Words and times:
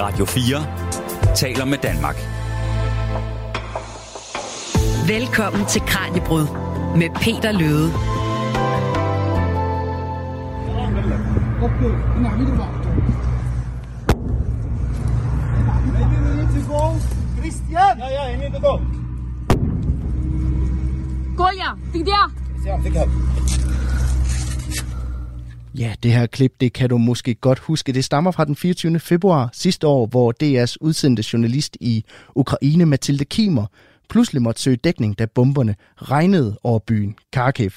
Radio 0.00 0.24
4 0.24 1.34
taler 1.36 1.64
med 1.64 1.78
Danmark. 1.78 2.16
Velkommen 5.08 5.66
til 5.66 5.82
Kranjebrud 5.86 6.46
med 6.96 7.08
Peter 7.14 7.52
Løde. 7.52 7.92
Christian! 17.38 17.98
Ja, 17.98 18.08
ja, 18.08 18.34
I 18.34 18.36
need 18.36 18.52
to 18.52 18.68
go. 18.68 18.78
Kolja, 21.36 21.70
det 21.92 22.06
der. 22.06 22.32
Ja, 22.66 22.78
fik 22.82 22.94
ham. 22.94 23.49
Ja, 25.74 25.94
det 26.02 26.12
her 26.12 26.26
klip, 26.26 26.60
det 26.60 26.72
kan 26.72 26.88
du 26.88 26.98
måske 26.98 27.34
godt 27.34 27.58
huske. 27.58 27.92
Det 27.92 28.04
stammer 28.04 28.30
fra 28.30 28.44
den 28.44 28.56
24. 28.56 28.98
februar 28.98 29.50
sidste 29.52 29.86
år, 29.86 30.06
hvor 30.06 30.34
DR's 30.42 30.76
udsendte 30.80 31.24
journalist 31.32 31.76
i 31.80 32.04
Ukraine, 32.34 32.86
Mathilde 32.86 33.24
Kimer, 33.24 33.66
pludselig 34.08 34.42
måtte 34.42 34.62
søge 34.62 34.76
dækning, 34.76 35.18
da 35.18 35.26
bomberne 35.26 35.74
regnede 35.96 36.58
over 36.62 36.78
byen 36.78 37.14
Kharkiv. 37.32 37.70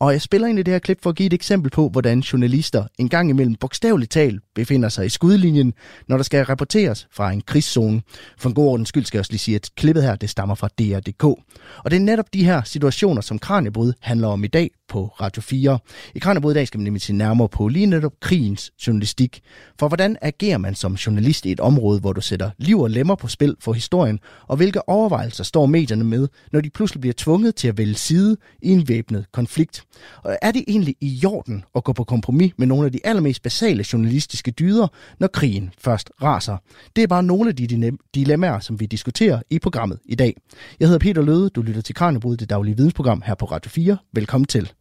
Og 0.00 0.12
jeg 0.12 0.22
spiller 0.22 0.48
ind 0.48 0.58
i 0.58 0.62
det 0.62 0.72
her 0.72 0.78
klip 0.78 1.02
for 1.02 1.10
at 1.10 1.16
give 1.16 1.26
et 1.26 1.32
eksempel 1.32 1.70
på, 1.70 1.88
hvordan 1.88 2.20
journalister 2.20 2.84
en 2.98 3.08
gang 3.08 3.30
imellem 3.30 3.54
bogstaveligt 3.54 4.10
talt 4.10 4.42
befinder 4.54 4.88
sig 4.88 5.06
i 5.06 5.08
skudlinjen, 5.08 5.74
når 6.08 6.16
der 6.16 6.24
skal 6.24 6.44
rapporteres 6.44 7.08
fra 7.12 7.32
en 7.32 7.40
krigszone. 7.40 8.02
For 8.38 8.48
en 8.48 8.54
god 8.54 8.66
ordens 8.66 8.88
skyld 8.88 9.04
skal 9.04 9.18
jeg 9.18 9.20
også 9.20 9.32
lige 9.32 9.38
sige, 9.38 9.54
at 9.54 9.70
klippet 9.76 10.02
her, 10.02 10.16
det 10.16 10.30
stammer 10.30 10.54
fra 10.54 10.68
DR.dk. 10.78 11.24
Og 11.24 11.90
det 11.90 11.96
er 11.96 12.00
netop 12.00 12.34
de 12.34 12.44
her 12.44 12.62
situationer, 12.62 13.22
som 13.22 13.38
Kranjebrud 13.38 13.92
handler 14.00 14.28
om 14.28 14.44
i 14.44 14.46
dag 14.46 14.70
på 14.88 15.06
Radio 15.06 15.42
4. 15.42 15.78
I 16.14 16.18
Kranjebrud 16.18 16.52
i 16.52 16.54
dag 16.54 16.66
skal 16.66 16.78
man 16.78 16.84
nemlig 16.84 17.02
se 17.02 17.12
nærmere 17.12 17.48
på 17.48 17.68
lige 17.68 17.86
netop 17.86 18.12
krigens 18.20 18.72
journalistik. 18.86 19.40
For 19.78 19.88
hvordan 19.88 20.16
agerer 20.22 20.58
man 20.58 20.74
som 20.74 20.94
journalist 20.94 21.46
i 21.46 21.52
et 21.52 21.60
område, 21.60 22.00
hvor 22.00 22.12
du 22.12 22.20
sætter 22.20 22.50
liv 22.58 22.80
og 22.80 22.90
lemmer 22.90 23.14
på 23.14 23.28
spil 23.28 23.56
for 23.60 23.72
historien, 23.72 24.18
og 24.48 24.56
hvilke 24.56 24.88
overvejelser 24.88 25.44
står 25.44 25.66
medierne 25.66 26.04
med, 26.04 26.28
når 26.52 26.60
de 26.60 26.70
pludselig 26.70 27.00
bliver 27.00 27.14
tvunget 27.16 27.54
til 27.54 27.68
at 27.68 27.78
vælge 27.78 27.94
side 27.94 28.36
i 28.62 28.68
en 28.68 28.88
væbnet 28.88 29.26
konflikt? 29.32 29.84
Og 30.22 30.36
er 30.42 30.50
det 30.50 30.64
egentlig 30.68 30.96
i 31.00 31.22
orden 31.26 31.64
at 31.74 31.84
gå 31.84 31.92
på 31.92 32.04
kompromis 32.04 32.52
med 32.58 32.66
nogle 32.66 32.86
af 32.86 32.92
de 32.92 33.00
allermest 33.04 33.42
basale 33.42 33.84
journalistiske 33.92 34.41
dyder, 34.50 34.88
når 35.18 35.26
krigen 35.26 35.70
først 35.78 36.10
raser? 36.22 36.56
Det 36.96 37.02
er 37.02 37.06
bare 37.06 37.22
nogle 37.22 37.48
af 37.48 37.56
de 37.56 37.96
dilemmaer, 38.14 38.60
som 38.60 38.80
vi 38.80 38.86
diskuterer 38.86 39.42
i 39.50 39.58
programmet 39.58 39.98
i 40.04 40.14
dag. 40.14 40.36
Jeg 40.80 40.88
hedder 40.88 40.98
Peter 40.98 41.22
Løde, 41.22 41.50
du 41.50 41.62
lytter 41.62 41.82
til 41.82 41.94
Kranjebrud, 41.94 42.36
det 42.36 42.50
daglige 42.50 42.76
vidensprogram 42.76 43.22
her 43.26 43.34
på 43.34 43.44
Radio 43.44 43.70
4. 43.70 43.96
Velkommen 44.12 44.46
til. 44.46 44.72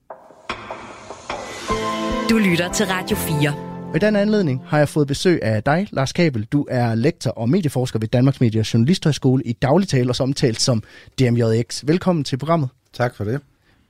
Du 2.30 2.38
lytter 2.38 2.72
til 2.73 2.86
Radio 2.86 3.17
4. 3.17 3.72
Og 3.89 3.95
i 3.95 4.00
den 4.00 4.16
anledning 4.16 4.62
har 4.66 4.78
jeg 4.78 4.89
fået 4.89 5.08
besøg 5.08 5.44
af 5.44 5.64
dig, 5.64 5.88
Lars 5.92 6.14
Kabel. 6.14 6.44
Du 6.44 6.66
er 6.70 6.95
lektor 6.95 7.32
og 7.32 7.50
medieforsker 7.50 8.00
ved 8.00 8.08
Danmarks 8.08 8.42
Medie- 8.42 8.59
og 8.59 8.73
Journalisthøjskole 8.73 9.44
i 9.44 9.54
dagligtale 9.54 10.09
og 10.09 10.16
omtalt 10.20 10.62
som 10.62 10.84
DMJX. 11.20 11.84
Velkommen 11.88 12.23
til 12.23 12.38
programmet. 12.38 12.70
Tak 12.94 13.16
for 13.16 13.23
det. 13.23 13.42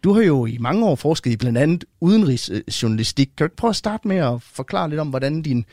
Du 0.03 0.13
har 0.13 0.21
jo 0.21 0.45
i 0.45 0.57
mange 0.57 0.85
år 0.85 0.95
forsket 0.95 1.31
i 1.31 1.37
blandt 1.37 1.57
andet 1.57 1.85
udenrigsjournalistik. 1.99 3.29
Kan 3.37 3.47
du 3.47 3.53
prøve 3.57 3.69
at 3.69 3.75
starte 3.75 4.07
med 4.07 4.17
at 4.17 4.41
forklare 4.41 4.89
lidt 4.89 4.99
om, 4.99 5.07
hvordan 5.07 5.41
din, 5.41 5.65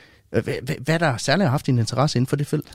hvad 0.81 0.99
der 0.99 1.17
særligt 1.17 1.45
har 1.45 1.51
haft 1.51 1.67
din 1.67 1.79
interesse 1.79 2.19
inden 2.19 2.27
for 2.27 2.37
det 2.37 2.47
felt? 2.47 2.67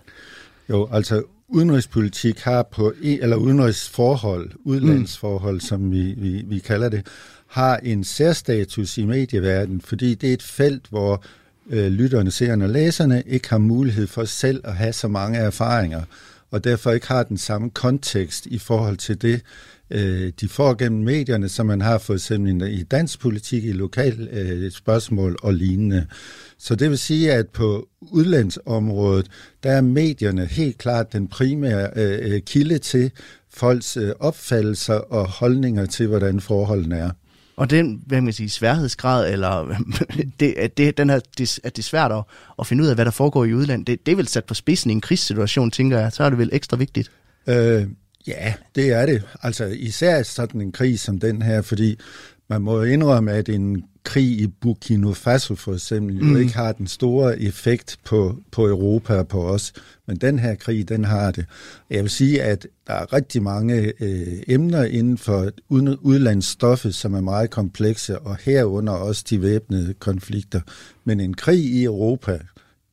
Jo, 0.69 0.89
altså 0.91 1.23
udenrigspolitik 1.47 2.39
har 2.39 2.63
på, 2.63 2.93
eller 3.01 3.35
udenrigsforhold, 3.35 4.51
udlandsforhold, 4.63 5.55
mm. 5.55 5.59
som 5.59 5.91
vi, 5.91 6.13
vi, 6.17 6.43
vi 6.45 6.59
kalder 6.59 6.89
det, 6.89 7.07
har 7.47 7.77
en 7.77 8.03
særstatus 8.03 8.97
i 8.97 9.05
medieverdenen, 9.05 9.81
fordi 9.81 10.15
det 10.15 10.29
er 10.29 10.33
et 10.33 10.43
felt, 10.43 10.88
hvor 10.89 11.23
øh, 11.69 11.88
lytterne, 11.88 12.31
seerne 12.31 12.65
og 12.65 12.69
læserne 12.69 13.23
ikke 13.25 13.49
har 13.49 13.57
mulighed 13.57 14.07
for 14.07 14.25
selv 14.25 14.61
at 14.63 14.75
have 14.75 14.93
så 14.93 15.07
mange 15.07 15.39
erfaringer, 15.39 16.01
og 16.51 16.63
derfor 16.63 16.91
ikke 16.91 17.07
har 17.07 17.23
den 17.23 17.38
samme 17.38 17.69
kontekst 17.69 18.45
i 18.45 18.57
forhold 18.57 18.97
til 18.97 19.21
det, 19.21 19.41
øh, 19.93 20.31
de 20.41 20.49
får 20.49 20.73
gennem 20.73 21.03
medierne, 21.03 21.49
som 21.49 21.65
man 21.65 21.81
har 21.81 21.97
for 21.97 22.13
eksempel 22.13 22.79
i 22.79 22.83
dansk 22.83 23.19
politik, 23.19 23.63
i 23.65 23.71
lokal 23.71 24.29
øh, 24.31 24.71
spørgsmål 24.71 25.37
og 25.43 25.53
lignende. 25.53 26.05
Så 26.57 26.75
det 26.75 26.89
vil 26.89 26.97
sige, 26.97 27.33
at 27.33 27.49
på 27.49 27.87
udlandsområdet, 28.01 29.27
der 29.63 29.71
er 29.71 29.81
medierne 29.81 30.45
helt 30.45 30.77
klart 30.77 31.13
den 31.13 31.27
primære 31.27 31.89
øh, 31.95 32.41
kilde 32.41 32.77
til 32.77 33.11
folks 33.53 33.97
øh, 33.97 34.11
opfattelser 34.19 34.93
og 34.93 35.29
holdninger 35.29 35.85
til, 35.85 36.07
hvordan 36.07 36.39
forholdene 36.39 36.97
er. 36.97 37.11
Og 37.55 37.69
den, 37.69 38.03
hvad 38.05 38.21
man 38.21 38.33
sige, 38.33 38.49
sværhedsgrad, 38.49 39.33
eller 39.33 39.75
det, 40.39 40.53
at, 40.57 40.77
det, 40.77 40.97
den 40.97 41.09
her, 41.09 41.19
det, 41.37 41.59
at 41.63 41.75
det 41.75 41.81
er 41.81 41.87
svært 41.87 42.11
at, 42.11 42.23
at 42.59 42.67
finde 42.67 42.83
ud 42.83 42.87
af, 42.87 42.95
hvad 42.95 43.05
der 43.05 43.11
foregår 43.11 43.45
i 43.45 43.53
udlandet, 43.53 43.87
det, 43.87 44.05
det 44.05 44.11
er 44.11 44.15
vel 44.15 44.27
sat 44.27 44.45
på 44.45 44.53
spidsen 44.53 44.91
i 44.91 44.93
en 44.93 45.01
krigssituation, 45.01 45.71
tænker 45.71 45.99
jeg. 45.99 46.11
Så 46.11 46.23
er 46.23 46.29
det 46.29 46.37
vel 46.39 46.49
ekstra 46.53 46.77
vigtigt. 46.77 47.11
Øh, 47.47 47.87
ja, 48.28 48.53
det 48.75 48.91
er 48.91 49.06
det. 49.06 49.23
Altså 49.41 49.66
især 49.66 50.23
sådan 50.23 50.61
en 50.61 50.72
krig 50.72 51.00
som 51.00 51.19
den 51.19 51.41
her, 51.41 51.61
fordi 51.61 52.00
man 52.50 52.61
må 52.61 52.84
indrømme, 52.84 53.31
at 53.31 53.50
en 53.50 53.84
krig 54.03 54.41
i 54.41 54.47
Burkina 54.47 55.11
Faso 55.11 55.56
for 55.56 55.73
eksempel 55.73 56.23
mm. 56.23 56.31
jo 56.31 56.38
ikke 56.38 56.53
har 56.53 56.72
den 56.72 56.88
store 56.88 57.39
effekt 57.39 58.00
på, 58.06 58.38
på 58.51 58.67
Europa 58.67 59.13
og 59.17 59.28
på 59.28 59.47
os, 59.47 59.73
men 60.07 60.17
den 60.17 60.39
her 60.39 60.56
krig, 60.56 60.89
den 60.89 61.03
har 61.03 61.31
det. 61.31 61.45
Jeg 61.89 62.01
vil 62.01 62.09
sige, 62.09 62.44
at 62.44 62.67
der 62.88 62.94
er 62.94 63.13
rigtig 63.13 63.44
mange 63.44 63.94
øh, 64.00 64.44
emner 64.47 64.84
inden 64.84 65.17
for 65.17 65.50
udlandsstoffet, 66.01 66.95
som 66.95 67.13
er 67.13 67.22
meget 67.22 67.50
komplekse, 67.50 68.19
og 68.19 68.38
herunder 68.45 68.94
også 68.94 69.25
de 69.29 69.41
væbnede 69.41 69.94
konflikter. 69.94 70.61
Men 71.03 71.19
en 71.19 71.34
krig 71.34 71.59
i 71.59 71.84
Europa, 71.84 72.40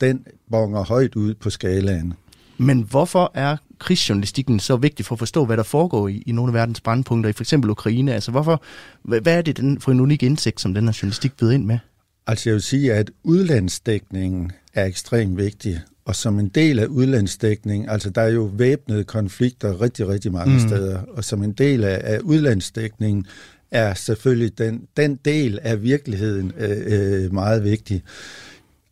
den 0.00 0.26
bonger 0.50 0.84
højt 0.84 1.16
ud 1.16 1.34
på 1.34 1.50
skalaen. 1.50 2.14
Men 2.58 2.80
hvorfor 2.80 3.32
er 3.34 3.56
krigsjournalistikken 3.80 4.60
så 4.60 4.76
vigtig 4.76 5.06
for 5.06 5.14
at 5.14 5.18
forstå, 5.18 5.44
hvad 5.44 5.56
der 5.56 5.62
foregår 5.62 6.08
i, 6.08 6.22
i 6.26 6.32
nogle 6.32 6.50
af 6.50 6.54
verdens 6.54 6.80
brandpunkter, 6.80 7.30
i 7.30 7.32
for 7.32 7.42
eksempel 7.42 7.70
Ukraine? 7.70 8.14
Altså, 8.14 8.30
hvorfor, 8.30 8.62
hvad 9.02 9.26
er 9.38 9.42
det 9.42 9.56
den, 9.56 9.80
for 9.80 9.92
en 9.92 10.00
unik 10.00 10.22
indsigt, 10.22 10.60
som 10.60 10.74
den 10.74 10.84
her 10.84 10.98
journalistik 11.02 11.36
byder 11.36 11.52
ind 11.52 11.64
med? 11.64 11.78
Altså, 12.26 12.48
jeg 12.50 12.54
vil 12.54 12.62
sige, 12.62 12.94
at 12.94 13.10
udlandsdækningen 13.24 14.52
er 14.74 14.84
ekstremt 14.84 15.36
vigtig, 15.36 15.80
og 16.04 16.16
som 16.16 16.38
en 16.38 16.48
del 16.48 16.78
af 16.78 16.86
udlandsdækning, 16.86 17.88
altså 17.88 18.10
der 18.10 18.20
er 18.20 18.28
jo 18.28 18.50
væbnede 18.54 19.04
konflikter 19.04 19.80
rigtig, 19.80 20.08
rigtig 20.08 20.32
mange 20.32 20.52
mm. 20.52 20.68
steder, 20.68 20.98
og 21.16 21.24
som 21.24 21.42
en 21.42 21.52
del 21.52 21.84
af, 21.84 22.00
af 22.04 22.18
udlandsdækningen 22.18 23.26
er 23.70 23.94
selvfølgelig 23.94 24.58
den, 24.58 24.82
den 24.96 25.18
del 25.24 25.58
af 25.62 25.82
virkeligheden 25.82 26.52
øh, 26.58 27.24
øh, 27.24 27.34
meget 27.34 27.64
vigtig 27.64 28.02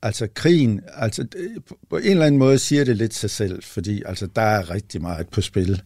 altså 0.03 0.29
krigen, 0.35 0.81
altså 0.95 1.27
på 1.91 1.97
en 1.97 2.11
eller 2.11 2.27
anden 2.27 2.39
måde 2.39 2.59
siger 2.59 2.85
det 2.85 2.97
lidt 2.97 3.15
sig 3.15 3.31
selv, 3.31 3.63
fordi 3.63 4.03
altså 4.07 4.29
der 4.37 4.43
er 4.43 4.71
rigtig 4.71 5.03
meget 5.03 5.29
på 5.29 5.41
spil, 5.41 5.83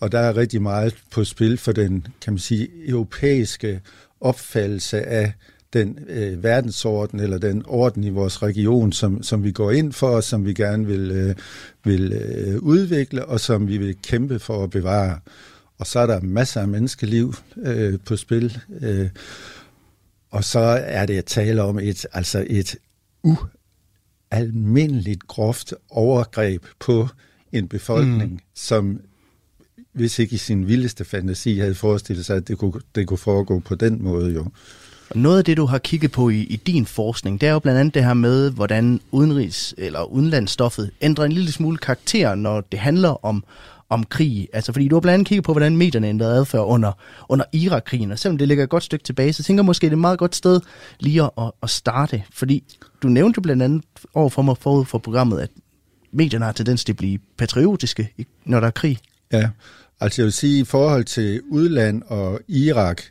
og 0.00 0.12
der 0.12 0.18
er 0.18 0.36
rigtig 0.36 0.62
meget 0.62 0.94
på 1.10 1.24
spil 1.24 1.58
for 1.58 1.72
den, 1.72 2.06
kan 2.20 2.32
man 2.32 2.38
sige, 2.38 2.68
europæiske 2.88 3.80
opfattelse 4.20 5.02
af 5.02 5.32
den 5.72 5.98
øh, 6.08 6.42
verdensorden 6.42 7.20
eller 7.20 7.38
den 7.38 7.62
orden 7.66 8.04
i 8.04 8.10
vores 8.10 8.42
region, 8.42 8.92
som, 8.92 9.22
som 9.22 9.44
vi 9.44 9.52
går 9.52 9.70
ind 9.70 9.92
for, 9.92 10.08
og 10.08 10.24
som 10.24 10.44
vi 10.44 10.54
gerne 10.54 10.86
vil, 10.86 11.10
øh, 11.10 11.34
vil 11.84 12.12
øh, 12.12 12.58
udvikle, 12.58 13.24
og 13.24 13.40
som 13.40 13.68
vi 13.68 13.78
vil 13.78 13.96
kæmpe 14.02 14.38
for 14.38 14.64
at 14.64 14.70
bevare. 14.70 15.18
Og 15.78 15.86
så 15.86 15.98
er 15.98 16.06
der 16.06 16.20
masser 16.20 16.60
af 16.60 16.68
menneskeliv 16.68 17.34
øh, 17.56 17.98
på 18.04 18.16
spil, 18.16 18.58
øh, 18.80 19.08
og 20.30 20.44
så 20.44 20.58
er 20.84 21.06
det 21.06 21.18
at 21.18 21.24
tale 21.24 21.62
om 21.62 21.78
et, 21.78 22.06
altså 22.12 22.46
et 22.46 22.76
ualmindeligt 23.22 25.28
groft 25.28 25.74
overgreb 25.90 26.64
på 26.80 27.08
en 27.52 27.68
befolkning, 27.68 28.32
mm. 28.32 28.38
som 28.54 29.00
hvis 29.92 30.18
ikke 30.18 30.34
i 30.34 30.38
sin 30.38 30.68
vildeste 30.68 31.04
fantasi 31.04 31.58
havde 31.58 31.74
forestillet 31.74 32.26
sig, 32.26 32.36
at 32.36 32.48
det 32.48 32.58
kunne, 32.58 32.72
det 32.94 33.06
kunne 33.06 33.18
foregå 33.18 33.58
på 33.58 33.74
den 33.74 34.02
måde 34.02 34.34
jo. 34.34 34.46
Og 35.10 35.18
noget 35.18 35.38
af 35.38 35.44
det, 35.44 35.56
du 35.56 35.66
har 35.66 35.78
kigget 35.78 36.12
på 36.12 36.28
i, 36.28 36.40
i 36.40 36.56
din 36.56 36.86
forskning, 36.86 37.40
det 37.40 37.48
er 37.48 37.52
jo 37.52 37.58
blandt 37.58 37.80
andet 37.80 37.94
det 37.94 38.04
her 38.04 38.14
med, 38.14 38.50
hvordan 38.50 39.00
udenrigs- 39.12 39.74
eller 39.78 40.02
udenlandsstoffet 40.02 40.90
ændrer 41.00 41.24
en 41.24 41.32
lille 41.32 41.52
smule 41.52 41.78
karakter, 41.78 42.34
når 42.34 42.60
det 42.60 42.78
handler 42.78 43.24
om, 43.24 43.44
om 43.92 44.04
krig. 44.04 44.48
Altså, 44.52 44.72
fordi 44.72 44.88
du 44.88 44.96
har 44.96 45.00
blandt 45.00 45.14
andet 45.14 45.28
kigget 45.28 45.44
på, 45.44 45.52
hvordan 45.52 45.76
medierne 45.76 46.08
ændrede 46.08 46.34
adfærd 46.34 46.64
under, 46.66 46.92
under 47.28 47.44
Irak-krigen, 47.52 48.12
og 48.12 48.18
selvom 48.18 48.38
det 48.38 48.48
ligger 48.48 48.64
et 48.64 48.70
godt 48.70 48.82
stykke 48.82 49.04
tilbage, 49.04 49.32
så 49.32 49.42
tænker 49.42 49.62
jeg 49.62 49.66
måske, 49.66 49.84
det 49.84 49.92
er 49.92 49.96
et 49.96 49.98
meget 49.98 50.18
godt 50.18 50.36
sted 50.36 50.60
lige 51.00 51.22
at, 51.22 51.50
at 51.62 51.70
starte. 51.70 52.22
Fordi 52.32 52.64
du 53.02 53.08
nævnte 53.08 53.38
jo 53.38 53.42
blandt 53.42 53.62
andet 53.62 53.82
over 54.14 54.28
for 54.28 54.42
mig 54.42 54.56
forud 54.60 54.84
for 54.84 54.98
programmet, 54.98 55.40
at 55.40 55.50
medierne 56.12 56.44
har 56.44 56.52
tendens 56.52 56.84
til 56.84 56.92
at 56.92 56.96
blive 56.96 57.18
patriotiske, 57.38 58.14
når 58.44 58.60
der 58.60 58.66
er 58.66 58.70
krig. 58.70 58.98
Ja, 59.32 59.48
altså 60.00 60.22
jeg 60.22 60.24
vil 60.24 60.32
sige, 60.32 60.60
i 60.60 60.64
forhold 60.64 61.04
til 61.04 61.40
udland 61.50 62.02
og 62.06 62.40
Irak, 62.48 63.02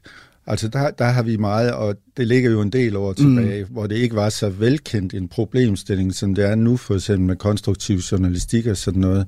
altså 0.47 0.67
der, 0.67 0.91
der 0.91 1.05
har 1.05 1.23
vi 1.23 1.37
meget, 1.37 1.71
og 1.73 1.95
det 2.17 2.27
ligger 2.27 2.51
jo 2.51 2.61
en 2.61 2.69
del 2.69 2.95
år 2.95 3.13
tilbage, 3.13 3.63
mm. 3.63 3.71
hvor 3.71 3.87
det 3.87 3.95
ikke 3.95 4.15
var 4.15 4.29
så 4.29 4.49
velkendt 4.49 5.13
en 5.13 5.27
problemstilling, 5.27 6.15
som 6.15 6.35
det 6.35 6.45
er 6.45 6.55
nu, 6.55 6.77
for 6.77 6.95
eksempel 6.95 7.27
med 7.27 7.35
konstruktiv 7.35 7.97
journalistik 7.97 8.67
og 8.67 8.77
sådan 8.77 9.01
noget 9.01 9.27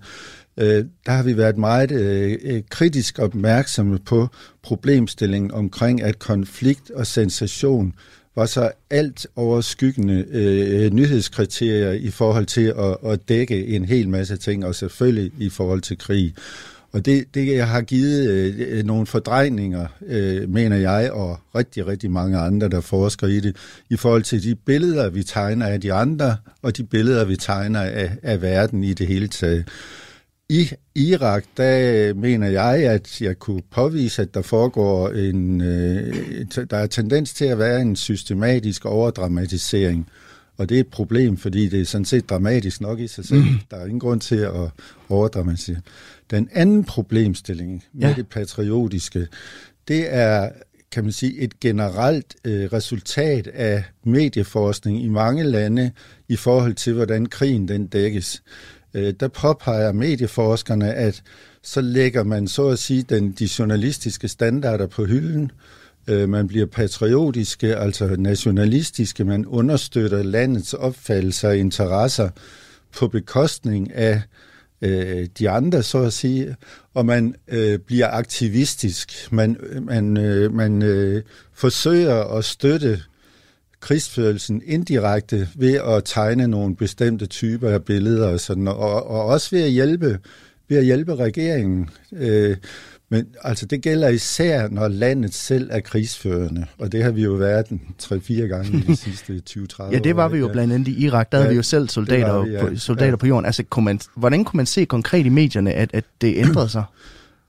øh, 0.58 0.86
der 1.06 1.12
har 1.12 1.24
vi 1.24 1.38
været 1.38 1.58
meget 1.58 1.92
øh, 1.92 2.38
øh, 2.44 2.62
kritisk 2.70 3.20
opmærksomme 3.20 4.00
på 4.00 4.28
problemstillingen 4.62 5.52
omkring, 5.52 6.02
at 6.02 6.20
konflikt 6.20 6.92
og 6.92 7.08
sensation 7.08 7.94
var 8.36 8.46
så 8.46 8.72
alt 8.90 9.28
overskyggende 9.36 10.26
øh, 10.32 10.94
nyhedskriterier 10.94 11.92
i 11.92 12.10
forhold 12.10 12.46
til 12.46 12.74
at, 12.78 13.12
at 13.12 13.30
dække 13.30 13.68
en 13.68 13.86
hel 13.86 14.10
masse 14.10 14.38
ting, 14.38 14.66
og 14.66 14.76
selvfølgelig 14.76 15.32
i 15.38 15.50
forhold 15.50 15.82
til 15.82 15.98
krig. 15.98 16.34
Og 16.94 17.06
det, 17.06 17.26
det 17.34 17.62
har 17.62 17.82
givet 17.82 18.30
øh, 18.30 18.86
nogle 18.86 19.06
fordrejninger, 19.06 19.88
øh, 20.08 20.50
mener 20.50 20.78
jeg, 20.78 21.12
og 21.12 21.40
rigtig, 21.56 21.88
rigtig 21.88 22.12
mange 22.12 22.38
andre, 22.38 22.70
der 22.70 22.82
forsker 22.82 23.28
i 23.28 23.40
det, 23.40 23.56
i 23.90 23.96
forhold 23.96 24.24
til 24.24 24.44
de 24.44 24.56
billeder, 24.56 25.10
vi 25.10 25.24
tegner 25.24 25.68
af 25.68 25.82
de 25.82 25.94
andre, 25.94 26.38
og 26.62 26.78
de 26.78 26.84
billeder, 26.84 27.26
vi 27.26 27.36
tegner 27.36 27.82
af, 27.82 28.12
af 28.24 28.42
verden 28.42 28.84
i 28.84 28.94
det 28.94 29.08
hele 29.08 29.28
taget. 29.28 29.68
I 30.54 30.70
Irak, 30.96 31.44
der 31.58 32.14
mener 32.14 32.48
jeg, 32.48 32.76
at 32.76 33.22
jeg 33.22 33.40
kunne 33.40 33.62
påvise, 33.72 34.22
at 34.22 34.34
der 34.34 34.42
foregår 34.42 35.10
en, 35.10 35.62
øh, 35.62 36.46
der 36.70 36.78
er 36.78 36.88
tendens 36.88 37.34
til 37.34 37.46
at 37.46 37.60
være 37.60 37.82
en 37.82 37.96
systematisk 37.96 38.86
overdramatisering. 38.86 40.10
Og 40.58 40.70
det 40.70 40.76
er 40.76 40.80
et 40.80 40.88
problem, 40.88 41.38
fordi 41.38 41.70
det 41.70 41.82
er 41.82 41.86
sådan 41.86 42.06
set 42.06 42.30
dramatisk 42.30 42.82
nok 42.82 43.00
i 43.00 43.08
sig 43.08 43.26
selv. 43.26 43.40
Mm. 43.40 43.60
Der 43.72 43.78
er 43.78 43.86
ingen 43.86 44.00
grund 44.00 44.22
til 44.22 44.36
at 44.36 44.70
overdramatisere. 45.10 45.82
Den 46.32 46.50
anden 46.52 46.84
problemstilling 46.84 47.84
med 47.94 48.08
ja. 48.08 48.14
det 48.14 48.28
patriotiske, 48.28 49.28
det 49.88 50.14
er 50.14 50.50
kan 50.94 51.04
man 51.04 51.14
sige, 51.14 51.40
et 51.40 51.60
generelt 51.60 52.36
øh, 52.46 52.74
resultat 52.74 53.48
af 53.48 53.84
medieforskning 54.04 55.04
i 55.04 55.08
mange 55.08 55.44
lande 55.44 55.92
i 56.30 56.36
forhold 56.36 56.74
til, 56.74 56.94
hvordan 56.94 57.26
krigen 57.26 57.68
den 57.68 57.88
dækkes. 57.88 58.44
Øh, 58.94 59.14
der 59.20 59.28
påpeger 59.28 59.92
medieforskerne, 59.92 60.94
at 60.94 61.24
så 61.64 61.82
lægger 61.82 62.24
man 62.24 62.48
så 62.48 62.68
at 62.68 62.80
sige 62.80 63.04
den, 63.04 63.32
de 63.32 63.50
journalistiske 63.60 64.28
standarder 64.28 64.88
på 64.88 65.06
hylden. 65.06 65.52
Øh, 66.08 66.30
man 66.30 66.48
bliver 66.48 66.66
patriotiske, 66.66 67.76
altså 67.76 68.16
nationalistiske. 68.18 69.24
Man 69.24 69.46
understøtter 69.46 70.24
landets 70.24 70.74
opfattelser 70.74 71.48
og 71.48 71.58
interesser 71.58 72.30
på 72.98 73.08
bekostning 73.08 73.94
af 73.94 74.22
øh, 74.82 75.28
de 75.40 75.50
andre, 75.50 75.84
så 75.84 75.98
at 75.98 76.14
sige, 76.14 76.56
og 76.94 77.06
man 77.06 77.36
øh, 77.48 77.80
bliver 77.80 78.08
aktivistisk. 78.08 79.32
Man, 79.32 79.58
øh, 79.60 79.84
man, 79.86 80.18
øh, 80.18 80.54
man 80.54 80.82
øh, 80.82 81.24
forsøger 81.54 82.24
at 82.24 82.46
støtte 82.46 83.02
krigsførelsen 83.84 84.62
indirekte 84.66 85.48
ved 85.56 85.74
at 85.74 86.04
tegne 86.06 86.48
nogle 86.48 86.76
bestemte 86.76 87.26
typer 87.26 87.70
af 87.70 87.84
billeder 87.84 88.28
og 88.28 88.40
sådan, 88.40 88.68
og, 88.68 89.08
og 89.08 89.26
også 89.26 89.56
ved 89.56 89.64
at 89.64 89.72
hjælpe, 89.72 90.20
ved 90.70 90.78
at 90.78 90.86
hjælpe 90.86 91.16
regeringen. 91.16 91.90
Øh, 92.14 92.58
men 93.10 93.26
altså, 93.42 93.66
det 93.66 93.82
gælder 93.82 94.10
især, 94.10 94.68
når 94.70 94.88
landet 94.88 95.34
selv 95.34 95.70
er 95.72 95.80
krigsførende, 95.80 96.66
og 96.78 96.92
det 96.92 97.04
har 97.04 97.12
vi 97.12 97.24
jo 97.24 97.32
været 97.32 97.68
en 97.68 97.82
3-4 98.04 98.34
gange 98.34 98.78
i 98.78 98.82
de 98.82 98.96
sidste 99.06 99.42
20-30 99.50 99.84
år. 99.84 99.92
Ja, 99.92 100.00
det 100.00 100.16
var 100.16 100.28
vi 100.28 100.38
jo 100.38 100.48
blandt 100.48 100.74
andet 100.74 100.88
i 100.88 101.06
Irak, 101.06 101.32
der 101.32 101.38
ja, 101.38 101.42
havde 101.42 101.54
vi 101.54 101.56
jo 101.56 101.64
selv 101.64 101.90
soldater, 101.90 102.44
vi, 102.44 102.52
ja. 102.52 102.66
på, 102.66 102.76
soldater 102.76 103.10
ja. 103.10 103.16
på 103.16 103.28
jorden. 103.28 103.46
Altså, 103.46 103.64
kunne 103.64 103.86
man, 103.86 104.00
hvordan 104.16 104.46
kunne 104.46 104.58
man 104.58 104.66
se 104.66 104.86
konkret 104.86 105.26
i 105.26 105.30
medierne, 105.30 105.74
at, 105.74 105.90
at 105.94 106.04
det 106.22 106.38
ændrede 106.38 106.70
sig? 106.70 106.84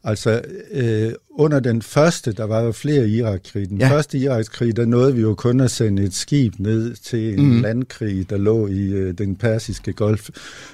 Altså, 0.05 0.43
øh, 0.71 1.13
under 1.31 1.61
den 1.61 1.83
første, 1.83 2.33
der 2.33 2.45
var 2.45 2.61
jo 2.61 2.73
flere 2.73 3.09
Irakkrig. 3.09 3.69
Den 3.69 3.79
ja. 3.79 3.91
første 3.91 4.19
Irakkrig, 4.19 4.77
der 4.77 4.85
nåede 4.87 5.15
vi 5.15 5.21
jo 5.21 5.35
kun 5.35 5.61
at 5.61 5.71
sende 5.71 6.03
et 6.03 6.15
skib 6.15 6.55
ned 6.59 6.95
til 6.95 7.39
en 7.39 7.55
mm. 7.55 7.63
landkrig, 7.63 8.31
der 8.31 8.37
lå 8.37 8.67
i 8.67 8.93
øh, 8.93 9.19
den 9.19 9.37
persiske 9.37 9.93
golf. 9.93 10.29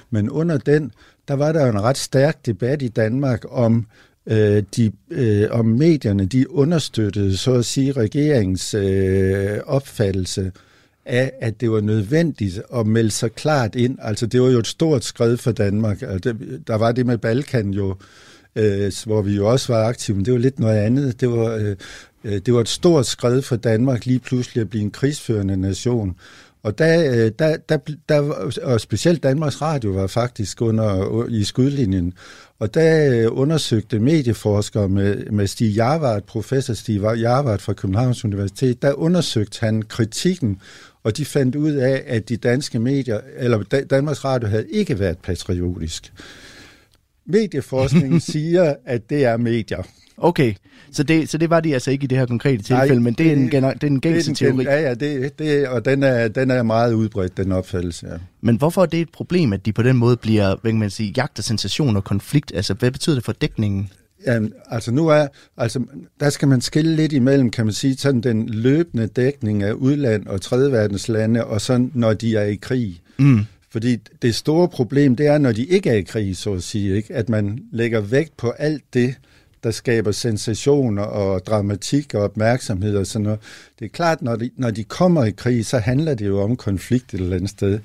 Men 0.09 0.29
under 0.29 0.57
den, 0.57 0.91
der 1.27 1.33
var 1.33 1.51
der 1.51 1.65
jo 1.65 1.71
en 1.71 1.81
ret 1.81 1.97
stærk 1.97 2.45
debat 2.45 2.81
i 2.81 2.87
Danmark 2.87 3.43
om, 3.49 3.85
øh, 4.27 4.63
de, 4.75 4.91
øh, 5.11 5.47
om 5.51 5.65
medierne, 5.65 6.25
de 6.25 6.51
understøttede, 6.51 7.37
så 7.37 7.53
at 7.53 7.65
sige, 7.65 7.91
regeringens 7.91 8.73
øh, 8.73 9.59
opfattelse 9.65 10.51
af, 11.05 11.31
at 11.41 11.61
det 11.61 11.71
var 11.71 11.81
nødvendigt 11.81 12.61
at 12.75 12.87
melde 12.87 13.11
sig 13.11 13.31
klart 13.31 13.75
ind. 13.75 13.97
Altså, 14.01 14.25
det 14.25 14.41
var 14.41 14.49
jo 14.49 14.59
et 14.59 14.67
stort 14.67 15.03
skridt 15.03 15.41
for 15.41 15.51
Danmark. 15.51 16.01
Altså, 16.01 16.35
der 16.67 16.75
var 16.75 16.91
det 16.91 17.05
med 17.05 17.17
Balkan 17.17 17.69
jo, 17.69 17.95
øh, 18.55 18.91
hvor 19.05 19.21
vi 19.21 19.35
jo 19.35 19.47
også 19.47 19.73
var 19.73 19.83
aktive, 19.87 20.17
men 20.17 20.25
det 20.25 20.33
var 20.33 20.39
lidt 20.39 20.59
noget 20.59 20.77
andet. 20.77 21.21
Det 21.21 21.31
var, 21.31 21.55
øh, 21.55 21.75
øh 22.23 22.41
det 22.45 22.53
var 22.53 22.61
et 22.61 22.69
stort 22.69 23.05
skridt 23.05 23.45
for 23.45 23.55
Danmark 23.55 24.05
lige 24.05 24.19
pludselig 24.19 24.61
at 24.61 24.69
blive 24.69 24.83
en 24.83 24.91
krigsførende 24.91 25.57
nation. 25.57 26.15
Og 26.63 26.77
der, 26.77 27.11
øh, 27.11 27.31
der, 27.39 27.57
der, 27.57 27.77
der, 28.09 28.19
og 28.63 28.81
specielt 28.81 29.23
Danmarks 29.23 29.61
Radio 29.61 29.91
var 29.91 30.07
faktisk 30.07 30.61
under 30.61 31.25
i 31.29 31.43
skudlinjen. 31.43 32.13
Og 32.59 32.73
der 32.73 33.13
øh, 33.13 33.27
undersøgte 33.31 33.99
medieforskere 33.99 34.89
med, 34.89 35.25
med 35.25 35.47
Stig 35.47 35.75
Jarvart, 35.75 36.23
professor 36.23 36.73
Stig 36.73 37.01
Jarvart 37.01 37.61
fra 37.61 37.73
Københavns 37.73 38.25
Universitet, 38.25 38.81
der 38.81 38.93
undersøgte 38.93 39.59
han 39.59 39.81
kritikken, 39.81 40.59
og 41.03 41.17
de 41.17 41.25
fandt 41.25 41.55
ud 41.55 41.71
af, 41.71 42.03
at 42.07 42.29
de 42.29 42.37
danske 42.37 42.79
medier, 42.79 43.19
eller 43.37 43.63
Danmarks 43.89 44.25
Radio 44.25 44.49
havde 44.49 44.69
ikke 44.69 44.99
været 44.99 45.17
patriotisk. 45.17 46.13
Medieforskningen 47.25 48.19
siger, 48.31 48.75
at 48.85 49.09
det 49.09 49.25
er 49.25 49.37
medier. 49.37 49.83
Okay, 50.17 50.53
så 50.91 51.03
det, 51.03 51.29
så 51.29 51.37
det 51.37 51.49
var 51.49 51.59
de 51.59 51.73
altså 51.73 51.91
ikke 51.91 52.03
i 52.03 52.07
det 52.07 52.17
her 52.17 52.25
konkrete 52.25 52.63
tilfælde, 52.63 52.93
Nej, 52.93 52.99
men 52.99 53.13
det 53.13 53.27
er 53.27 53.33
en, 53.33 53.49
gener, 53.49 53.73
det 53.73 53.83
er 53.83 53.87
en 53.87 54.01
gængse 54.01 54.33
det 54.33 54.41
er 54.41 54.49
teori. 54.51 54.63
Ja, 54.63 54.81
ja, 54.81 54.93
det, 54.93 55.39
det, 55.39 55.67
og 55.67 55.85
den 55.85 56.03
er, 56.03 56.27
den 56.27 56.51
er 56.51 56.63
meget 56.63 56.93
udbredt, 56.93 57.37
den 57.37 57.51
opfattelse. 57.51 58.07
Ja. 58.07 58.13
Men 58.41 58.55
hvorfor 58.55 58.81
er 58.81 58.85
det 58.85 59.01
et 59.01 59.09
problem, 59.09 59.53
at 59.53 59.65
de 59.65 59.73
på 59.73 59.83
den 59.83 59.97
måde 59.97 60.17
bliver, 60.17 60.55
hvad 60.61 60.71
kan 60.71 60.79
man 60.79 60.89
sige, 60.89 61.13
jagter 61.17 61.43
sensation 61.43 61.95
og 61.95 62.03
konflikt? 62.03 62.51
Altså, 62.55 62.73
hvad 62.73 62.91
betyder 62.91 63.15
det 63.15 63.25
for 63.25 63.31
dækningen? 63.31 63.89
Jamen, 64.27 64.53
altså 64.69 64.91
nu 64.91 65.07
er, 65.07 65.27
altså 65.57 65.83
der 66.19 66.29
skal 66.29 66.47
man 66.47 66.61
skille 66.61 66.95
lidt 66.95 67.13
imellem, 67.13 67.49
kan 67.49 67.65
man 67.65 67.73
sige, 67.73 67.97
sådan 67.97 68.21
den 68.21 68.49
løbende 68.49 69.07
dækning 69.07 69.63
af 69.63 69.73
udland 69.73 70.27
og 70.27 70.41
tredjeverdenslande, 70.41 71.45
og 71.45 71.61
så 71.61 71.87
når 71.93 72.13
de 72.13 72.35
er 72.35 72.43
i 72.43 72.55
krig. 72.55 73.01
Mm. 73.19 73.39
Fordi 73.71 73.97
det 74.21 74.35
store 74.35 74.69
problem, 74.69 75.15
det 75.15 75.27
er, 75.27 75.37
når 75.37 75.51
de 75.51 75.65
ikke 75.65 75.89
er 75.89 75.93
i 75.93 76.01
krig, 76.01 76.37
så 76.37 76.53
at 76.53 76.63
sige, 76.63 76.95
ikke? 76.95 77.13
at 77.13 77.29
man 77.29 77.59
lægger 77.71 78.01
vægt 78.01 78.37
på 78.37 78.49
alt 78.49 78.83
det, 78.93 79.15
der 79.63 79.71
skaber 79.71 80.11
sensationer 80.11 81.03
og 81.03 81.45
dramatik 81.45 82.13
og 82.13 82.21
opmærksomhed 82.21 82.95
og 82.95 83.07
sådan 83.07 83.23
noget. 83.23 83.39
Det 83.79 83.85
er 83.85 83.89
klart, 83.89 84.21
når 84.21 84.35
de, 84.35 84.49
når 84.57 84.71
de 84.71 84.83
kommer 84.83 85.25
i 85.25 85.31
krig, 85.31 85.65
så 85.65 85.77
handler 85.77 86.13
det 86.13 86.27
jo 86.27 86.41
om 86.41 86.55
konflikt 86.55 87.13
et 87.13 87.19
eller 87.19 87.35
andet 87.35 87.49
sted. 87.49 87.79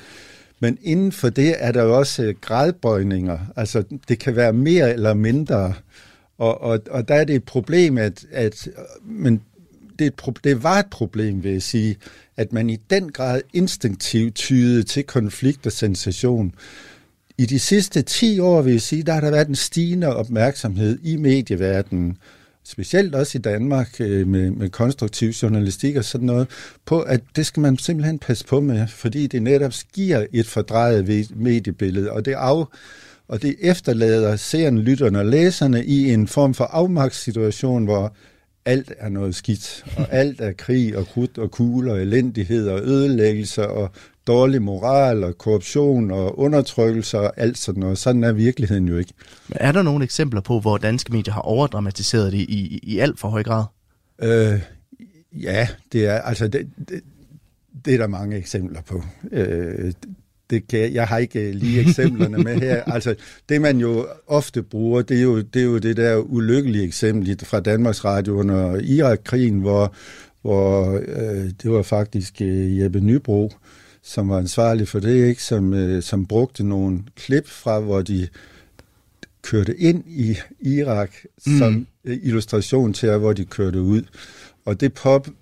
Men 0.61 0.79
inden 0.83 1.12
for 1.12 1.29
det 1.29 1.55
er 1.59 1.73
der 1.73 1.83
jo 1.83 1.99
også 1.99 2.23
øh, 2.23 2.35
gradbøjninger. 2.41 3.39
Altså, 3.56 3.85
det 4.09 4.19
kan 4.19 4.37
være 4.37 4.53
mere 4.53 4.93
eller 4.93 5.15
mindre. 5.15 5.75
Og, 6.39 6.61
og, 6.61 6.81
og 6.91 7.09
der 7.09 7.15
er 7.15 7.25
det 7.25 7.37
et 7.37 7.44
problem, 7.44 7.99
at, 7.99 8.27
at 8.32 8.69
men 9.05 9.43
det, 9.99 10.06
et, 10.06 10.39
det 10.44 10.62
var 10.62 10.79
et 10.79 10.87
problem, 10.91 11.44
vil 11.44 11.53
jeg 11.53 11.62
sige, 11.62 11.97
at 12.37 12.53
man 12.53 12.71
i 12.71 12.77
den 12.91 13.12
grad 13.12 13.41
instinktivt 13.53 14.35
tyder 14.35 14.83
til 14.83 15.05
konflikt 15.05 15.67
og 15.67 15.73
sensation. 15.73 16.55
I 17.39 17.46
de 17.46 17.58
sidste 17.58 18.03
10 18.03 18.41
år, 18.41 18.63
vil 18.63 18.72
jeg 18.72 18.81
sige, 18.81 19.03
der 19.03 19.13
har 19.13 19.20
der 19.20 19.31
været 19.31 19.49
en 19.49 19.55
stigende 19.55 20.17
opmærksomhed 20.17 20.99
i 21.03 21.17
medieverdenen, 21.17 22.19
specielt 22.65 23.15
også 23.15 23.39
i 23.39 23.41
Danmark 23.41 24.01
øh, 24.01 24.27
med, 24.27 24.51
med 24.51 24.70
konstruktiv 24.70 25.29
journalistik 25.29 25.96
og 25.96 26.05
sådan 26.05 26.27
noget, 26.27 26.49
på 26.84 27.01
at 27.01 27.20
det 27.37 27.46
skal 27.46 27.60
man 27.60 27.79
simpelthen 27.79 28.19
passe 28.19 28.46
på 28.46 28.60
med, 28.60 28.87
fordi 28.89 29.27
det 29.27 29.43
netop 29.43 29.72
giver 29.94 30.27
et 30.32 30.46
fordrejet 30.46 31.31
mediebillede, 31.37 32.13
og 32.13 32.25
det 32.25 32.32
af, 32.32 32.65
og 33.29 33.43
det 33.43 33.56
efterlader 33.60 34.37
seeren, 34.37 34.79
lytterne 34.79 35.19
og 35.19 35.27
læserne 35.27 35.84
i 35.84 36.13
en 36.13 36.29
form 36.29 36.55
for 36.55 36.65
afmagtssituation, 36.65 37.84
hvor 37.84 38.15
alt 38.67 38.93
er 38.99 39.08
noget 39.08 39.35
skidt, 39.35 39.85
og 39.96 40.06
alt 40.11 40.41
er 40.41 40.53
krig 40.53 40.96
og 40.96 41.06
krudt 41.06 41.39
og 41.39 41.51
kugle 41.51 41.93
og 41.93 42.03
elendighed 42.03 42.69
og 42.69 42.81
ødelæggelse 42.81 43.69
og 43.69 43.91
dårlig 44.27 44.63
moral 44.63 45.25
og 45.25 45.39
korruption 45.39 46.11
og 46.11 46.39
undertrykkelse 46.39 47.19
og 47.19 47.32
alt 47.37 47.58
sådan 47.58 47.81
noget. 47.81 47.99
Sådan 47.99 48.25
er 48.25 48.32
virkeligheden 48.32 48.89
jo 48.89 48.99
ikke. 48.99 49.13
Men 49.49 49.58
er 49.61 49.73
der 49.73 49.82
nogle 49.82 50.05
eksempler 50.05 50.41
på, 50.41 50.61
hvor 50.61 50.79
danske 50.79 51.13
medier 51.13 51.35
har 51.35 51.41
overdramatiseret 51.41 52.32
det 52.32 52.39
i, 52.39 52.44
i, 52.44 52.81
i 52.82 52.99
alt 52.99 53.20
for 53.20 53.29
høj 53.29 53.43
grad? 53.43 53.65
Øh, 54.23 54.61
ja, 55.32 55.69
det 55.93 56.06
er 56.06 56.20
altså 56.20 56.49
det, 56.49 56.70
det, 56.89 57.01
det 57.85 57.94
er 57.94 57.99
der 57.99 58.06
mange 58.06 58.37
eksempler 58.37 58.81
på. 58.82 59.03
Øh, 59.32 59.93
det 60.50 60.69
kan, 60.69 60.93
jeg 60.93 61.06
har 61.06 61.19
ikke 61.19 61.53
lige 61.53 61.81
eksemplerne 61.81 62.38
med 62.38 62.60
her. 62.60 62.82
Altså, 62.94 63.15
det 63.48 63.60
man 63.60 63.79
jo 63.79 64.06
ofte 64.26 64.62
bruger, 64.62 65.03
det 65.03 65.19
er 65.19 65.22
jo 65.22 65.41
det, 65.41 65.60
er 65.60 65.67
jo 65.67 65.79
det 65.79 65.96
der 65.96 66.17
ulykkelige 66.17 66.84
eksempel 66.84 67.38
fra 67.44 67.60
Danmarks 67.60 68.05
Radio 68.05 68.38
under 68.38 68.81
Irak-krigen, 68.81 69.60
hvor, 69.60 69.94
hvor 70.43 71.00
øh, 71.06 71.50
det 71.62 71.70
var 71.70 71.82
faktisk 71.82 72.41
øh, 72.41 72.79
Jeppe 72.79 73.00
Nybro, 73.00 73.53
som 74.03 74.29
var 74.29 74.38
ansvarlig 74.38 74.88
for 74.88 75.00
det, 75.00 75.29
ikke? 75.29 75.43
Som, 75.43 75.74
øh, 75.74 76.03
som 76.03 76.26
brugte 76.26 76.65
nogle 76.65 77.03
klip 77.17 77.48
fra, 77.48 77.81
hvor 77.81 78.03
de 78.03 78.29
kørte 79.43 79.81
ind 79.81 80.05
i 80.06 80.36
Irak 80.60 81.10
mm. 81.46 81.58
som 81.58 81.86
øh, 82.05 82.19
illustration 82.22 82.93
til, 82.93 83.17
hvor 83.17 83.32
de 83.32 83.44
kørte 83.44 83.81
ud. 83.81 84.03
Og 84.65 84.81
det 84.81 84.93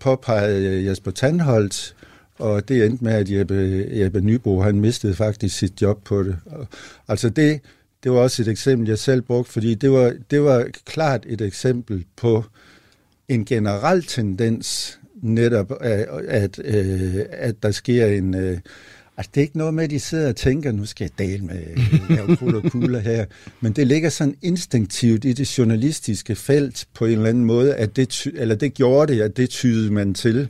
påpegede 0.00 0.84
Jesper 0.86 1.10
Tandholt, 1.10 1.96
og 2.38 2.68
det 2.68 2.84
endte 2.84 3.04
med, 3.04 3.12
at 3.12 3.30
Jeppe, 3.30 3.88
Jeppe 3.92 4.20
Nybo, 4.20 4.60
han 4.60 4.80
mistede 4.80 5.14
faktisk 5.14 5.58
sit 5.58 5.82
job 5.82 6.04
på 6.04 6.22
det. 6.22 6.36
Altså 7.08 7.28
det, 7.28 7.60
det 8.04 8.12
var 8.12 8.18
også 8.18 8.42
et 8.42 8.48
eksempel, 8.48 8.88
jeg 8.88 8.98
selv 8.98 9.22
brugte, 9.22 9.52
fordi 9.52 9.74
det 9.74 9.90
var, 9.90 10.14
det 10.30 10.42
var 10.42 10.66
klart 10.84 11.24
et 11.28 11.40
eksempel 11.40 12.04
på 12.16 12.44
en 13.28 13.44
generel 13.44 14.02
tendens 14.02 14.98
netop, 15.22 15.72
at, 15.80 16.06
at, 16.28 16.58
at 17.30 17.62
der 17.62 17.70
sker 17.70 18.06
en... 18.06 18.34
Øh, 18.34 18.58
altså, 19.16 19.30
det 19.34 19.40
er 19.40 19.42
ikke 19.42 19.58
noget 19.58 19.74
med, 19.74 19.84
at 19.84 19.90
de 19.90 20.00
sidder 20.00 20.28
og 20.28 20.36
tænker, 20.36 20.72
nu 20.72 20.86
skal 20.86 21.04
jeg 21.04 21.26
dale 21.26 21.44
med 21.44 21.60
øh, 21.76 22.10
lave 22.16 22.36
kul 22.36 22.54
og 22.56 22.62
kugler 22.62 22.98
her. 22.98 23.24
Men 23.60 23.72
det 23.72 23.86
ligger 23.86 24.08
sådan 24.08 24.36
instinktivt 24.42 25.24
i 25.24 25.32
det 25.32 25.58
journalistiske 25.58 26.34
felt 26.34 26.86
på 26.94 27.04
en 27.06 27.12
eller 27.12 27.28
anden 27.28 27.44
måde, 27.44 27.74
at 27.74 27.96
det, 27.96 28.08
ty- 28.08 28.28
eller 28.34 28.54
det 28.54 28.74
gjorde 28.74 29.12
det, 29.12 29.20
at 29.20 29.36
det 29.36 29.50
tydede 29.50 29.92
man 29.92 30.14
til. 30.14 30.48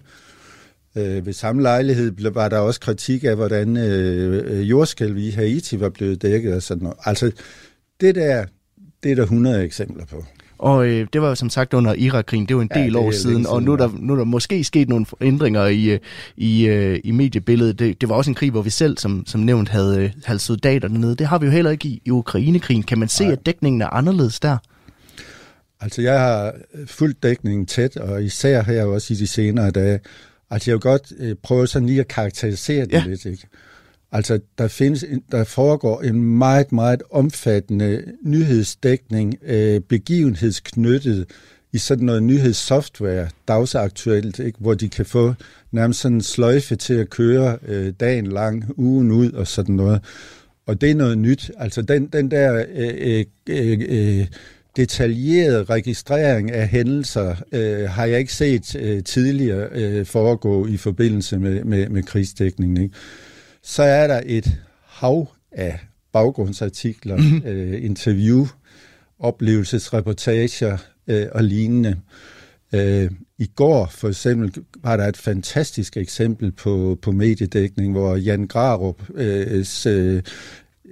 Øh, 0.96 1.26
ved 1.26 1.32
samme 1.32 1.62
lejlighed 1.62 2.30
var 2.32 2.48
der 2.48 2.58
også 2.58 2.80
kritik 2.80 3.24
af, 3.24 3.36
hvordan 3.36 3.76
øh, 3.76 4.70
jordskælv 4.70 5.16
i 5.16 5.30
Haiti 5.30 5.80
var 5.80 5.88
blevet 5.88 6.22
dækket 6.22 6.54
og 6.54 6.62
sådan 6.62 6.82
noget. 6.82 6.98
Altså, 7.04 7.32
det 8.00 8.14
der, 8.14 8.44
det 9.02 9.10
er 9.10 9.14
der 9.14 9.22
100 9.22 9.64
eksempler 9.64 10.04
på. 10.04 10.24
Og 10.58 10.86
øh, 10.86 11.06
det 11.12 11.22
var 11.22 11.28
jo 11.28 11.34
som 11.34 11.50
sagt 11.50 11.74
under 11.74 11.94
Irak-krigen, 11.94 12.46
det 12.46 12.56
var 12.56 12.62
en 12.62 12.70
del 12.74 12.92
ja, 12.92 12.98
år 12.98 13.10
siden, 13.10 13.46
og 13.46 13.62
nu 13.62 13.72
er, 13.72 13.76
der, 13.76 13.90
nu 13.98 14.12
er 14.12 14.16
der 14.16 14.24
måske 14.24 14.64
sket 14.64 14.88
nogle 14.88 15.06
ændringer 15.20 15.66
i, 15.66 15.84
øh, 15.84 15.98
i, 16.36 16.66
øh, 16.66 17.00
i 17.04 17.10
mediebilledet. 17.10 17.78
Det, 17.78 18.00
det 18.00 18.08
var 18.08 18.14
også 18.14 18.30
en 18.30 18.34
krig, 18.34 18.50
hvor 18.50 18.62
vi 18.62 18.70
selv, 18.70 18.98
som, 18.98 19.26
som 19.26 19.40
nævnt, 19.40 19.68
havde, 19.68 20.00
øh, 20.00 20.10
havde 20.24 20.38
soldater 20.38 20.88
dernede. 20.88 21.14
Det 21.14 21.26
har 21.26 21.38
vi 21.38 21.46
jo 21.46 21.52
heller 21.52 21.70
ikke 21.70 21.88
i, 21.88 22.02
i 22.04 22.10
Ukraine-krigen. 22.10 22.82
Kan 22.82 22.98
man 22.98 23.08
se, 23.08 23.24
Nej. 23.24 23.32
at 23.32 23.46
dækningen 23.46 23.82
er 23.82 23.86
anderledes 23.86 24.40
der? 24.40 24.56
Altså, 25.80 26.02
jeg 26.02 26.20
har 26.20 26.54
fulgt 26.86 27.22
dækningen 27.22 27.66
tæt, 27.66 27.96
og 27.96 28.24
især 28.24 28.62
her 28.62 28.84
også 28.84 29.14
i 29.14 29.16
de 29.16 29.26
senere 29.26 29.70
dage. 29.70 30.00
Altså, 30.50 30.70
jeg 30.70 30.74
vil 30.74 30.80
godt 30.80 31.12
øh, 31.18 31.34
prøve 31.42 31.66
sådan 31.66 31.88
lige 31.88 32.00
at 32.00 32.08
karakterisere 32.08 32.84
det 32.84 32.92
ja. 32.92 33.04
lidt, 33.06 33.24
ikke? 33.24 33.46
Altså, 34.12 34.40
der, 34.58 34.68
findes, 34.68 35.04
der 35.32 35.44
foregår 35.44 36.02
en 36.02 36.22
meget, 36.22 36.72
meget 36.72 37.02
omfattende 37.10 38.04
nyhedsdækning, 38.22 39.34
øh, 39.42 39.80
begivenhedsknyttet 39.80 41.26
i 41.72 41.78
sådan 41.78 42.06
noget 42.06 42.22
nyhedssoftware, 42.22 43.28
dagsaktuelt, 43.48 44.38
ikke? 44.38 44.58
hvor 44.60 44.74
de 44.74 44.88
kan 44.88 45.06
få 45.06 45.34
nærmest 45.72 46.00
sådan 46.00 46.14
en 46.14 46.22
sløjfe 46.22 46.76
til 46.76 46.94
at 46.94 47.10
køre 47.10 47.58
øh, 47.66 47.92
dagen 48.00 48.26
lang, 48.26 48.64
ugen 48.76 49.10
ud 49.10 49.32
og 49.32 49.46
sådan 49.46 49.74
noget. 49.74 50.00
Og 50.66 50.80
det 50.80 50.90
er 50.90 50.94
noget 50.94 51.18
nyt. 51.18 51.50
Altså 51.58 51.82
den, 51.82 52.06
den 52.06 52.30
der 52.30 52.64
øh, 52.74 53.24
øh, 53.46 53.78
øh, 53.88 54.26
detaljerede 54.76 55.64
registrering 55.64 56.52
af 56.52 56.68
hændelser 56.68 57.36
øh, 57.52 57.90
har 57.90 58.06
jeg 58.06 58.18
ikke 58.18 58.32
set 58.32 58.76
øh, 58.76 59.02
tidligere 59.02 59.68
øh, 59.72 60.06
foregå 60.06 60.66
i 60.66 60.76
forbindelse 60.76 61.38
med, 61.38 61.64
med, 61.64 61.88
med 61.88 62.02
krigsdækningen. 62.02 62.82
Ikke? 62.82 62.94
Så 63.62 63.82
er 63.82 64.06
der 64.06 64.20
et 64.26 64.58
hav 64.86 65.28
af 65.52 65.78
baggrundsartikler, 66.12 67.16
mm-hmm. 67.16 67.42
øh, 67.46 67.84
interview, 67.84 68.46
oplevelsesreportager 69.18 70.76
øh, 71.06 71.26
og 71.32 71.44
lignende. 71.44 71.96
Øh, 72.72 73.10
I 73.38 73.46
går 73.56 73.86
for 73.92 74.08
eksempel 74.08 74.64
var 74.82 74.96
der 74.96 75.08
et 75.08 75.16
fantastisk 75.16 75.96
eksempel 75.96 76.52
på, 76.52 76.98
på 77.02 77.12
mediedækning, 77.12 77.92
hvor 77.92 78.16
Jan 78.16 78.46
Grarup 78.46 79.02
øh, 79.14 79.64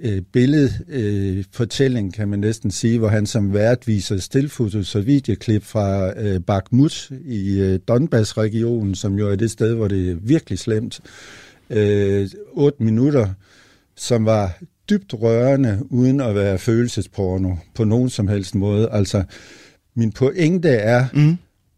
øh, 0.01 0.21
billedfortælling, 0.21 2.07
øh, 2.07 2.13
kan 2.13 2.27
man 2.27 2.39
næsten 2.39 2.71
sige, 2.71 2.99
hvor 2.99 3.07
han 3.07 3.25
som 3.25 3.53
vært 3.53 3.87
viser 3.87 4.17
stillfotos 4.17 4.95
og 4.95 5.05
videoklip 5.05 5.63
fra 5.63 6.19
øh, 6.21 6.39
Bakhmut 6.39 7.11
i 7.25 7.59
øh, 7.59 7.79
Donbass-regionen, 7.87 8.95
som 8.95 9.19
jo 9.19 9.29
er 9.29 9.35
det 9.35 9.51
sted, 9.51 9.73
hvor 9.73 9.87
det 9.87 10.11
er 10.11 10.15
virkelig 10.21 10.59
slemt 10.59 11.01
øh, 11.69 12.29
8 12.51 12.83
minutter, 12.83 13.27
som 13.95 14.25
var 14.25 14.59
dybt 14.89 15.13
rørende, 15.13 15.79
uden 15.89 16.21
at 16.21 16.35
være 16.35 16.57
følelsesporno 16.57 17.55
på 17.75 17.83
nogen 17.83 18.09
som 18.09 18.27
helst 18.27 18.55
måde. 18.55 18.89
Altså, 18.91 19.23
min 19.95 20.11
pointe 20.11 20.69
er, 20.69 21.05
mm. 21.13 21.37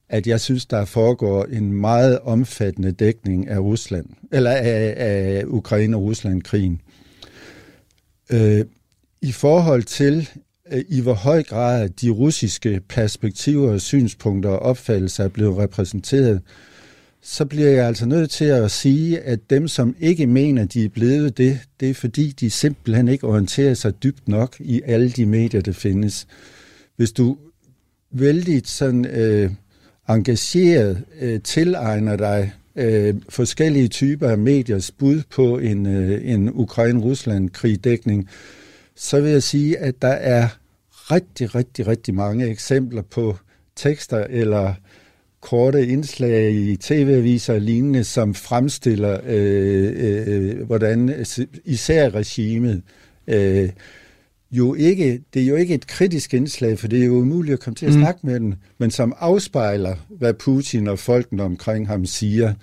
at 0.09 0.27
jeg 0.27 0.39
synes, 0.39 0.65
der 0.65 0.85
foregår 0.85 1.45
en 1.45 1.73
meget 1.73 2.19
omfattende 2.19 2.91
dækning 2.91 3.47
af 3.47 3.59
Rusland, 3.59 4.05
eller 4.31 4.51
af, 4.51 4.93
af 4.97 5.43
Ukraine 5.47 5.97
og 5.97 6.03
Rusland-krigen. 6.03 6.81
Øh, 8.29 8.65
I 9.21 9.31
forhold 9.31 9.83
til, 9.83 10.29
øh, 10.71 10.83
i 10.89 11.01
hvor 11.01 11.13
høj 11.13 11.43
grad 11.43 11.89
de 11.89 12.09
russiske 12.09 12.81
perspektiver, 12.89 13.77
synspunkter 13.77 14.49
og 14.49 14.59
opfattelser 14.59 15.23
er 15.23 15.27
blevet 15.27 15.57
repræsenteret, 15.57 16.41
så 17.21 17.45
bliver 17.45 17.69
jeg 17.69 17.87
altså 17.87 18.05
nødt 18.05 18.29
til 18.29 18.45
at 18.45 18.71
sige, 18.71 19.19
at 19.19 19.49
dem, 19.49 19.67
som 19.67 19.95
ikke 19.99 20.27
mener, 20.27 20.65
de 20.65 20.85
er 20.85 20.89
blevet 20.89 21.37
det, 21.37 21.59
det 21.79 21.89
er 21.89 21.93
fordi, 21.93 22.31
de 22.31 22.49
simpelthen 22.49 23.07
ikke 23.07 23.27
orienterer 23.27 23.73
sig 23.73 24.03
dybt 24.03 24.27
nok 24.27 24.55
i 24.59 24.81
alle 24.85 25.09
de 25.09 25.25
medier, 25.25 25.61
der 25.61 25.71
findes. 25.71 26.27
Hvis 26.95 27.11
du 27.11 27.37
vældig 28.11 28.61
sådan 28.65 29.05
øh, 29.05 29.51
engageret 30.09 31.03
øh, 31.21 31.41
tilegner 31.41 32.15
dig 32.15 32.53
øh, 32.75 33.15
forskellige 33.29 33.87
typer 33.87 34.29
af 34.29 34.37
mediers 34.37 34.91
bud 34.91 35.21
på 35.29 35.57
en, 35.57 35.85
øh, 35.85 36.31
en 36.31 36.49
Ukraine-Rusland-krigdækning, 36.53 38.29
så 38.95 39.21
vil 39.21 39.31
jeg 39.31 39.43
sige, 39.43 39.77
at 39.77 40.01
der 40.01 40.07
er 40.07 40.47
rigtig, 41.11 41.55
rigtig, 41.55 41.87
rigtig 41.87 42.13
mange 42.13 42.47
eksempler 42.47 43.01
på 43.01 43.37
tekster 43.75 44.25
eller 44.29 44.73
korte 45.41 45.87
indslag 45.87 46.53
i 46.53 46.75
tv-aviser 46.75 47.53
og 47.53 47.61
lignende, 47.61 48.03
som 48.03 48.33
fremstiller, 48.33 49.19
øh, 49.25 49.93
øh, 49.97 50.23
øh 50.27 50.65
hvordan 50.65 51.25
især 51.65 52.09
regimet 52.09 52.81
øh, 53.27 53.69
jo 54.57 54.73
ikke, 54.73 55.21
det 55.33 55.41
er 55.41 55.45
jo 55.45 55.55
ikke 55.55 55.73
et 55.73 55.87
kritisk 55.87 56.33
indslag, 56.33 56.79
for 56.79 56.87
det 56.87 57.01
er 57.01 57.05
jo 57.05 57.13
umuligt 57.13 57.53
at 57.53 57.59
komme 57.59 57.75
til 57.75 57.85
at 57.85 57.93
mm. 57.93 57.99
snakke 57.99 58.19
med 58.23 58.39
den, 58.39 58.55
men 58.77 58.91
som 58.91 59.13
afspejler, 59.19 59.95
hvad 60.09 60.33
Putin 60.33 60.87
og 60.87 60.99
folkene 60.99 61.43
omkring 61.43 61.87
ham 61.87 62.05
siger. 62.05 62.53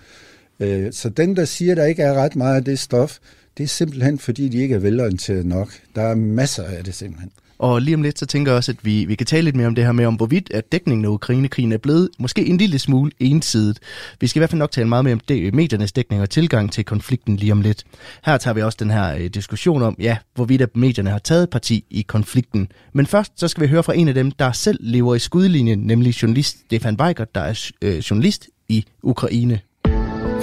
Øh, 0.61 0.93
så 0.93 1.09
den, 1.09 1.37
der 1.37 1.45
siger, 1.45 1.75
der 1.75 1.85
ikke 1.85 2.03
er 2.03 2.15
ret 2.15 2.37
meget 2.37 2.57
af 2.57 2.65
det 2.65 2.79
stof, 2.79 3.19
det 3.59 3.65
er 3.65 3.69
simpelthen, 3.69 4.19
fordi 4.19 4.49
de 4.49 4.59
ikke 4.59 4.75
er 4.75 4.79
velorienteret 4.79 5.47
nok. 5.47 5.73
Der 5.95 6.03
er 6.03 6.15
masser 6.15 6.65
af 6.65 6.85
det 6.85 6.95
simpelthen. 6.95 7.31
Og 7.62 7.83
lige 7.83 7.95
om 7.95 8.02
lidt, 8.02 8.19
så 8.19 8.26
tænker 8.26 8.52
jeg 8.52 8.57
også, 8.57 8.73
at 8.73 8.85
vi, 8.85 9.04
vi 9.04 9.14
kan 9.14 9.26
tale 9.26 9.45
lidt 9.45 9.57
mere 9.57 9.66
om 9.66 9.75
det 9.75 9.85
her 9.85 9.92
med, 9.92 10.07
om 10.07 10.14
hvorvidt 10.14 10.50
at 10.52 10.73
dækningen 10.73 11.04
af 11.04 11.09
Ukrainekrigen 11.09 11.73
er 11.73 11.78
blevet 11.78 12.09
måske 12.19 12.47
en 12.47 12.57
lille 12.57 12.78
smule 12.78 13.11
ensidigt. 13.21 13.81
Vi 14.21 14.26
skal 14.26 14.38
i 14.38 14.40
hvert 14.40 14.50
fald 14.50 14.59
nok 14.59 14.71
tale 14.71 14.88
meget 14.88 15.04
mere 15.04 15.14
om 15.14 15.21
det, 15.21 15.54
mediernes 15.54 15.92
dækning 15.92 16.23
og 16.23 16.31
tilgang 16.31 16.73
til 16.73 16.85
konflikten 16.85 17.37
lige 17.37 17.52
om 17.52 17.61
lidt. 17.61 17.85
Her 18.25 18.37
tager 18.37 18.54
vi 18.54 18.62
også 18.62 18.76
den 18.81 18.90
her 18.90 19.14
øh, 19.14 19.25
diskussion 19.25 19.83
om, 19.83 19.97
ja, 19.99 20.16
hvorvidt 20.35 20.62
at 20.62 20.76
medierne 20.76 21.11
har 21.11 21.19
taget 21.19 21.50
parti 21.50 21.85
i 21.90 22.02
konflikten. 22.02 22.69
Men 22.92 23.07
først, 23.07 23.33
så 23.40 23.49
skal 23.49 23.62
vi 23.62 23.69
høre 23.69 23.83
fra 23.83 23.97
en 23.97 24.09
af 24.09 24.14
dem, 24.14 24.31
der 24.31 24.52
selv 24.52 24.78
lever 24.81 25.14
i 25.14 25.19
skudlinjen, 25.19 25.78
nemlig 25.78 26.23
journalist 26.23 26.59
Stefan 26.59 26.97
Weigert, 27.00 27.35
der 27.35 27.40
er 27.40 27.71
øh, 27.83 27.99
journalist 27.99 28.49
i 28.69 28.85
Ukraine. 29.02 29.61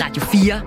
Radio 0.01 0.23
4 0.23 0.61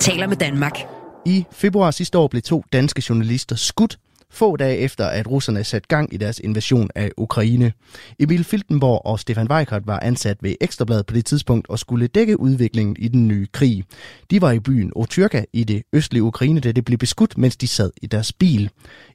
taler 0.00 0.26
med 0.26 0.36
Danmark. 0.36 0.78
I 1.26 1.44
februar 1.52 1.90
sidste 1.90 2.18
år 2.18 2.28
blev 2.28 2.42
to 2.42 2.64
danske 2.72 3.02
journalister 3.08 3.56
skudt 3.56 3.98
få 4.30 4.56
dage 4.56 4.76
efter, 4.76 5.06
at 5.06 5.30
russerne 5.30 5.64
satte 5.64 5.88
gang 5.88 6.14
i 6.14 6.16
deres 6.16 6.38
invasion 6.44 6.90
af 6.94 7.10
Ukraine. 7.16 7.72
Emil 8.18 8.44
Filtenborg 8.44 9.06
og 9.06 9.20
Stefan 9.20 9.50
Weikert 9.50 9.86
var 9.86 10.00
ansat 10.00 10.36
ved 10.42 10.54
Ekstrabladet 10.60 11.06
på 11.06 11.14
det 11.14 11.24
tidspunkt 11.24 11.68
og 11.68 11.78
skulle 11.78 12.06
dække 12.06 12.40
udviklingen 12.40 12.96
i 12.98 13.08
den 13.08 13.28
nye 13.28 13.46
krig. 13.52 13.84
De 14.30 14.40
var 14.40 14.52
i 14.52 14.58
byen 14.58 14.92
Otyrka 14.96 15.44
i 15.52 15.64
det 15.64 15.82
østlige 15.92 16.22
Ukraine, 16.22 16.60
da 16.60 16.72
det 16.72 16.84
blev 16.84 16.98
beskudt, 16.98 17.38
mens 17.38 17.56
de 17.56 17.66
sad 17.66 17.90
i 18.02 18.06
deres 18.06 18.32
bil. 18.32 18.70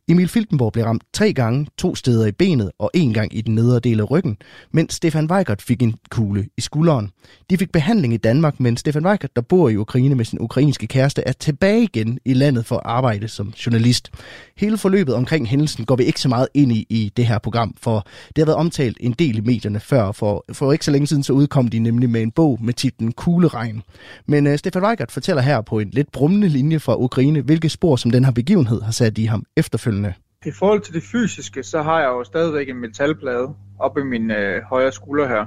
Emil 0.07 0.27
Filtenborg 0.27 0.73
blev 0.73 0.85
ramt 0.85 1.03
tre 1.13 1.33
gange, 1.33 1.67
to 1.77 1.95
steder 1.95 2.27
i 2.27 2.31
benet 2.31 2.71
og 2.79 2.91
en 2.93 3.13
gang 3.13 3.37
i 3.37 3.41
den 3.41 3.55
nedre 3.55 3.79
del 3.79 3.99
af 3.99 4.11
ryggen, 4.11 4.37
mens 4.71 4.93
Stefan 4.93 5.31
Weikert 5.31 5.61
fik 5.61 5.81
en 5.81 5.95
kugle 6.09 6.47
i 6.57 6.61
skulderen. 6.61 7.09
De 7.49 7.57
fik 7.57 7.71
behandling 7.71 8.13
i 8.13 8.17
Danmark, 8.17 8.59
men 8.59 8.77
Stefan 8.77 9.05
Weikert, 9.05 9.35
der 9.35 9.41
bor 9.41 9.69
i 9.69 9.77
Ukraine 9.77 10.15
med 10.15 10.25
sin 10.25 10.39
ukrainske 10.41 10.87
kæreste, 10.87 11.23
er 11.25 11.31
tilbage 11.31 11.83
igen 11.83 12.19
i 12.25 12.33
landet 12.33 12.65
for 12.65 12.75
at 12.75 12.81
arbejde 12.85 13.27
som 13.27 13.53
journalist. 13.65 14.09
Hele 14.57 14.77
forløbet 14.77 15.02
omkring 15.11 15.47
hændelsen 15.47 15.85
går 15.85 15.95
vi 15.95 16.03
ikke 16.03 16.21
så 16.21 16.29
meget 16.29 16.47
ind 16.53 16.71
i 16.71 16.87
i 16.89 17.11
det 17.17 17.25
her 17.25 17.37
program, 17.37 17.75
for 17.81 18.07
det 18.27 18.37
har 18.37 18.45
været 18.45 18.57
omtalt 18.57 18.97
en 19.01 19.11
del 19.11 19.37
i 19.37 19.41
medierne 19.41 19.79
før. 19.79 20.11
For, 20.11 20.45
for 20.53 20.71
ikke 20.71 20.85
så 20.85 20.91
længe 20.91 21.07
siden 21.07 21.23
så 21.23 21.33
udkom 21.33 21.67
de 21.67 21.79
nemlig 21.79 22.09
med 22.09 22.21
en 22.21 22.31
bog 22.31 22.59
med 22.61 22.73
titlen 22.73 23.11
Kugleregn. 23.11 23.81
Men 24.25 24.47
uh, 24.47 24.55
Stefan 24.55 24.83
Weigert 24.83 25.11
fortæller 25.11 25.41
her 25.41 25.61
på 25.61 25.79
en 25.79 25.89
lidt 25.89 26.11
brummende 26.11 26.47
linje 26.47 26.79
fra 26.79 26.95
Ukraine, 26.97 27.41
hvilke 27.41 27.69
spor 27.69 27.95
som 27.95 28.11
den 28.11 28.25
her 28.25 28.31
begivenhed 28.31 28.81
har 28.81 28.91
sat 28.91 29.17
i 29.17 29.25
ham 29.25 29.43
efterfølgende. 29.57 30.13
I 30.45 30.51
forhold 30.51 30.81
til 30.81 30.93
det 30.93 31.03
fysiske, 31.03 31.63
så 31.63 31.81
har 31.81 31.99
jeg 31.99 32.07
jo 32.07 32.23
stadigvæk 32.23 32.69
en 32.69 32.81
metalplade 32.81 33.55
oppe 33.79 34.01
i 34.01 34.03
min 34.03 34.31
øh, 34.31 34.61
højre 34.63 34.91
skulder 34.91 35.27
her, 35.27 35.45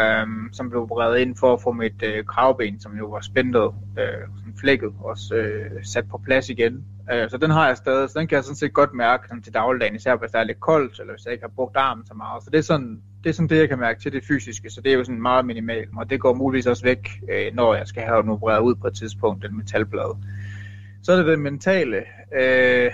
øhm, 0.00 0.52
som 0.52 0.70
blev 0.70 0.82
opereret 0.82 1.20
ind 1.20 1.36
for 1.36 1.52
at 1.52 1.62
få 1.62 1.72
mit 1.72 2.02
øh, 2.02 2.24
kravben, 2.24 2.80
som 2.80 2.92
jo 2.98 3.06
var 3.06 3.20
spændt 3.20 3.56
øh, 3.56 4.28
flækket, 4.60 4.92
også 5.00 5.34
øh, 5.34 5.84
sat 5.84 6.04
på 6.10 6.20
plads 6.24 6.48
igen. 6.48 6.84
Øh, 7.12 7.30
så 7.30 7.36
den 7.36 7.50
har 7.50 7.66
jeg 7.66 7.76
stadig, 7.76 8.10
så 8.10 8.18
den 8.18 8.28
kan 8.28 8.36
jeg 8.36 8.44
sådan 8.44 8.56
set 8.56 8.72
godt 8.72 8.94
mærke 8.94 9.28
sådan 9.28 9.42
til 9.42 9.54
dagligdagen, 9.54 9.94
især 9.94 10.16
hvis 10.16 10.30
der 10.30 10.38
er 10.38 10.44
lidt 10.44 10.60
koldt, 10.60 11.00
eller 11.00 11.12
hvis 11.12 11.24
jeg 11.24 11.32
ikke 11.32 11.44
har 11.44 11.52
brugt 11.56 11.76
armen 11.76 12.06
så 12.06 12.14
meget. 12.14 12.44
Så 12.44 12.50
det 12.50 12.58
er 12.58 12.62
sådan 12.62 13.00
det, 13.24 13.30
er 13.30 13.34
sådan 13.34 13.48
det 13.48 13.58
jeg 13.58 13.68
kan 13.68 13.78
mærke 13.78 14.00
til 14.00 14.12
det 14.12 14.24
fysiske, 14.28 14.70
så 14.70 14.80
det 14.80 14.92
er 14.92 14.96
jo 14.96 15.04
sådan 15.04 15.22
meget 15.22 15.46
minimalt, 15.46 15.88
og 15.96 16.10
det 16.10 16.20
går 16.20 16.34
muligvis 16.34 16.66
også 16.66 16.82
væk, 16.82 17.10
øh, 17.32 17.54
når 17.54 17.74
jeg 17.74 17.86
skal 17.86 18.02
have 18.02 18.22
den 18.22 18.30
opereret 18.30 18.60
ud 18.60 18.74
på 18.74 18.86
et 18.86 18.94
tidspunkt, 18.94 19.42
den 19.42 19.56
metalplade. 19.56 20.16
Så 21.02 21.12
er 21.12 21.16
det 21.16 21.26
det 21.26 21.38
mentale. 21.38 21.96
Øh, 22.40 22.90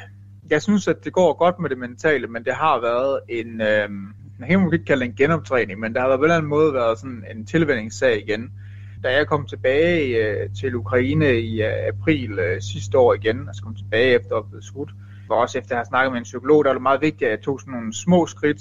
jeg 0.50 0.62
synes, 0.62 0.88
at 0.88 1.04
det 1.04 1.12
går 1.12 1.32
godt 1.32 1.58
med 1.58 1.70
det 1.70 1.78
mentale, 1.78 2.26
men 2.26 2.44
det 2.44 2.54
har 2.54 2.80
været 2.80 3.20
en, 3.28 3.60
øh, 3.60 3.90
man 4.38 4.48
kan 4.48 4.72
ikke 4.72 4.84
kalde 4.84 5.04
det 5.04 5.10
en 5.10 5.16
genoptræning, 5.16 5.80
men 5.80 5.94
der 5.94 6.00
har 6.00 6.08
været 6.08 6.18
på 6.18 6.24
en 6.24 6.24
eller 6.24 6.36
anden 6.36 6.48
måde 6.48 6.74
været 6.74 6.98
sådan 6.98 7.24
en 7.30 7.46
tilvændingssag 7.46 8.22
igen. 8.28 8.52
Da 9.02 9.16
jeg 9.16 9.26
kom 9.26 9.46
tilbage 9.46 10.26
øh, 10.26 10.50
til 10.60 10.74
Ukraine 10.74 11.40
i 11.40 11.62
øh, 11.62 11.88
april 11.88 12.38
øh, 12.38 12.60
sidste 12.60 12.98
år 12.98 13.14
igen, 13.14 13.48
altså 13.48 13.62
kom 13.62 13.74
tilbage 13.74 14.14
efter 14.14 14.36
at 14.36 14.44
blive 14.50 14.62
skudt, 14.62 14.90
og 15.28 15.38
også 15.38 15.58
efter 15.58 15.72
at 15.72 15.76
have 15.76 15.86
snakket 15.86 16.12
med 16.12 16.18
en 16.18 16.24
psykolog, 16.24 16.64
der 16.64 16.70
var 16.70 16.74
det 16.74 16.82
meget 16.82 17.00
vigtigt, 17.00 17.22
at 17.22 17.30
jeg 17.30 17.40
tog 17.40 17.60
sådan 17.60 17.72
nogle 17.72 17.94
små 17.94 18.26
skridt 18.26 18.60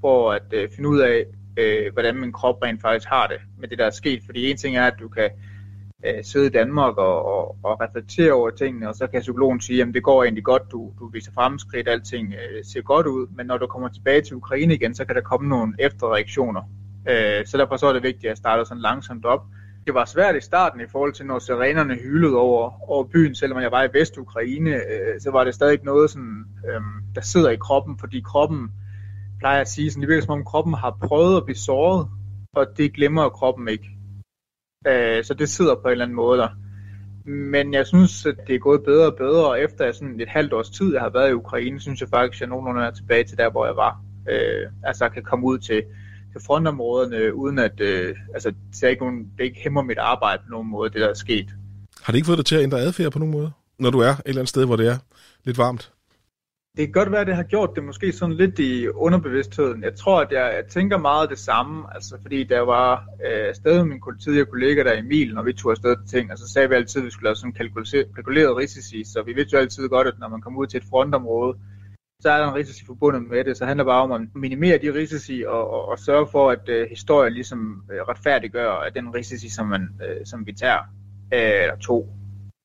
for 0.00 0.32
at 0.32 0.52
øh, 0.52 0.68
finde 0.76 0.88
ud 0.88 0.98
af, 0.98 1.24
øh, 1.56 1.92
hvordan 1.92 2.16
min 2.16 2.32
krop 2.32 2.62
rent 2.62 2.80
faktisk 2.80 3.08
har 3.08 3.26
det 3.26 3.40
med 3.58 3.68
det, 3.68 3.78
der 3.78 3.86
er 3.86 3.90
sket. 3.90 4.22
Fordi 4.26 4.50
en 4.50 4.56
ting 4.56 4.76
er, 4.76 4.86
at 4.86 4.98
du 5.00 5.08
kan 5.08 5.30
øh, 6.06 6.24
sidde 6.24 6.46
i 6.46 6.50
Danmark 6.50 6.96
og, 6.96 7.24
og, 7.24 7.56
og 7.62 7.80
reflektere 7.80 8.32
over 8.32 8.50
tingene, 8.50 8.88
og 8.88 8.94
så 8.94 9.06
kan 9.06 9.20
psykologen 9.20 9.60
sige, 9.60 9.82
at 9.82 9.88
det 9.94 10.02
går 10.02 10.24
egentlig 10.24 10.44
godt, 10.44 10.62
du, 10.72 10.92
du 10.98 11.08
viser 11.08 11.32
fremskridt, 11.32 11.88
alting 11.88 12.34
øh, 12.34 12.64
ser 12.64 12.82
godt 12.82 13.06
ud, 13.06 13.26
men 13.36 13.46
når 13.46 13.58
du 13.58 13.66
kommer 13.66 13.88
tilbage 13.88 14.20
til 14.20 14.36
Ukraine 14.36 14.74
igen, 14.74 14.94
så 14.94 15.04
kan 15.04 15.14
der 15.14 15.22
komme 15.22 15.48
nogle 15.48 15.74
efterreaktioner. 15.78 16.62
Øh, 17.08 17.46
så 17.46 17.58
derfor 17.58 17.76
så 17.76 17.86
er 17.86 17.92
det 17.92 18.02
vigtigt, 18.02 18.24
at 18.24 18.28
jeg 18.28 18.36
starter 18.36 18.64
sådan 18.64 18.82
langsomt 18.82 19.24
op. 19.24 19.44
Det 19.88 19.94
var 19.94 20.04
svært 20.04 20.36
i 20.36 20.40
starten 20.40 20.80
i 20.80 20.88
forhold 20.92 21.12
til, 21.12 21.26
når 21.26 21.38
sirenerne 21.38 21.94
hylede 21.94 22.36
over, 22.36 22.90
over 22.90 23.04
byen, 23.04 23.34
selvom 23.34 23.60
jeg 23.60 23.72
var 23.72 23.84
i 23.84 23.88
Vestukraine, 23.92 24.70
øh, 24.70 25.20
så 25.20 25.30
var 25.30 25.44
det 25.44 25.54
stadig 25.54 25.78
noget, 25.82 26.10
sådan, 26.10 26.44
øh, 26.68 26.80
der 27.14 27.20
sidder 27.20 27.50
i 27.50 27.56
kroppen, 27.56 27.98
fordi 27.98 28.20
kroppen 28.20 28.70
plejer 29.38 29.60
at 29.60 29.68
sige, 29.68 29.90
sådan, 29.90 30.00
det 30.00 30.08
virker 30.08 30.22
som 30.22 30.38
om 30.38 30.44
kroppen 30.44 30.74
har 30.74 30.98
prøvet 31.02 31.36
at 31.36 31.44
blive 31.44 31.56
såret, 31.56 32.08
og 32.52 32.66
det 32.76 32.92
glemmer 32.92 33.28
kroppen 33.28 33.68
ikke. 33.68 33.88
Øh, 34.86 35.24
så 35.24 35.34
det 35.34 35.48
sidder 35.48 35.74
på 35.74 35.88
en 35.88 35.92
eller 35.92 36.04
anden 36.04 36.16
måde 36.16 36.38
der. 36.38 36.48
Men 37.30 37.74
jeg 37.74 37.86
synes, 37.86 38.26
at 38.26 38.36
det 38.46 38.54
er 38.54 38.58
gået 38.58 38.84
bedre 38.84 39.06
og 39.06 39.16
bedre, 39.16 39.48
og 39.48 39.60
efter 39.60 39.92
sådan 39.92 40.20
et 40.20 40.28
halvt 40.28 40.52
års 40.52 40.70
tid, 40.70 40.92
jeg 40.92 41.02
har 41.02 41.10
været 41.10 41.30
i 41.30 41.34
Ukraine, 41.34 41.80
synes 41.80 42.00
jeg 42.00 42.08
faktisk, 42.08 42.36
at 42.36 42.40
jeg 42.40 42.48
nogenlunde 42.48 42.86
er 42.86 42.90
tilbage 42.90 43.24
til 43.24 43.38
der, 43.38 43.50
hvor 43.50 43.66
jeg 43.66 43.76
var. 43.76 44.02
Øh, 44.30 44.70
altså, 44.84 45.04
jeg 45.04 45.12
kan 45.12 45.24
komme 45.24 45.46
ud 45.46 45.58
til, 45.58 45.82
til 46.38 46.46
frontområderne, 46.46 47.34
uden 47.34 47.58
at 47.58 47.80
øh, 47.80 48.16
altså, 48.34 48.50
det, 48.72 48.82
er 48.82 48.88
ikke 48.88 49.02
nogen, 49.02 49.26
det 49.38 49.44
ikke 49.44 49.60
hæmmer 49.60 49.82
mit 49.82 49.98
arbejde 49.98 50.42
på 50.46 50.50
nogen 50.50 50.70
måde, 50.70 50.90
det 50.90 51.00
der 51.00 51.08
er 51.08 51.14
sket. 51.14 51.48
Har 52.02 52.12
det 52.12 52.18
ikke 52.18 52.26
fået 52.26 52.38
dig 52.38 52.46
til 52.46 52.56
at 52.56 52.62
ændre 52.62 52.80
adfærd 52.80 53.12
på 53.12 53.18
nogen 53.18 53.32
måde, 53.32 53.50
når 53.78 53.90
du 53.90 53.98
er 53.98 54.10
et 54.10 54.22
eller 54.26 54.40
andet 54.40 54.48
sted, 54.48 54.64
hvor 54.66 54.76
det 54.76 54.88
er 54.88 54.98
lidt 55.44 55.58
varmt? 55.58 55.92
Det 56.76 56.86
kan 56.86 56.92
godt 56.92 57.12
være, 57.12 57.20
at 57.20 57.26
det 57.26 57.36
har 57.36 57.42
gjort 57.42 57.70
det 57.74 57.84
måske 57.84 58.12
sådan 58.12 58.36
lidt 58.36 58.58
i 58.58 58.88
underbevidstheden. 58.88 59.82
Jeg 59.82 59.94
tror, 59.94 60.20
at 60.20 60.32
jeg, 60.32 60.52
jeg 60.56 60.64
tænker 60.70 60.98
meget 60.98 61.30
det 61.30 61.38
samme, 61.38 61.94
altså 61.94 62.16
fordi 62.22 62.44
der 62.44 62.60
var 62.60 63.04
øh, 63.26 63.54
stadig 63.54 63.86
min 63.86 64.00
tidligere 64.20 64.46
kollega 64.46 64.82
der 64.82 64.98
Emil, 64.98 65.34
når 65.34 65.42
vi 65.42 65.52
tog 65.52 65.70
afsted 65.70 65.96
til 65.96 66.18
ting, 66.18 66.32
og 66.32 66.38
så 66.38 66.48
sagde 66.52 66.68
vi 66.68 66.74
altid, 66.74 67.00
at 67.00 67.04
vi 67.06 67.10
skulle 67.10 67.24
lave 67.24 67.36
sådan 67.36 67.52
kalkuleret 68.14 68.56
risici, 68.56 69.04
så 69.04 69.22
vi 69.22 69.32
vidste 69.32 69.54
jo 69.54 69.60
altid 69.60 69.88
godt, 69.88 70.06
at 70.06 70.18
når 70.18 70.28
man 70.28 70.40
kommer 70.40 70.60
ud 70.60 70.66
til 70.66 70.78
et 70.78 70.88
frontområde, 70.90 71.56
så 72.22 72.30
er 72.30 72.38
der 72.38 72.48
en 72.48 72.54
risici 72.54 72.84
forbundet 72.84 73.22
med 73.22 73.44
det, 73.44 73.56
så 73.56 73.66
handler 73.66 73.84
det 73.84 73.88
bare 73.88 74.02
om 74.02 74.12
at 74.12 74.20
minimere 74.34 74.78
de 74.78 74.94
risici 74.94 75.44
og, 75.46 75.70
og, 75.70 75.88
og 75.88 75.98
sørge 75.98 76.26
for, 76.26 76.50
at 76.50 76.68
øh, 76.68 76.88
historien 76.90 77.32
ligesom 77.32 77.84
øh, 77.92 78.00
retfærdiggør 78.00 78.72
at 78.72 78.94
den 78.94 79.14
risici, 79.14 79.48
som, 79.48 79.66
man, 79.66 79.88
øh, 80.08 80.26
som 80.26 80.46
vi 80.46 80.52
tager, 80.52 80.78
øh, 81.34 81.62
eller 81.62 81.76
to. 81.76 82.08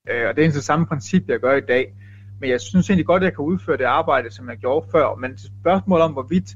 Øh, 0.10 0.28
og 0.30 0.36
det 0.36 0.46
er 0.46 0.52
det 0.52 0.64
samme 0.64 0.86
princip, 0.86 1.30
jeg 1.30 1.40
gør 1.40 1.56
i 1.56 1.62
dag. 1.62 1.94
Men 2.40 2.50
jeg 2.50 2.62
synes 2.62 2.90
egentlig 2.90 3.06
godt, 3.06 3.24
at 3.24 3.26
jeg 3.26 3.36
kan 3.36 3.46
udføre 3.46 3.78
det 3.78 3.84
arbejde, 3.84 4.32
som 4.32 4.50
jeg 4.50 4.58
gjorde 4.58 4.88
før. 4.92 5.16
Men 5.16 5.38
til 5.38 5.50
spørgsmål 5.62 6.02
om, 6.02 6.12
hvorvidt 6.12 6.50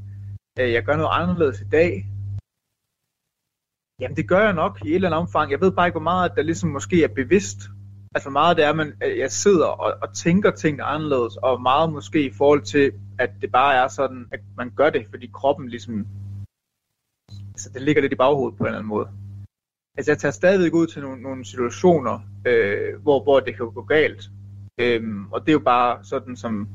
øh, 0.59 0.71
jeg 0.73 0.83
gør 0.83 0.95
noget 0.95 1.09
anderledes 1.11 1.61
i 1.61 1.69
dag, 1.71 2.05
jamen 4.01 4.17
det 4.17 4.27
gør 4.27 4.43
jeg 4.43 4.53
nok 4.53 4.85
i 4.85 4.89
et 4.89 4.95
eller 4.95 5.09
andet 5.09 5.19
omfang. 5.19 5.51
Jeg 5.51 5.61
ved 5.61 5.71
bare 5.71 5.87
ikke, 5.87 5.99
hvor 5.99 6.09
meget 6.13 6.31
der 6.35 6.41
ligesom 6.41 6.69
måske 6.69 7.03
er 7.03 7.07
bevidst. 7.07 7.59
Altså 8.15 8.29
meget 8.29 8.57
det 8.57 8.65
er, 8.65 8.73
at 8.73 8.87
øh, 9.03 9.17
jeg 9.17 9.31
sidder 9.31 9.67
og, 9.67 9.97
og 10.01 10.13
tænker 10.13 10.51
ting 10.51 10.79
anderledes, 10.83 11.37
og 11.37 11.61
meget 11.61 11.91
måske 11.91 12.25
i 12.25 12.33
forhold 12.33 12.61
til, 12.61 12.91
at 13.19 13.29
det 13.41 13.51
bare 13.51 13.75
er 13.75 13.87
sådan, 13.87 14.27
at 14.31 14.39
man 14.57 14.69
gør 14.75 14.89
det, 14.89 15.05
fordi 15.09 15.29
kroppen 15.33 15.69
ligesom, 15.69 16.07
altså 17.29 17.69
det 17.73 17.81
ligger 17.81 18.01
lidt 18.01 18.13
i 18.13 18.15
baghovedet 18.15 18.57
på 18.57 18.63
en 18.63 18.67
eller 18.67 18.79
anden 18.79 18.89
måde. 18.89 19.07
Altså 19.97 20.11
jeg 20.11 20.17
tager 20.17 20.31
stadigvæk 20.31 20.73
ud 20.73 20.87
til 20.87 21.01
nogle, 21.01 21.21
nogle 21.21 21.45
situationer, 21.45 22.19
øh, 22.47 23.01
hvor, 23.01 23.23
hvor 23.23 23.39
det 23.39 23.55
kan 23.55 23.71
gå 23.71 23.81
galt, 23.81 24.31
Øhm, 24.79 25.31
og 25.31 25.41
det 25.41 25.49
er 25.49 25.53
jo 25.53 25.59
bare 25.59 26.03
sådan, 26.03 26.35
som, 26.35 26.69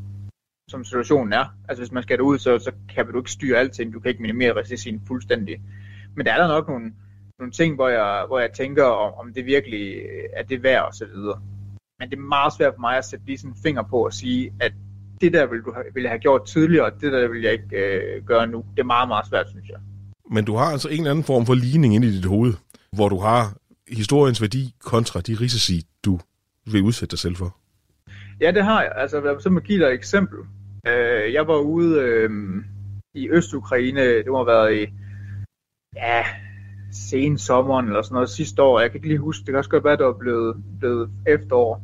som 0.70 0.84
situationen 0.84 1.32
er. 1.32 1.44
Altså 1.68 1.82
hvis 1.82 1.92
man 1.92 2.02
skal 2.02 2.20
ud, 2.20 2.38
så, 2.38 2.58
så 2.58 2.72
kan 2.94 3.06
du 3.06 3.18
ikke 3.18 3.30
styre 3.30 3.58
alting. 3.58 3.92
Du 3.92 4.00
kan 4.00 4.08
ikke 4.08 4.22
minimere 4.22 4.56
risicien 4.56 5.02
fuldstændig. 5.06 5.60
Men 6.14 6.26
der 6.26 6.32
er 6.32 6.38
der 6.38 6.48
nok 6.48 6.68
nogle, 6.68 6.92
nogle 7.42 7.52
ting, 7.52 7.74
hvor 7.74 7.88
jeg, 7.88 8.24
hvor 8.26 8.38
jeg 8.38 8.52
tænker, 8.52 8.84
om, 8.84 9.12
om 9.20 9.34
det 9.34 9.46
virkelig 9.46 10.02
er 10.32 10.42
det 10.42 10.62
værd 10.62 10.82
og 10.82 10.94
så 10.94 11.06
videre. 11.06 11.40
Men 11.98 12.10
det 12.10 12.16
er 12.16 12.20
meget 12.20 12.52
svært 12.56 12.74
for 12.74 12.80
mig 12.80 12.96
at 12.98 13.04
sætte 13.04 13.26
lige 13.26 13.38
sådan 13.38 13.50
en 13.50 13.62
finger 13.62 13.82
på 13.82 14.04
og 14.04 14.12
sige, 14.12 14.52
at 14.60 14.72
det 15.20 15.32
der 15.32 15.46
ville 15.46 15.64
du 15.64 15.72
have, 15.72 15.84
ville 15.94 16.08
have 16.08 16.18
gjort 16.18 16.46
tidligere, 16.46 16.84
og 16.84 16.92
det 17.00 17.12
der 17.12 17.28
vil 17.28 17.42
jeg 17.42 17.52
ikke 17.52 17.76
øh, 17.76 18.24
gøre 18.24 18.46
nu. 18.46 18.64
Det 18.76 18.80
er 18.82 18.84
meget, 18.96 19.08
meget 19.08 19.26
svært, 19.28 19.48
synes 19.48 19.68
jeg. 19.68 19.78
Men 20.30 20.44
du 20.44 20.54
har 20.54 20.64
altså 20.64 20.88
en 20.88 20.98
eller 20.98 21.10
anden 21.10 21.24
form 21.24 21.46
for 21.46 21.54
ligning 21.54 21.94
ind 21.94 22.04
i 22.04 22.16
dit 22.16 22.24
hoved, 22.24 22.54
hvor 22.92 23.08
du 23.08 23.18
har 23.18 23.56
historiens 23.88 24.40
værdi 24.40 24.74
kontra 24.84 25.20
de 25.20 25.34
risici, 25.40 25.86
du 26.04 26.20
vil 26.72 26.82
udsætte 26.82 27.10
dig 27.10 27.18
selv 27.18 27.36
for. 27.36 27.56
Ja, 28.40 28.50
det 28.50 28.64
har 28.64 28.82
jeg. 28.82 28.92
Altså, 28.96 29.16
jeg 29.16 29.52
vil 29.52 29.62
give 29.62 29.80
dig 29.80 29.86
et 29.86 29.94
eksempel. 29.94 30.38
Øh, 30.86 31.32
jeg 31.32 31.46
var 31.46 31.58
ude 31.58 32.00
øh, 32.00 32.30
i 33.14 33.28
Øst-Ukraine, 33.28 34.00
det 34.00 34.26
må 34.26 34.36
have 34.36 34.46
været 34.46 34.82
i 34.82 34.86
ja, 35.96 36.24
sen 36.92 37.38
sommeren 37.38 37.86
eller 37.86 38.02
sådan 38.02 38.14
noget 38.14 38.30
sidste 38.30 38.62
år. 38.62 38.80
Jeg 38.80 38.90
kan 38.90 38.98
ikke 38.98 39.08
lige 39.08 39.18
huske, 39.18 39.40
det 39.40 39.46
kan 39.46 39.58
også 39.58 39.70
godt 39.70 39.84
være, 39.84 39.92
at 39.92 39.98
det 39.98 40.06
var 40.06 40.18
blevet, 40.20 40.56
blevet 40.80 41.10
efterår. 41.26 41.82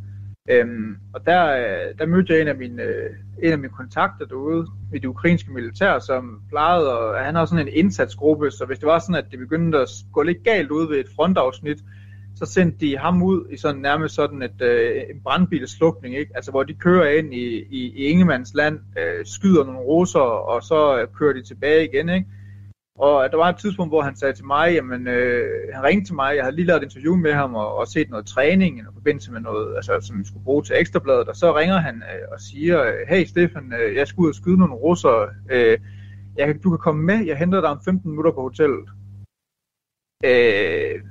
Øhm, 0.51 0.97
og 1.15 1.27
der, 1.27 1.57
øh, 1.57 1.99
der 1.99 2.07
mødte 2.07 2.33
jeg 2.33 2.43
en 2.43 2.49
af 2.49 2.57
mine, 2.57 2.83
øh, 2.83 3.11
en 3.43 3.53
af 3.53 3.59
mine 3.59 3.73
kontakter 3.73 4.27
derude 4.27 4.67
i 4.95 4.99
det 4.99 5.09
ukrainske 5.09 5.53
militær, 5.53 5.99
som 5.99 6.43
plejede, 6.49 6.99
og 6.99 7.25
han 7.25 7.35
har 7.35 7.45
sådan 7.45 7.69
en 7.69 7.75
indsatsgruppe, 7.75 8.51
så 8.51 8.65
hvis 8.65 8.79
det 8.79 8.87
var 8.87 8.99
sådan, 8.99 9.15
at 9.15 9.31
det 9.31 9.39
begyndte 9.39 9.79
at 9.79 9.89
gå 10.13 10.23
lidt 10.23 10.45
galt 10.45 10.71
ud 10.71 10.89
ved 10.89 10.99
et 10.99 11.09
frontafsnit, 11.17 11.79
så 12.37 12.47
sendte 12.47 12.79
de 12.87 12.99
ham 12.99 13.23
ud 13.23 13.47
i 13.51 13.57
sådan 13.57 13.81
nærmest 13.81 14.15
sådan 14.15 14.43
et, 14.43 14.63
øh, 14.63 15.03
en 15.11 15.21
brandbilslukning, 15.25 16.17
ikke? 16.17 16.33
Altså 16.35 16.51
hvor 16.51 16.63
de 16.63 16.75
kører 16.75 17.19
ind 17.19 17.35
i, 17.35 17.59
i, 17.71 17.93
i 17.97 18.05
Ingemands 18.05 18.55
land, 18.55 18.79
øh, 18.99 19.27
skyder 19.27 19.65
nogle 19.65 19.81
russer, 19.81 20.21
og 20.21 20.63
så 20.63 21.01
øh, 21.01 21.09
kører 21.19 21.33
de 21.33 21.43
tilbage 21.43 21.89
igen, 21.89 22.09
ikke? 22.09 22.27
Og 22.99 23.31
der 23.31 23.37
var 23.37 23.49
et 23.49 23.57
tidspunkt, 23.57 23.91
hvor 23.91 24.03
han 24.03 24.17
sagde 24.17 24.35
til 24.35 24.47
mig, 24.47 24.73
jamen, 24.75 25.07
øh, 25.07 25.75
han 25.75 25.85
ringte 25.85 26.09
til 26.09 26.15
mig, 26.15 26.37
jeg 26.37 26.45
havde 26.45 26.57
lige 26.57 26.67
lavet 26.67 26.83
et 26.83 26.85
interview 26.85 27.17
med 27.17 27.33
ham 27.33 27.55
og, 27.55 27.77
og 27.77 27.89
set 27.89 28.11
noget 28.11 28.27
træning 28.27 28.79
i 28.79 28.83
forbindelse 28.95 29.33
med 29.33 29.41
noget, 29.41 29.77
altså, 29.77 30.01
som 30.01 30.19
vi 30.19 30.25
skulle 30.27 30.45
bruge 30.45 30.63
til 30.63 30.77
ekstrabladet, 30.79 31.29
og 31.29 31.37
så 31.37 31.57
ringer 31.57 31.79
han 31.79 31.97
øh, 31.97 32.29
og 32.33 32.41
siger, 32.41 32.93
hey 33.09 33.25
Stefan, 33.25 33.73
øh, 33.81 33.97
jeg 33.97 34.09
skal 34.09 34.23
ud 34.23 34.29
og 34.29 34.35
skyde 34.35 34.59
nogle 34.59 34.75
russer, 34.75 35.29
øh, 35.51 35.79
jeg, 36.37 36.63
du 36.65 36.71
kan 36.71 36.79
komme 36.79 37.03
med, 37.03 37.27
jeg 37.27 37.37
henter 37.39 37.61
dig 37.61 37.71
om 37.71 37.81
15 37.85 38.11
minutter 38.11 38.33
på 38.33 38.43
hotellet. 38.43 38.89
Øh, 40.25 41.03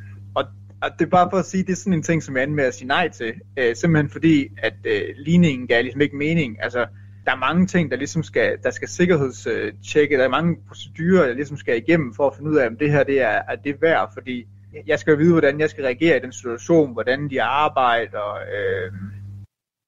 og 0.82 0.90
det 1.00 1.06
er 1.06 1.10
bare 1.10 1.30
for 1.30 1.38
at 1.38 1.46
sige, 1.46 1.64
det 1.64 1.72
er 1.72 1.76
sådan 1.76 1.94
en 1.94 2.04
ting, 2.04 2.24
som 2.24 2.38
jeg 2.38 2.50
med 2.50 2.64
at 2.64 2.74
sige 2.74 2.88
nej 2.88 3.10
til. 3.10 3.34
Øh, 3.60 3.76
simpelthen 3.76 4.10
fordi, 4.10 4.48
at 4.58 4.74
øh, 4.86 5.02
ligningen 5.18 5.68
gav 5.68 5.82
ligesom 5.84 6.02
ikke 6.02 6.16
mening. 6.16 6.64
Altså, 6.64 6.88
der 7.28 7.34
er 7.34 7.40
mange 7.40 7.68
ting, 7.68 7.92
der 7.92 7.98
ligesom 7.98 8.24
skal, 8.24 8.58
der 8.64 8.72
skal 8.72 8.88
sikkerhedstjekke, 8.88 10.18
der 10.18 10.24
er 10.24 10.30
mange 10.30 10.58
procedurer, 10.68 11.28
der 11.28 11.34
ligesom 11.34 11.58
skal 11.58 11.78
igennem 11.78 12.14
for 12.14 12.28
at 12.28 12.36
finde 12.36 12.52
ud 12.52 12.56
af, 12.56 12.68
om 12.68 12.78
det 12.78 12.92
her 12.92 13.04
det 13.04 13.22
er, 13.22 13.42
er 13.50 13.56
det 13.56 13.82
værd, 13.82 14.14
fordi 14.14 14.48
jeg 14.88 15.00
skal 15.00 15.12
jo 15.12 15.18
vide, 15.18 15.32
hvordan 15.32 15.60
jeg 15.60 15.70
skal 15.70 15.84
reagere 15.84 16.18
i 16.18 16.20
den 16.20 16.32
situation, 16.32 16.94
hvordan 16.94 17.30
de 17.30 17.42
arbejder, 17.42 18.34
øh, 18.34 18.92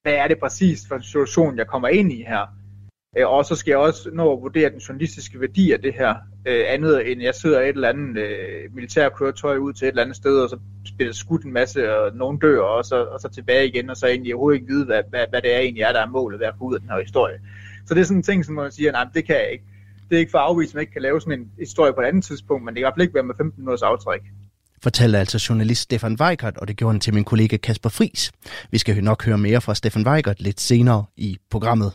hvad 0.01 0.13
er 0.13 0.27
det 0.27 0.39
præcis 0.39 0.87
for 0.87 0.95
en 0.95 1.03
situation, 1.03 1.57
jeg 1.57 1.67
kommer 1.67 1.87
ind 1.87 2.11
i 2.11 2.23
her. 2.23 2.58
Øh, 3.17 3.27
og 3.27 3.45
så 3.45 3.55
skal 3.55 3.71
jeg 3.71 3.79
også 3.79 4.09
nå 4.13 4.33
at 4.33 4.41
vurdere 4.41 4.69
den 4.69 4.79
journalistiske 4.79 5.41
værdi 5.41 5.71
af 5.71 5.79
det 5.81 5.93
her, 5.93 6.15
øh, 6.47 6.63
andet 6.67 7.11
end 7.11 7.21
jeg 7.21 7.35
sidder 7.35 7.59
et 7.59 7.67
eller 7.67 7.89
andet 7.89 8.17
øh, 8.17 8.75
militærkøretøj 8.75 9.57
ud 9.57 9.73
til 9.73 9.85
et 9.85 9.89
eller 9.89 10.01
andet 10.01 10.15
sted, 10.15 10.39
og 10.39 10.49
så 10.49 10.57
bliver 10.97 11.13
skudt 11.13 11.43
en 11.43 11.53
masse, 11.53 11.97
og 11.97 12.15
nogen 12.15 12.39
dør, 12.39 12.61
og 12.61 12.85
så, 12.85 13.05
og 13.05 13.19
så 13.19 13.29
tilbage 13.29 13.67
igen, 13.67 13.89
og 13.89 13.97
så 13.97 14.07
egentlig 14.07 14.33
overhovedet 14.35 14.59
ikke 14.59 14.73
vide, 14.73 14.85
hvad, 14.85 15.01
hvad, 15.09 15.25
hvad 15.29 15.41
det 15.41 15.55
er 15.55 15.59
egentlig 15.59 15.81
er, 15.81 15.91
der 15.91 16.01
er 16.01 16.09
målet 16.09 16.39
ved 16.39 16.47
at 16.47 16.53
få 16.57 16.63
ud 16.63 16.73
af 16.73 16.79
den 16.81 16.89
her 16.89 17.01
historie. 17.01 17.37
Så 17.87 17.93
det 17.93 18.01
er 18.01 18.05
sådan 18.05 18.17
en 18.17 18.23
ting, 18.23 18.45
som 18.45 18.55
man 18.55 18.71
siger, 18.71 18.91
nej, 18.91 19.05
det 19.13 19.25
kan 19.25 19.35
jeg 19.35 19.51
ikke. 19.51 19.63
Det 20.09 20.15
er 20.15 20.19
ikke 20.19 20.31
for 20.31 20.37
at 20.37 20.45
afvise, 20.45 20.71
at 20.71 20.75
man 20.75 20.81
ikke 20.81 20.93
kan 20.93 21.01
lave 21.01 21.21
sådan 21.21 21.39
en 21.39 21.51
historie 21.59 21.93
på 21.93 22.01
et 22.01 22.05
andet 22.05 22.23
tidspunkt, 22.23 22.65
men 22.65 22.73
det 22.73 22.75
kan 22.75 22.81
i 22.81 22.85
hvert 22.85 22.93
fald 22.95 23.01
ikke 23.01 23.15
være 23.15 23.23
med 23.23 23.35
15 23.37 23.61
minutters 23.61 23.81
aftræk 23.81 24.21
fortalte 24.83 25.17
altså 25.17 25.45
journalist 25.49 25.81
Stefan 25.81 26.17
Weigert, 26.21 26.57
og 26.57 26.67
det 26.67 26.77
gjorde 26.77 26.93
han 26.93 26.99
til 26.99 27.13
min 27.13 27.23
kollega 27.23 27.57
Kasper 27.57 27.89
Fris. 27.89 28.31
Vi 28.71 28.77
skal 28.77 29.03
nok 29.03 29.25
høre 29.25 29.37
mere 29.37 29.61
fra 29.61 29.75
Stefan 29.75 30.07
Weigert 30.07 30.41
lidt 30.41 30.61
senere 30.61 31.05
i 31.17 31.37
programmet. 31.51 31.93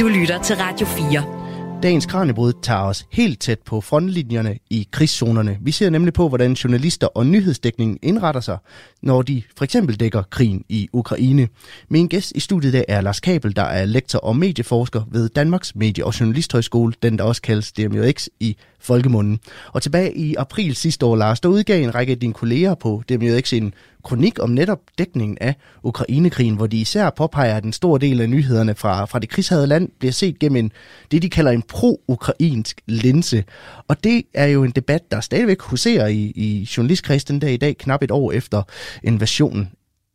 Du 0.00 0.08
lytter 0.08 0.42
til 0.42 0.56
Radio 0.56 0.86
4. 0.86 1.42
Dagens 1.82 2.06
Kranjebrud 2.06 2.52
tager 2.62 2.80
os 2.80 3.06
helt 3.12 3.40
tæt 3.40 3.58
på 3.58 3.80
frontlinjerne 3.80 4.58
i 4.70 4.88
krigszonerne. 4.92 5.58
Vi 5.60 5.72
ser 5.72 5.90
nemlig 5.90 6.14
på, 6.14 6.28
hvordan 6.28 6.52
journalister 6.52 7.06
og 7.06 7.26
nyhedsdækningen 7.26 7.98
indretter 8.02 8.40
sig, 8.40 8.58
når 9.02 9.22
de 9.22 9.42
for 9.56 9.64
eksempel 9.64 10.00
dækker 10.00 10.22
krigen 10.22 10.64
i 10.68 10.88
Ukraine. 10.92 11.48
Min 11.88 12.08
gæst 12.08 12.32
i 12.34 12.40
studiet 12.40 12.72
der 12.72 12.84
er 12.88 13.00
Lars 13.00 13.20
Kabel, 13.20 13.56
der 13.56 13.62
er 13.62 13.84
lektor 13.84 14.18
og 14.18 14.36
medieforsker 14.36 15.02
ved 15.10 15.28
Danmarks 15.28 15.74
Medie- 15.74 16.04
og 16.04 16.20
Journalisthøjskole, 16.20 16.92
den 17.02 17.18
der 17.18 17.24
også 17.24 17.42
kaldes 17.42 17.72
DMJX 17.72 18.28
i 18.40 18.56
folkemunden. 18.82 19.40
Og 19.72 19.82
tilbage 19.82 20.16
i 20.16 20.34
april 20.34 20.76
sidste 20.76 21.06
år, 21.06 21.16
Lars, 21.16 21.40
der 21.40 21.48
udgav 21.48 21.82
en 21.82 21.94
række 21.94 22.10
af 22.10 22.18
dine 22.18 22.32
kolleger 22.32 22.74
på 22.74 23.02
DMX 23.08 23.52
en 23.52 23.74
kronik 24.04 24.38
om 24.42 24.50
netop 24.50 24.78
dækningen 24.98 25.38
af 25.40 25.54
Ukrainekrigen, 25.82 26.56
hvor 26.56 26.66
de 26.66 26.80
især 26.80 27.10
påpeger, 27.10 27.56
at 27.56 27.64
en 27.64 27.72
stor 27.72 27.98
del 27.98 28.20
af 28.20 28.30
nyhederne 28.30 28.74
fra, 28.74 29.04
fra 29.04 29.18
det 29.18 29.28
krigshavede 29.28 29.66
land 29.66 29.88
bliver 29.98 30.12
set 30.12 30.38
gennem 30.38 30.56
en, 30.56 30.72
det, 31.10 31.22
de 31.22 31.30
kalder 31.30 31.50
en 31.50 31.62
pro-ukrainsk 31.62 32.80
linse. 32.86 33.44
Og 33.88 34.04
det 34.04 34.22
er 34.34 34.46
jo 34.46 34.64
en 34.64 34.70
debat, 34.70 35.10
der 35.10 35.20
stadigvæk 35.20 35.60
huserer 35.60 36.06
i, 36.06 36.32
i 36.34 36.68
journalistkredsen 36.76 37.34
den 37.34 37.40
dag 37.40 37.52
i 37.52 37.56
dag, 37.56 37.76
knap 37.78 38.02
et 38.02 38.10
år 38.10 38.32
efter 38.32 38.62
invasionen. 39.02 39.68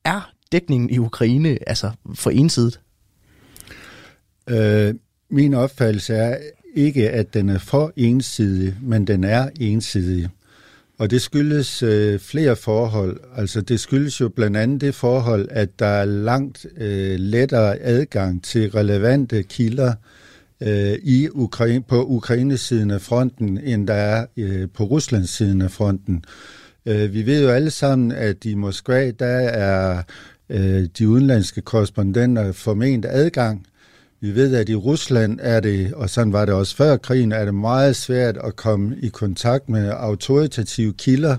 Er 0.06 0.32
dækningen 0.52 0.90
i 0.90 0.98
Ukraine 0.98 1.58
altså 1.68 1.92
for 2.16 2.30
ensidigt? 2.30 2.80
Øh, 4.50 4.94
min 5.30 5.54
opfattelse 5.54 6.14
er 6.14 6.38
ikke, 6.78 7.10
at 7.10 7.34
den 7.34 7.50
er 7.50 7.58
for 7.58 7.94
ensidig, 7.96 8.76
men 8.82 9.08
den 9.08 9.24
er 9.24 9.50
ensidig. 9.60 10.30
Og 11.00 11.12
det 11.12 11.22
skyldes 11.22 11.84
øh, 11.84 12.20
flere 12.20 12.56
forhold. 12.56 13.20
Altså 13.36 13.62
det 13.62 13.80
skyldes 13.80 14.22
jo 14.22 14.30
blandt 14.30 14.58
andet 14.58 14.82
det 14.82 14.96
forhold, 14.96 15.48
at 15.52 15.80
der 15.80 15.86
er 15.86 16.06
langt 16.06 16.66
øh, 16.78 17.20
lettere 17.20 17.80
adgang 17.80 18.44
til 18.44 18.72
relevante 18.72 19.44
kilder 19.44 19.94
øh, 20.62 20.98
i 21.04 21.30
Ukraine, 21.32 21.84
på 21.84 22.06
Ukraines 22.06 22.62
siden 22.62 22.92
af 22.92 23.02
fronten, 23.02 23.60
end 23.64 23.88
der 23.88 23.94
er 23.94 24.26
øh, 24.38 24.68
på 24.74 24.84
Ruslands 24.84 25.30
siden 25.30 25.62
af 25.62 25.72
fronten. 25.72 26.24
Øh, 26.86 27.14
vi 27.14 27.26
ved 27.26 27.44
jo 27.44 27.50
alle 27.50 27.72
sammen, 27.72 28.12
at 28.12 28.46
i 28.46 28.56
Moskva, 28.56 29.12
der 29.12 29.40
er 29.50 30.04
øh, 30.50 30.88
de 30.98 31.10
udenlandske 31.10 31.62
korrespondenter 31.62 32.52
forment 32.52 33.06
adgang 33.10 33.66
vi 34.20 34.36
ved, 34.36 34.56
at 34.56 34.70
i 34.70 34.76
Rusland 34.76 35.40
er 35.42 35.60
det, 35.60 35.94
og 35.94 36.10
sådan 36.10 36.34
var 36.34 36.46
det 36.46 36.54
også 36.54 36.76
før 36.76 36.98
krigen, 36.98 37.32
er 37.32 37.46
det 37.46 37.54
meget 37.54 37.96
svært 37.96 38.38
at 38.44 38.56
komme 38.56 38.96
i 39.02 39.08
kontakt 39.08 39.70
med 39.70 39.90
autoritative 39.98 40.94
kilder, 40.94 41.38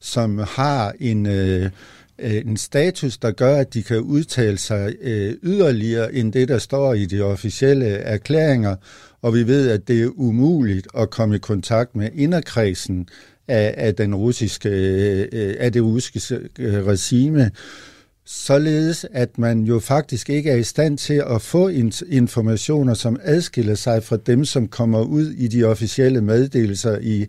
som 0.00 0.38
har 0.38 0.94
en, 1.00 1.26
øh, 1.26 1.70
øh, 2.18 2.34
en 2.34 2.56
status, 2.56 3.18
der 3.18 3.30
gør, 3.30 3.56
at 3.56 3.74
de 3.74 3.82
kan 3.82 4.00
udtale 4.00 4.58
sig 4.58 4.94
øh, 5.00 5.34
yderligere 5.42 6.14
end 6.14 6.32
det, 6.32 6.48
der 6.48 6.58
står 6.58 6.94
i 6.94 7.04
de 7.04 7.20
officielle 7.20 7.86
erklæringer. 7.86 8.76
Og 9.22 9.34
vi 9.34 9.46
ved, 9.46 9.70
at 9.70 9.88
det 9.88 10.02
er 10.02 10.10
umuligt 10.14 10.88
at 10.98 11.10
komme 11.10 11.36
i 11.36 11.38
kontakt 11.38 11.96
med 11.96 12.08
inderkredsen 12.14 13.08
af, 13.48 13.74
af, 13.76 13.94
den 13.94 14.14
russiske, 14.14 14.68
øh, 14.68 15.28
øh 15.32 15.54
af 15.58 15.72
det 15.72 15.82
russiske 15.82 16.36
øh, 16.58 16.86
regime 16.86 17.50
således 18.32 19.06
at 19.12 19.38
man 19.38 19.62
jo 19.62 19.78
faktisk 19.78 20.30
ikke 20.30 20.50
er 20.50 20.56
i 20.56 20.62
stand 20.62 20.98
til 20.98 21.22
at 21.26 21.42
få 21.42 21.68
informationer, 22.08 22.94
som 22.94 23.16
adskiller 23.22 23.74
sig 23.74 24.02
fra 24.02 24.16
dem, 24.16 24.44
som 24.44 24.68
kommer 24.68 25.02
ud 25.02 25.30
i 25.30 25.48
de 25.48 25.64
officielle 25.64 26.20
meddelelser 26.20 26.98
i 26.98 27.26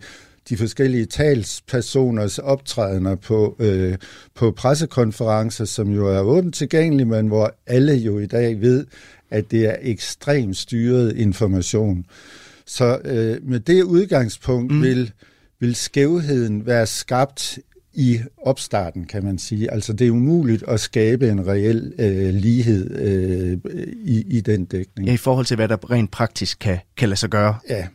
de 0.50 0.58
forskellige 0.58 1.06
talspersoners 1.06 2.38
optrædener 2.38 3.16
på, 3.16 3.56
øh, 3.60 3.98
på 4.36 4.52
pressekonferencer, 4.52 5.66
som 5.66 5.90
jo 5.90 6.08
er 6.08 6.20
åbent 6.20 6.56
tilgængelige, 6.56 7.08
men 7.08 7.28
hvor 7.28 7.56
alle 7.68 7.94
jo 7.94 8.20
i 8.20 8.26
dag 8.26 8.62
ved, 8.62 8.86
at 9.30 9.52
det 9.52 9.66
er 9.66 9.76
ekstremt 9.82 10.58
styret 10.58 11.18
information. 11.18 12.06
Så 12.66 13.00
øh, 13.06 13.38
med 13.50 13.60
det 13.60 13.84
udgangspunkt 13.84 14.74
mm. 14.74 14.82
vil, 14.82 15.12
vil 15.60 15.76
skævheden 15.76 16.66
være 16.66 16.88
skabt 16.88 17.60
i 17.94 18.20
opstarten, 18.46 19.06
kan 19.06 19.24
man 19.24 19.38
sige. 19.38 19.74
Altså 19.74 19.94
det 19.94 20.08
er 20.08 20.12
umuligt 20.12 20.64
at 20.68 20.80
skabe 20.80 21.30
en 21.30 21.48
reel 21.48 21.94
øh, 22.00 22.34
lighed 22.34 22.92
øh, 23.00 23.58
i, 24.04 24.24
i 24.38 24.42
den 24.42 24.66
dækning. 24.66 25.08
Ja, 25.08 25.14
i 25.14 25.18
forhold 25.18 25.46
til, 25.46 25.56
hvad 25.56 25.68
der 25.68 25.92
rent 25.92 26.12
praktisk 26.12 26.60
kan, 26.60 26.80
kan 26.98 27.10
lade 27.10 27.20
sig 27.20 27.30
gøre. 27.30 27.56
Ja. 27.70 27.88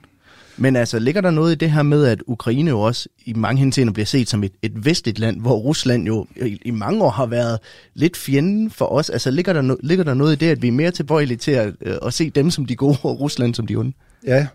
Men 0.59 0.77
altså, 0.77 0.99
ligger 0.99 1.21
der 1.21 1.31
noget 1.31 1.53
i 1.53 1.55
det 1.55 1.71
her 1.71 1.83
med, 1.83 2.05
at 2.05 2.23
Ukraine 2.27 2.71
jo 2.71 2.81
også 2.81 3.09
i 3.25 3.33
mange 3.33 3.59
henseender 3.59 3.93
bliver 3.93 4.07
set 4.07 4.29
som 4.29 4.45
et, 4.45 4.53
et 4.63 4.85
vestligt 4.85 5.19
land, 5.19 5.41
hvor 5.41 5.57
Rusland 5.57 6.07
jo 6.07 6.27
i, 6.37 6.61
i 6.65 6.71
mange 6.71 7.05
år 7.05 7.11
har 7.11 7.27
været 7.27 7.59
lidt 7.95 8.17
fjenden 8.17 8.71
for 8.71 8.85
os? 8.85 9.11
Altså, 9.11 9.31
ligger 9.31 9.53
der, 9.53 9.63
no, 9.63 9.77
ligger 9.83 10.05
der 10.05 10.15
noget 10.15 10.33
i 10.33 10.37
det, 10.37 10.51
at 10.51 10.63
vi 10.63 10.69
er 10.69 10.73
mere 10.73 10.91
tilbøjelige 10.91 11.39
til 11.39 11.51
at, 11.51 11.73
øh, 11.81 11.97
at 12.07 12.15
se 12.15 12.31
dem 12.31 12.51
som 12.51 12.67
de 12.67 12.77
gode, 12.77 12.99
og 13.03 13.21
Rusland 13.21 13.55
som 13.55 13.67
de 13.67 13.77
onde? 13.77 13.93
Ja, 14.27 14.47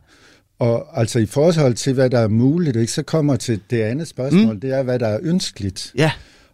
og 0.61 0.99
altså 0.99 1.19
i 1.19 1.25
forhold 1.25 1.73
til, 1.73 1.93
hvad 1.93 2.09
der 2.09 2.19
er 2.19 2.27
muligt, 2.27 2.75
ikke, 2.75 2.91
så 2.91 3.03
kommer 3.03 3.35
til 3.35 3.59
det 3.69 3.81
andet 3.81 4.07
spørgsmål, 4.07 4.53
mm. 4.53 4.59
det 4.59 4.73
er, 4.73 4.83
hvad 4.83 4.99
der 4.99 5.07
er 5.07 5.19
ønskeligt. 5.21 5.91
Ja. 5.97 6.11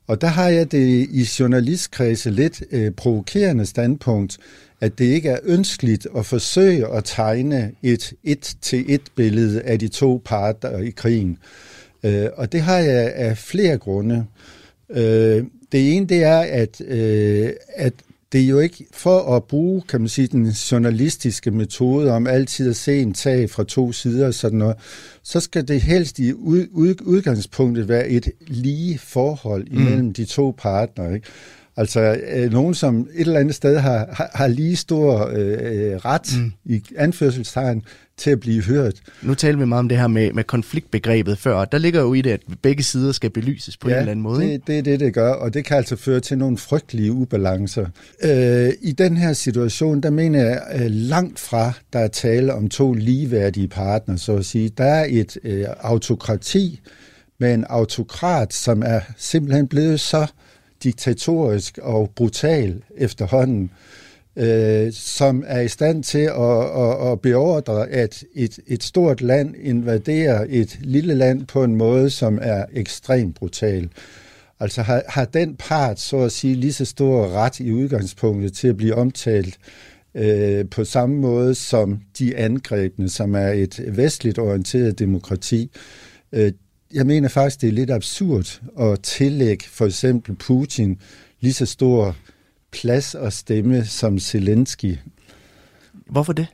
Og 0.08 0.22
der 0.22 0.28
har 0.28 0.50
jeg 0.50 0.72
det 0.72 1.08
i 1.12 1.30
journalistkredse 1.39 2.30
lidt 2.30 2.63
øh, 2.72 2.91
provokerende 2.91 3.65
standpunkt, 3.65 4.38
at 4.82 5.00
det 5.00 5.06
ikke 5.06 5.30
er 5.30 5.39
ønskeligt 5.43 6.08
at 6.17 6.26
forsøge 6.26 6.88
at 6.88 7.04
tegne 7.04 7.72
et 7.84 8.13
et-til-et 8.24 9.02
billede 9.15 9.62
af 9.62 9.80
de 9.80 9.88
to 9.88 10.22
parter 10.26 10.78
i 10.78 10.89
krigen. 10.89 11.38
Øh, 12.04 12.28
og 12.38 12.52
det 12.52 12.62
har 12.62 12.78
jeg 12.78 13.13
af 13.15 13.38
flere 13.38 13.78
grunde. 13.78 14.26
Øh, 14.89 15.43
det 15.72 15.96
ene 15.96 16.06
det 16.06 16.24
er, 16.24 16.39
at, 16.39 16.82
øh, 16.82 17.50
at 17.76 17.93
det 18.32 18.42
er 18.42 18.48
jo 18.48 18.60
ikke 18.60 18.86
for 18.94 19.36
at 19.36 19.44
bruge, 19.44 19.82
kan 19.82 20.02
man 20.02 20.10
sige, 20.10 20.28
den 20.28 20.48
journalistiske 20.48 21.52
metode 21.52 22.12
om 22.12 22.28
altid 22.28 22.70
at 22.70 22.76
se 22.76 23.02
en 23.02 23.13
tag 23.13 23.50
fra 23.50 23.63
to 23.63 23.92
sider 23.92 24.28
og 24.28 24.34
sådan 24.34 24.60
noget, 24.60 24.76
så 25.24 25.40
skal 25.40 25.68
det 25.68 25.82
helst 25.82 26.20
i 26.20 26.34
ud, 26.34 26.68
ud, 26.72 26.96
udgangspunktet 27.02 27.88
være 27.88 28.08
et 28.08 28.32
lige 28.48 29.00
forhold 29.00 29.68
mm. 29.72 29.78
imellem 29.78 30.06
mm. 30.06 30.13
de 30.13 30.26
to 30.26 30.56
partnere. 30.58 31.13
Ikke? 31.13 31.28
Altså 31.78 32.18
øh, 32.34 32.52
nogen, 32.52 32.74
som 32.74 33.00
et 33.00 33.22
eller 33.22 33.40
andet 33.40 33.56
sted 33.56 33.78
har, 33.78 34.08
har, 34.12 34.30
har 34.34 34.48
lige 34.48 34.76
stor 34.76 35.28
øh, 35.34 35.96
ret 35.96 36.38
mm. 36.38 36.52
i 36.66 36.84
anførselstegn 36.98 37.84
til 38.18 38.32
at 38.32 38.40
blive 38.40 38.63
hørt. 38.63 38.94
Nu 39.22 39.34
taler 39.34 39.58
vi 39.58 39.66
meget 39.66 39.80
om 39.80 39.90
det 39.90 39.98
her 39.98 40.08
med, 40.08 40.34
med 40.34 40.44
konfliktbegrebet 40.44 41.38
før, 41.38 41.66
der 41.66 41.78
ligger 41.78 42.02
jo 42.02 42.13
i 42.13 42.22
det, 42.22 42.32
at 42.32 42.40
begge 42.62 42.84
sider 42.84 43.12
skal 43.12 43.30
belyses 43.30 43.78
på 43.78 43.90
ja, 43.90 43.96
en 43.96 44.00
eller 44.00 44.12
anden 44.12 44.24
måde. 44.24 44.44
Det, 44.44 44.68
det 44.68 44.78
er 44.78 44.82
det, 44.82 45.00
det 45.00 45.13
gør, 45.13 45.32
og 45.34 45.54
det 45.54 45.66
kan 45.66 45.78
altså 45.78 45.96
føre 45.96 46.20
til 46.20 46.38
nogle 46.38 46.58
frygtelige 46.58 47.12
ubalancer. 47.12 47.86
Øh, 48.24 48.70
I 48.82 48.92
den 48.92 49.18
her 49.18 49.34
situation, 49.34 50.02
der 50.02 50.10
mener 50.10 50.44
jeg 50.44 50.62
øh, 50.76 50.92
langt 50.92 51.40
fra, 51.40 51.72
der 51.94 52.00
er 52.00 52.08
tale 52.08 52.54
om 52.54 52.70
to 52.70 52.94
ligeværdige 52.94 53.68
partnere, 53.68 54.18
så 54.18 54.36
at 54.36 54.46
sige. 54.46 54.70
Der 54.70 54.86
er 54.86 55.06
et 55.10 55.38
øh, 55.44 55.66
autokrati 55.82 56.80
med 57.40 57.54
en 57.54 57.66
autokrat, 57.70 58.54
som 58.54 58.84
er 58.86 59.00
simpelthen 59.18 59.68
blevet 59.68 60.00
så 60.00 60.28
diktatorisk 60.84 61.80
og 61.82 62.10
brutal 62.16 62.82
efterhånden, 62.98 63.72
øh, 64.36 64.94
som 64.94 65.44
er 65.48 65.62
i 65.62 65.68
stand 65.68 66.04
til 66.04 66.20
at, 66.20 66.82
at, 66.82 67.12
at 67.12 67.22
beordre, 67.22 67.90
at 67.90 68.24
et, 68.34 68.60
et 68.68 68.84
stort 68.84 69.22
land 69.22 69.56
invaderer 69.62 70.46
et 70.50 70.78
lille 70.82 71.16
land 71.16 71.46
på 71.46 71.63
en 71.63 71.76
måde, 71.76 72.10
som 72.10 72.40
er 72.42 72.66
ekstremt 72.74 73.36
brutal. 73.36 73.90
Altså 74.60 74.82
har, 74.82 75.04
har 75.08 75.26
den 75.26 75.56
part, 75.56 76.00
så 76.00 76.18
at 76.18 76.32
sige, 76.32 76.56
lige 76.56 76.74
så 76.74 76.86
stor 76.86 77.30
ret 77.30 77.60
i 77.60 77.72
udgangspunktet 77.72 78.54
til 78.54 78.68
at 78.68 78.78
blive 78.78 78.96
omtalt 78.96 79.58
øh, 80.16 80.66
på 80.70 80.86
samme 80.86 81.16
måde 81.16 81.56
som 81.56 82.00
de 82.20 82.38
angrebne, 82.38 83.10
som 83.10 83.36
er 83.36 83.48
et 83.48 83.84
vestligt 83.88 84.40
orienteret 84.40 85.00
demokrati. 85.00 85.72
Øh, 86.32 86.52
jeg 86.93 87.06
mener 87.06 87.30
faktisk, 87.30 87.62
det 87.62 87.67
er 87.67 87.73
lidt 87.73 87.91
absurd 87.91 88.62
at 88.80 89.02
tillægge 89.02 89.65
for 89.67 89.86
eksempel 89.86 90.36
Putin 90.36 91.00
lige 91.39 91.54
så 91.54 91.65
stor 91.65 92.15
plads 92.71 93.15
og 93.15 93.34
stemme 93.34 93.86
som 93.86 94.19
Zelensky. 94.19 94.97
Hvorfor 96.10 96.34
det? 96.34 96.47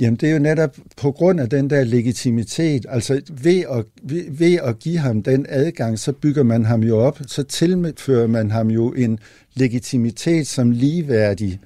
Jamen 0.00 0.16
det 0.16 0.28
er 0.28 0.32
jo 0.32 0.38
netop 0.38 0.76
på 0.96 1.12
grund 1.12 1.40
af 1.40 1.48
den 1.48 1.70
der 1.70 1.84
legitimitet, 1.84 2.86
altså 2.88 3.20
ved 3.42 3.64
at, 3.70 3.84
ved, 4.02 4.24
ved 4.30 4.58
at 4.62 4.78
give 4.78 4.98
ham 4.98 5.22
den 5.22 5.46
adgang, 5.48 5.98
så 5.98 6.12
bygger 6.12 6.42
man 6.42 6.64
ham 6.64 6.82
jo 6.82 6.98
op, 6.98 7.20
så 7.26 7.42
tilfører 7.42 8.26
man 8.26 8.50
ham 8.50 8.68
jo 8.68 8.92
en 8.92 9.18
legitimitet 9.54 10.46
som 10.46 10.70
ligeværdig 10.70 11.60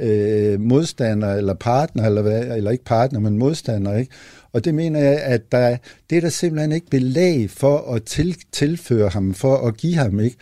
øh, 0.00 0.60
modstander 0.60 1.34
eller 1.34 1.54
partner, 1.54 2.06
eller, 2.06 2.22
hvad, 2.22 2.56
eller 2.56 2.70
ikke 2.70 2.84
partner, 2.84 3.20
men 3.20 3.38
modstander. 3.38 3.96
Ikke? 3.96 4.12
Og 4.52 4.64
det 4.64 4.74
mener 4.74 5.00
jeg, 5.00 5.22
at 5.22 5.52
der, 5.52 5.76
det 6.10 6.16
er 6.16 6.20
der 6.20 6.28
simpelthen 6.28 6.72
ikke 6.72 6.90
belæg 6.90 7.50
for 7.50 7.94
at 7.94 8.02
til, 8.02 8.36
tilføre 8.52 9.08
ham, 9.08 9.34
for 9.34 9.56
at 9.56 9.76
give 9.76 9.94
ham. 9.94 10.20
ikke. 10.20 10.36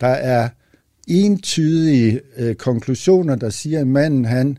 Der 0.00 0.06
er 0.06 0.48
entydige 1.08 2.20
øh, 2.36 2.54
konklusioner, 2.54 3.36
der 3.36 3.50
siger, 3.50 3.80
at 3.80 3.86
manden 3.86 4.24
han 4.24 4.58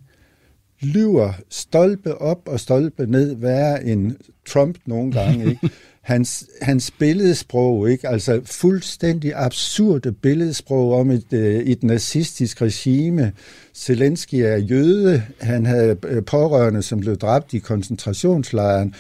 lyver 0.82 1.34
stolpe 1.50 2.22
op 2.22 2.48
og 2.48 2.60
stolpe 2.60 3.06
ned, 3.06 3.36
værre 3.36 3.84
end 3.84 4.16
Trump 4.48 4.78
nogle 4.86 5.12
gange. 5.12 5.50
Ikke? 5.50 5.70
Hans, 6.10 6.45
hans 6.62 6.91
billedsprog, 6.91 7.89
ikke? 7.89 8.08
altså 8.08 8.41
fuldstændig 8.45 9.34
absurde 9.36 10.12
billedsprog 10.12 11.00
om 11.00 11.12
et, 11.12 11.34
øh, 11.34 11.56
et 11.56 11.84
nazistisk 11.84 12.62
regime. 12.62 13.32
Zelensky 13.76 14.36
er 14.36 14.58
jøde, 14.58 15.24
han 15.41 15.65
havde 15.65 15.98
øh, 16.08 16.26
pårørende, 16.26 16.82
som 16.82 17.00
blev 17.00 17.17
dræbt 17.17 17.54
i 17.54 17.60
koncentrationslejren. 17.60 18.93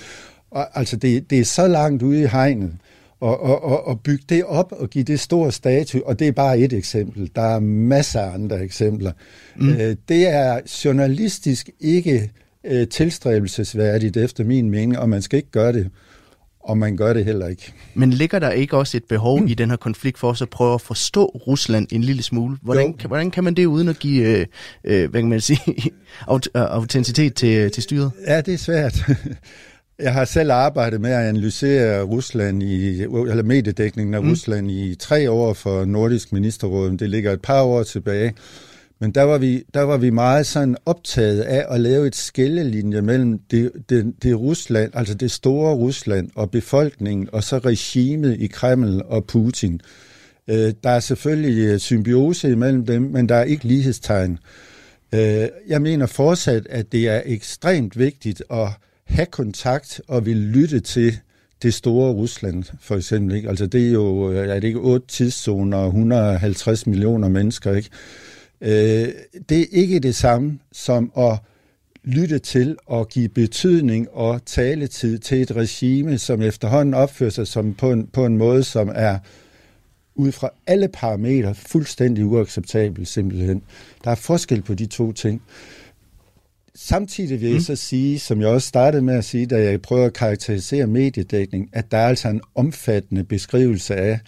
Og, 0.51 0.79
altså 0.79 0.95
det, 0.95 1.29
det 1.29 1.39
er 1.39 1.45
så 1.45 1.67
langt 1.67 2.03
ude 2.03 2.21
i 2.21 2.25
hegnet 2.25 2.71
og, 3.19 3.43
og, 3.43 3.63
og, 3.63 3.87
og 3.87 3.99
bygge 3.99 4.23
det 4.29 4.43
op 4.43 4.73
og 4.79 4.89
give 4.89 5.03
det 5.03 5.19
stor 5.19 5.49
status, 5.49 6.01
og 6.01 6.19
det 6.19 6.27
er 6.27 6.31
bare 6.31 6.59
et 6.59 6.73
eksempel. 6.73 7.31
Der 7.35 7.41
er 7.41 7.59
masser 7.59 8.21
af 8.21 8.33
andre 8.33 8.63
eksempler. 8.63 9.11
Mm. 9.55 9.69
Øh, 9.69 9.95
det 10.09 10.27
er 10.27 10.59
journalistisk 10.85 11.69
ikke 11.79 12.31
øh, 12.63 12.87
tilstræbelsesværdigt 12.87 14.17
efter 14.17 14.43
min 14.43 14.69
mening, 14.69 14.99
og 14.99 15.09
man 15.09 15.21
skal 15.21 15.37
ikke 15.37 15.51
gøre 15.51 15.73
det. 15.73 15.89
Og 16.69 16.77
man 16.77 16.97
gør 16.97 17.13
det 17.13 17.25
heller 17.25 17.47
ikke. 17.47 17.73
Men 17.93 18.09
ligger 18.09 18.39
der 18.39 18.49
ikke 18.49 18.77
også 18.77 18.97
et 18.97 19.03
behov 19.03 19.39
mm. 19.39 19.47
i 19.47 19.53
den 19.53 19.69
her 19.69 19.77
konflikt 19.77 20.19
for 20.19 20.29
os 20.29 20.41
at 20.41 20.49
prøve 20.49 20.73
at 20.73 20.81
forstå 20.81 21.25
Rusland 21.25 21.87
en 21.91 22.01
lille 22.01 22.23
smule? 22.23 22.57
Hvordan, 22.61 22.93
kan, 22.93 23.07
hvordan 23.07 23.31
kan 23.31 23.43
man 23.43 23.53
det 23.53 23.65
uden 23.65 23.87
at 23.87 23.99
give, 23.99 24.39
øh, 24.39 24.45
øh, 24.83 25.09
hvad 25.09 25.21
kan 25.21 25.29
man 25.29 25.41
sige, 25.41 25.59
aut- 26.31 26.55
autenticitet 26.55 27.33
til, 27.33 27.71
til 27.71 27.83
styret? 27.83 28.11
Ja, 28.27 28.41
det 28.41 28.53
er 28.53 28.57
svært. 28.57 29.01
Jeg 29.99 30.13
har 30.13 30.25
selv 30.25 30.51
arbejdet 30.51 31.01
med 31.01 31.11
at 31.11 31.25
analysere 31.25 32.01
Rusland 32.01 32.63
i, 32.63 33.01
eller 33.01 33.43
mediedækningen 33.43 34.13
af 34.13 34.23
mm. 34.23 34.29
Rusland 34.29 34.71
i 34.71 34.95
tre 34.95 35.31
år 35.31 35.53
for 35.53 35.85
Nordisk 35.85 36.33
Ministerråd. 36.33 36.97
Det 36.97 37.09
ligger 37.09 37.31
et 37.31 37.41
par 37.41 37.61
år 37.61 37.83
tilbage. 37.83 38.33
Men 39.01 39.11
der 39.11 39.23
var 39.23 39.37
vi, 39.37 39.63
der 39.73 39.81
var 39.81 39.97
vi 39.97 40.09
meget 40.09 40.45
sådan 40.45 40.77
optaget 40.85 41.41
af 41.41 41.65
at 41.69 41.81
lave 41.81 42.07
et 42.07 42.15
skillelinje 42.15 43.01
mellem 43.01 43.39
det, 43.51 43.71
det, 43.89 44.13
det 44.23 44.39
Rusland, 44.39 44.91
altså 44.93 45.13
det 45.13 45.31
store 45.31 45.75
Rusland 45.75 46.29
og 46.35 46.51
befolkningen, 46.51 47.29
og 47.33 47.43
så 47.43 47.57
regimet 47.57 48.37
i 48.39 48.47
Kreml 48.47 49.01
og 49.05 49.25
Putin. 49.25 49.81
Øh, 50.47 50.73
der 50.83 50.89
er 50.89 50.99
selvfølgelig 50.99 51.73
øh, 51.73 51.79
symbiose 51.79 52.51
imellem 52.51 52.85
dem, 52.85 53.01
men 53.01 53.29
der 53.29 53.35
er 53.35 53.43
ikke 53.43 53.67
lighedstegn. 53.67 54.39
Øh, 55.13 55.47
jeg 55.67 55.81
mener 55.81 56.05
fortsat, 56.05 56.67
at 56.69 56.91
det 56.91 57.07
er 57.07 57.21
ekstremt 57.25 57.99
vigtigt 57.99 58.43
at 58.51 58.67
have 59.05 59.25
kontakt 59.25 60.01
og 60.07 60.25
vil 60.25 60.37
lytte 60.37 60.79
til 60.79 61.19
det 61.63 61.73
store 61.73 62.11
Rusland, 62.11 62.63
for 62.81 62.95
eksempel. 62.95 63.35
Ikke? 63.35 63.49
Altså 63.49 63.65
det 63.65 63.87
er 63.87 63.91
jo, 63.91 64.31
øh, 64.31 64.47
er 64.47 64.53
det 64.53 64.67
ikke 64.67 64.79
otte 64.79 65.07
tidszoner 65.07 65.77
og 65.77 65.87
150 65.87 66.87
millioner 66.87 67.29
mennesker, 67.29 67.75
ikke? 67.75 67.89
Øh, 68.61 69.07
det 69.49 69.59
er 69.59 69.65
ikke 69.71 69.99
det 69.99 70.15
samme 70.15 70.59
som 70.71 71.11
at 71.17 71.37
lytte 72.03 72.39
til 72.39 72.77
og 72.85 73.09
give 73.09 73.29
betydning 73.29 74.09
og 74.09 74.45
taletid 74.45 75.19
til 75.19 75.41
et 75.41 75.55
regime, 75.55 76.17
som 76.17 76.41
efterhånden 76.41 76.93
opfører 76.93 77.29
sig 77.29 77.47
som 77.47 77.73
på, 77.73 77.91
en, 77.91 78.07
på 78.07 78.25
en 78.25 78.37
måde, 78.37 78.63
som 78.63 78.91
er 78.95 79.19
ud 80.15 80.31
fra 80.31 80.49
alle 80.67 80.87
parametre 80.87 81.55
fuldstændig 81.55 82.25
uacceptabel 82.25 83.05
simpelthen. 83.05 83.61
Der 84.03 84.11
er 84.11 84.15
forskel 84.15 84.61
på 84.61 84.73
de 84.73 84.85
to 84.85 85.11
ting. 85.11 85.41
Samtidig 86.75 87.41
vil 87.41 87.47
jeg 87.47 87.57
mm. 87.57 87.63
så 87.63 87.75
sige, 87.75 88.19
som 88.19 88.41
jeg 88.41 88.49
også 88.49 88.67
startede 88.67 89.01
med 89.01 89.13
at 89.13 89.25
sige, 89.25 89.45
da 89.45 89.63
jeg 89.63 89.81
prøver 89.81 90.05
at 90.05 90.13
karakterisere 90.13 90.87
mediedækning, 90.87 91.69
at 91.73 91.91
der 91.91 91.97
er 91.97 92.07
altså 92.07 92.27
en 92.27 92.41
omfattende 92.55 93.23
beskrivelse 93.23 93.95
af, 93.95 94.19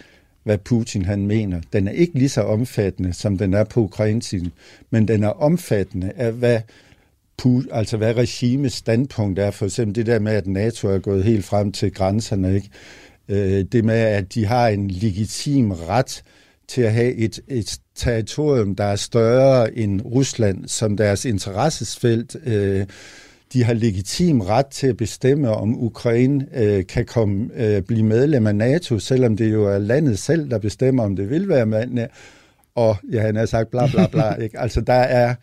hvad 0.44 0.58
Putin 0.58 1.04
han 1.04 1.26
mener. 1.26 1.60
Den 1.72 1.88
er 1.88 1.92
ikke 1.92 2.18
lige 2.18 2.28
så 2.28 2.42
omfattende, 2.42 3.12
som 3.12 3.38
den 3.38 3.54
er 3.54 3.64
på 3.64 3.80
ukrainsiden, 3.80 4.52
men 4.90 5.08
den 5.08 5.22
er 5.22 5.28
omfattende 5.28 6.12
af, 6.16 6.32
hvad, 6.32 6.60
altså 7.70 7.96
hvad 7.96 8.16
regimets 8.16 8.74
standpunkt 8.74 9.38
er. 9.38 9.50
For 9.50 9.64
eksempel 9.64 9.94
det 9.94 10.06
der 10.06 10.18
med, 10.18 10.32
at 10.32 10.46
NATO 10.46 10.88
er 10.88 10.98
gået 10.98 11.24
helt 11.24 11.44
frem 11.44 11.72
til 11.72 11.92
grænserne. 11.92 12.54
Ikke? 12.54 12.68
Øh, 13.28 13.64
det 13.72 13.84
med, 13.84 13.94
at 13.94 14.34
de 14.34 14.46
har 14.46 14.68
en 14.68 14.90
legitim 14.90 15.70
ret 15.70 16.22
til 16.68 16.82
at 16.82 16.92
have 16.92 17.14
et, 17.14 17.40
et 17.48 17.78
territorium, 17.94 18.74
der 18.74 18.84
er 18.84 18.96
større 18.96 19.78
end 19.78 20.00
Rusland 20.04 20.68
som 20.68 20.96
deres 20.96 21.24
interessesfelt. 21.24 22.36
Øh, 22.46 22.86
de 23.52 23.64
har 23.64 23.74
legitim 23.74 24.40
ret 24.40 24.66
til 24.66 24.86
at 24.86 24.96
bestemme, 24.96 25.50
om 25.50 25.84
Ukraine 25.84 26.46
øh, 26.54 26.86
kan 26.86 27.06
komme 27.06 27.50
øh, 27.54 27.82
blive 27.82 28.02
medlem 28.02 28.46
af 28.46 28.54
NATO, 28.54 28.98
selvom 28.98 29.36
det 29.36 29.52
jo 29.52 29.64
er 29.64 29.78
landet 29.78 30.18
selv, 30.18 30.50
der 30.50 30.58
bestemmer, 30.58 31.04
om 31.04 31.16
det 31.16 31.30
vil 31.30 31.48
være 31.48 31.66
med. 31.66 32.06
Og 32.74 32.96
ja, 33.12 33.20
han 33.20 33.36
har 33.36 33.46
sagt 33.46 33.70
bla 33.70 33.86
bla 33.86 34.06
bla. 34.06 34.34
ikke? 34.44 34.60
Altså, 34.60 34.80
der 34.80 34.92
er 34.92 35.34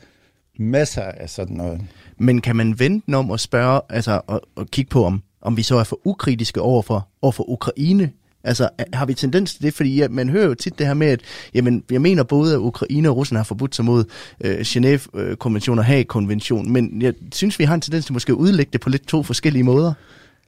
masser 0.59 1.03
af 1.03 1.29
sådan 1.29 1.55
noget. 1.55 1.81
Men 2.17 2.41
kan 2.41 2.55
man 2.55 2.79
vente 2.79 3.15
om 3.15 3.31
at 3.31 3.39
spørge, 3.39 3.81
altså 3.89 4.21
og, 4.27 4.41
og 4.55 4.67
kigge 4.67 4.89
på, 4.89 5.05
om, 5.05 5.23
om 5.41 5.57
vi 5.57 5.63
så 5.63 5.75
er 5.75 5.83
for 5.83 5.99
ukritiske 6.03 6.61
over 6.61 6.81
for, 6.81 7.07
over 7.21 7.31
for 7.31 7.49
Ukraine 7.49 8.11
Altså, 8.43 8.69
har 8.93 9.05
vi 9.05 9.13
tendens 9.13 9.53
til 9.53 9.63
det? 9.63 9.73
Fordi 9.73 9.95
ja, 9.95 10.07
man 10.07 10.29
hører 10.29 10.45
jo 10.45 10.53
tit 10.53 10.79
det 10.79 10.87
her 10.87 10.93
med, 10.93 11.07
at 11.07 11.21
jamen, 11.53 11.83
jeg 11.91 12.01
mener 12.01 12.23
både, 12.23 12.53
at 12.53 12.57
Ukraine 12.57 13.09
og 13.09 13.17
Rusland 13.17 13.37
har 13.37 13.43
forbudt 13.43 13.75
sig 13.75 13.85
mod 13.85 14.03
øh, 14.43 14.59
Genève-konvention 14.59 15.79
og 15.79 15.85
Haag-konvention, 15.85 16.71
men 16.71 17.01
jeg 17.01 17.13
synes, 17.33 17.59
vi 17.59 17.63
har 17.63 17.75
en 17.75 17.81
tendens 17.81 18.05
til 18.05 18.13
måske 18.13 18.31
at 18.31 18.35
udlægge 18.35 18.69
det 18.73 18.81
på 18.81 18.89
lidt 18.89 19.07
to 19.07 19.23
forskellige 19.23 19.63
måder. 19.63 19.93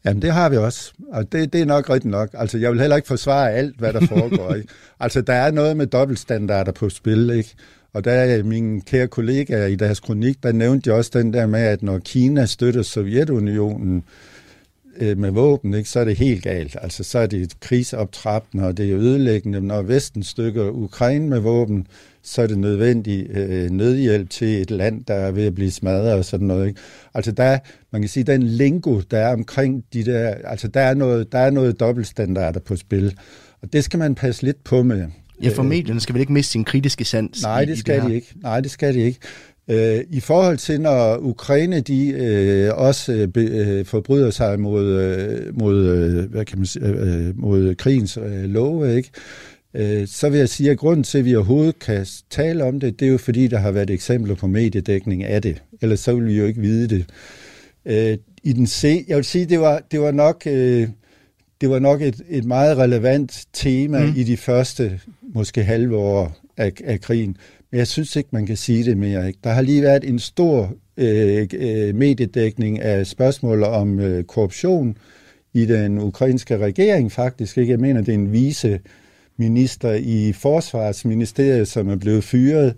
Jamen, 0.05 0.21
det 0.21 0.33
har 0.33 0.49
vi 0.49 0.57
også. 0.57 0.91
Og 1.11 1.31
det, 1.31 1.53
det 1.53 1.61
er 1.61 1.65
nok 1.65 1.89
rigtigt 1.89 2.11
nok. 2.11 2.29
Altså, 2.33 2.57
jeg 2.57 2.71
vil 2.71 2.79
heller 2.79 2.95
ikke 2.95 3.07
forsvare 3.07 3.51
alt, 3.51 3.75
hvad 3.77 3.93
der 3.93 4.05
foregår. 4.07 4.53
ikke? 4.55 4.67
Altså, 4.99 5.21
der 5.21 5.33
er 5.33 5.51
noget 5.51 5.77
med 5.77 5.87
dobbeltstandarder 5.87 6.71
på 6.71 6.89
spil, 6.89 7.29
ikke? 7.29 7.55
Og 7.93 8.05
der 8.05 8.11
er 8.11 8.43
mine 8.43 8.81
kære 8.81 9.07
kollegaer 9.07 9.65
i 9.65 9.75
deres 9.75 9.99
kronik, 9.99 10.43
der 10.43 10.51
nævnte 10.51 10.89
de 10.89 10.95
også 10.95 11.11
den 11.13 11.33
der 11.33 11.45
med, 11.45 11.59
at 11.59 11.83
når 11.83 11.99
Kina 11.99 12.45
støtter 12.45 12.81
Sovjetunionen, 12.81 13.97
øh, 13.97 14.03
med 14.99 15.31
våben, 15.31 15.73
ikke, 15.73 15.89
så 15.89 15.99
er 15.99 16.05
det 16.05 16.17
helt 16.17 16.43
galt. 16.43 16.77
Altså, 16.81 17.03
så 17.03 17.19
er 17.19 17.27
det 17.27 17.41
et 17.41 17.59
krigsoptrappende, 17.59 18.67
og 18.67 18.77
det 18.77 18.91
er 18.91 18.97
ødelæggende. 18.97 19.61
Når 19.61 19.81
Vesten 19.81 20.23
stykker 20.23 20.69
Ukraine 20.69 21.29
med 21.29 21.39
våben, 21.39 21.87
så 22.23 22.41
er 22.41 22.47
det 22.47 22.57
nødvendig 22.57 23.29
øh, 23.29 23.69
nødhjælp 23.69 24.29
til 24.29 24.61
et 24.61 24.71
land, 24.71 25.05
der 25.05 25.13
er 25.13 25.31
ved 25.31 25.45
at 25.45 25.55
blive 25.55 25.71
smadret 25.71 26.13
og 26.13 26.25
sådan 26.25 26.47
noget. 26.47 26.67
Ikke? 26.67 26.79
Altså 27.13 27.31
der, 27.31 27.59
man 27.91 28.01
kan 28.01 28.09
sige, 28.09 28.23
den 28.23 28.43
lingo, 28.43 29.01
der 29.11 29.17
er 29.17 29.33
omkring 29.33 29.83
de 29.93 30.03
der, 30.05 30.35
altså 30.43 30.67
der 30.67 30.81
er 30.81 30.93
noget, 30.93 31.31
der 31.31 31.39
er 31.39 31.49
noget 31.49 31.79
dobbeltstandarder 31.79 32.59
på 32.59 32.75
spil. 32.75 33.15
Og 33.61 33.73
det 33.73 33.83
skal 33.83 33.99
man 33.99 34.15
passe 34.15 34.43
lidt 34.43 34.63
på 34.63 34.83
med. 34.83 35.07
Ja, 35.43 35.49
for 35.49 35.63
medierne 35.63 35.99
skal 35.99 36.13
vel 36.13 36.19
ikke 36.19 36.33
miste 36.33 36.51
sin 36.51 36.63
kritiske 36.63 37.05
sans? 37.05 37.41
Nej, 37.41 37.65
det 37.65 37.79
skal 37.79 37.97
i 37.97 38.01
det 38.01 38.09
de 38.09 38.15
ikke. 38.15 38.33
Nej, 38.41 38.59
det 38.59 38.71
skal 38.71 38.93
de 38.93 38.99
ikke. 38.99 39.19
Øh, 39.69 39.99
I 40.09 40.19
forhold 40.19 40.57
til, 40.57 40.81
når 40.81 41.17
Ukraine 41.17 41.79
de 41.79 42.07
øh, 42.09 42.77
også 42.77 43.13
øh, 43.13 43.27
be, 43.27 43.41
øh, 43.41 43.85
forbryder 43.85 44.29
sig 44.29 44.59
mod, 44.59 44.85
øh, 44.85 45.59
mod, 45.59 45.85
øh, 45.85 46.31
hvad 46.31 46.45
kan 46.45 46.57
man 46.57 46.65
sige, 46.65 46.85
øh, 46.85 47.39
mod 47.39 47.75
krigens 47.75 48.17
øh, 48.17 48.43
love, 48.43 48.95
ikke? 48.95 49.09
Øh, 49.73 50.07
så 50.07 50.29
vil 50.29 50.39
jeg 50.39 50.49
sige, 50.49 50.71
at 50.71 50.77
grunden 50.77 51.03
til, 51.03 51.17
at 51.17 51.25
vi 51.25 51.35
overhovedet 51.35 51.79
kan 51.79 52.05
tale 52.29 52.63
om 52.63 52.79
det, 52.79 52.99
det 52.99 53.07
er 53.07 53.11
jo 53.11 53.17
fordi, 53.17 53.47
der 53.47 53.57
har 53.57 53.71
været 53.71 53.89
eksempler 53.89 54.35
på 54.35 54.47
mediedækning 54.47 55.23
af 55.23 55.41
det. 55.41 55.63
Ellers 55.81 55.99
så 55.99 56.15
vil 56.15 56.27
vi 56.27 56.37
jo 56.37 56.45
ikke 56.45 56.61
vide 56.61 56.87
det. 56.87 57.05
Øh, 57.85 58.17
I 58.43 58.53
den 58.53 58.67
se, 58.67 59.05
jeg 59.07 59.17
vil 59.17 59.25
sige, 59.25 59.45
det 59.45 59.59
var, 59.59 59.81
det 59.91 60.01
var 60.01 60.11
nok... 60.11 60.43
Øh, 60.45 60.87
det 61.61 61.69
var 61.69 61.79
nok 61.79 62.01
et, 62.01 62.21
et 62.29 62.45
meget 62.45 62.77
relevant 62.77 63.45
tema 63.53 64.05
mm. 64.05 64.13
i 64.15 64.23
de 64.23 64.37
første, 64.37 64.99
måske 65.33 65.63
halve 65.63 65.97
år 65.97 66.37
af, 66.57 66.71
af 66.83 67.01
krigen. 67.01 67.37
Men 67.71 67.77
jeg 67.79 67.87
synes 67.87 68.15
ikke, 68.15 68.29
man 68.31 68.45
kan 68.45 68.57
sige 68.57 68.83
det 68.83 68.97
mere. 68.97 69.27
Ikke? 69.27 69.39
Der 69.43 69.49
har 69.49 69.61
lige 69.61 69.81
været 69.81 70.03
en 70.03 70.19
stor 70.19 70.73
øh, 70.97 71.47
øh, 71.53 71.95
mediedækning 71.95 72.79
af 72.79 73.07
spørgsmål 73.07 73.63
om 73.63 73.99
øh, 73.99 74.23
korruption 74.23 74.97
i 75.53 75.65
den 75.65 75.99
ukrainske 75.99 76.57
regering 76.57 77.11
faktisk. 77.11 77.57
Ikke? 77.57 77.71
Jeg 77.71 77.79
mener, 77.79 78.01
det 78.01 78.09
er 78.09 78.13
en 78.15 78.33
vise 78.33 78.79
minister 79.37 79.93
i 79.93 80.33
forsvarsministeriet, 80.33 81.67
som 81.67 81.89
er 81.89 81.95
blevet 81.95 82.23
fyret, 82.23 82.75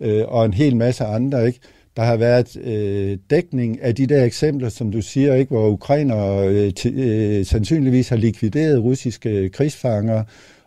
øh, 0.00 0.24
og 0.28 0.44
en 0.44 0.54
hel 0.54 0.76
masse 0.76 1.04
andre. 1.04 1.46
Ikke? 1.46 1.60
Der 1.96 2.02
har 2.02 2.16
været 2.16 2.56
øh, 2.56 3.18
dækning 3.30 3.82
af 3.82 3.94
de 3.94 4.06
der 4.06 4.24
eksempler, 4.24 4.68
som 4.68 4.92
du 4.92 5.02
siger, 5.02 5.34
ikke, 5.34 5.50
hvor 5.50 5.68
ukrainer 5.68 6.36
øh, 6.36 6.72
øh, 6.84 7.46
sandsynligvis 7.46 8.08
har 8.08 8.16
likvideret 8.16 8.82
russiske 8.82 9.48
krigsfanger, 9.48 10.24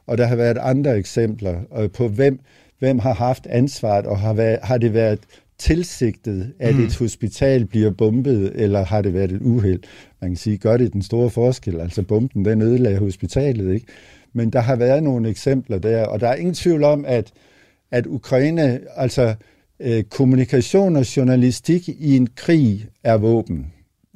og 0.07 0.17
der 0.17 0.25
har 0.25 0.35
været 0.35 0.57
andre 0.61 0.97
eksempler 0.97 1.59
øh, 1.79 1.89
på, 1.91 2.07
hvem 2.07 2.39
hvem 2.83 2.99
har 2.99 3.13
haft 3.13 3.47
ansvaret, 3.47 4.05
og 4.05 4.19
har, 4.19 4.33
været, 4.33 4.59
har 4.63 4.77
det 4.77 4.93
været 4.93 5.19
tilsigtet, 5.57 6.53
at 6.59 6.75
mm. 6.75 6.83
et 6.83 6.95
hospital 6.95 7.65
bliver 7.65 7.91
bombet, 7.91 8.51
eller 8.55 8.85
har 8.85 9.01
det 9.01 9.13
været 9.13 9.31
et 9.31 9.41
uheld? 9.41 9.79
Man 10.21 10.29
kan 10.29 10.37
sige, 10.37 10.57
gør 10.57 10.77
det 10.77 10.93
den 10.93 11.01
store 11.01 11.29
forskel? 11.29 11.79
Altså 11.79 12.01
bomben, 12.01 12.45
den 12.45 12.61
ødelagde 12.61 12.97
hospitalet, 12.97 13.73
ikke? 13.73 13.85
Men 14.33 14.49
der 14.49 14.59
har 14.59 14.75
været 14.75 15.03
nogle 15.03 15.29
eksempler 15.29 15.77
der, 15.77 16.05
og 16.05 16.19
der 16.19 16.27
er 16.27 16.35
ingen 16.35 16.53
tvivl 16.53 16.83
om, 16.83 17.05
at, 17.07 17.31
at 17.91 18.05
Ukraine, 18.05 18.79
altså 18.95 19.35
øh, 19.79 20.03
kommunikation 20.03 20.95
og 20.95 21.17
journalistik 21.17 21.89
i 21.89 22.15
en 22.15 22.27
krig 22.35 22.85
er 23.03 23.17
våben. 23.17 23.65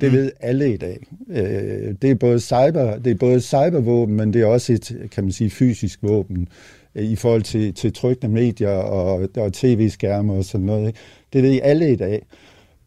Det 0.01 0.11
mm. 0.11 0.17
ved 0.17 0.31
alle 0.39 0.73
i 0.73 0.77
dag. 0.77 0.99
Øh, 1.29 1.95
det 2.01 2.11
er 2.11 2.15
både 2.15 2.39
cyber, 2.39 2.97
det 2.97 3.11
er 3.11 3.15
både 3.15 3.41
cybervåben, 3.41 4.15
men 4.15 4.33
det 4.33 4.41
er 4.41 4.45
også 4.45 4.73
et, 4.73 5.09
kan 5.11 5.23
man 5.23 5.31
sige, 5.31 5.49
fysisk 5.49 5.99
våben 6.03 6.47
i 7.03 7.15
forhold 7.15 7.41
til, 7.41 7.73
til 7.73 7.93
trykte 7.93 8.27
medier 8.27 8.69
og, 8.69 9.29
og 9.37 9.53
tv-skærme 9.53 10.33
og 10.33 10.45
sådan 10.45 10.65
noget. 10.65 10.87
Ikke? 10.87 10.99
Det 11.33 11.43
ved 11.43 11.51
I 11.51 11.59
alle 11.59 11.91
i 11.91 11.95
dag. 11.95 12.25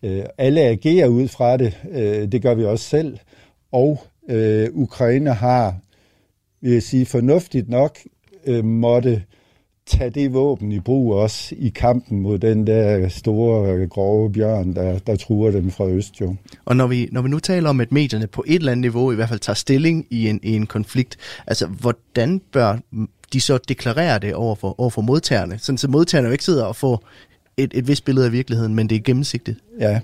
Øh, 0.03 0.23
alle 0.39 0.61
agerer 0.61 1.09
ud 1.09 1.29
fra 1.29 1.57
det. 1.57 1.79
Øh, 1.93 2.33
det 2.33 2.43
gør 2.43 2.55
vi 2.55 2.65
også 2.65 2.85
selv. 2.85 3.19
Og 3.73 4.03
øh, 4.29 4.69
Ukraine 4.73 5.35
har, 5.35 5.77
vil 6.61 6.73
jeg 6.73 6.83
sige, 6.83 7.07
fornuftigt 7.07 7.69
nok 7.69 7.99
øh, 8.47 8.65
måtte 8.65 9.23
tage 9.87 10.11
det 10.11 10.33
våben 10.33 10.73
i 10.73 10.81
brug 10.81 11.15
også 11.15 11.55
i 11.59 11.69
kampen 11.69 12.21
mod 12.21 12.39
den 12.39 12.67
der 12.67 13.09
store, 13.09 13.87
grove 13.87 14.33
bjørn, 14.33 14.75
der, 14.75 14.99
der 14.99 15.17
truer 15.17 15.51
dem 15.51 15.71
fra 15.71 15.89
øst. 15.89 16.21
Jo. 16.21 16.37
Og 16.65 16.77
når 16.77 16.87
vi, 16.87 17.09
når 17.13 17.23
vi 17.23 17.29
nu 17.29 17.39
taler 17.39 17.69
om, 17.69 17.81
at 17.81 17.93
medierne 17.93 18.27
på 18.27 18.45
et 18.47 18.55
eller 18.55 18.73
andet 18.73 18.81
niveau 18.81 19.13
i 19.13 19.15
hvert 19.15 19.29
fald 19.29 19.41
tager 19.41 19.55
stilling 19.55 20.07
i 20.11 20.29
en, 20.29 20.41
i 20.43 20.57
en 20.57 20.67
konflikt, 20.67 21.17
altså 21.47 21.67
hvordan 21.67 22.41
bør 22.53 22.79
de 23.33 23.41
så 23.41 23.59
deklarerer 23.69 24.19
det 24.19 24.35
over 24.35 24.55
for, 24.55 24.81
over 24.81 24.91
for 24.91 25.03
modtagerne, 25.03 25.59
sådan 25.59 25.79
så 25.79 25.89
modtagerne 25.89 26.29
jo 26.29 26.33
ikke 26.33 26.45
sidder 26.45 26.65
og 26.65 26.77
får 26.77 27.09
et, 27.57 27.71
et 27.75 27.89
vist 27.89 28.05
billede 28.05 28.27
af 28.27 28.33
virkeligheden, 28.33 28.75
men 28.75 28.89
det 28.89 28.97
er 28.97 29.01
gennemsigtigt. 29.01 29.59
Ja, 29.81 30.01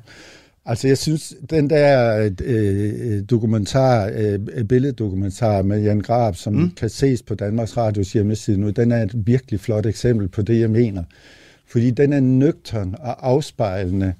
Altså, 0.68 0.88
jeg 0.88 0.98
synes, 0.98 1.34
den 1.50 1.70
der 1.70 2.30
øh, 2.44 3.22
dokumentar, 3.30 4.10
øh, 4.14 4.64
billeddokumentar 4.64 5.62
med 5.62 5.82
Jan 5.82 6.00
Grab, 6.00 6.36
som 6.36 6.52
mm. 6.52 6.70
kan 6.70 6.88
ses 6.90 7.22
på 7.22 7.34
Danmarks 7.34 7.76
Radios 7.76 8.12
hjemmeside 8.12 8.60
nu, 8.60 8.70
den 8.70 8.92
er 8.92 9.02
et 9.02 9.26
virkelig 9.26 9.60
flot 9.60 9.86
eksempel 9.86 10.28
på 10.28 10.42
det, 10.42 10.60
jeg 10.60 10.70
mener. 10.70 11.02
Fordi 11.66 11.90
den 11.90 12.12
er 12.12 12.20
nøgtern 12.20 12.94
og 12.98 13.28
afspejlende 13.28 14.12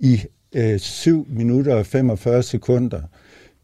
i 0.00 0.20
øh, 0.52 0.78
7 0.78 1.26
minutter 1.30 1.74
og 1.74 1.86
45 1.86 2.42
sekunder. 2.42 3.00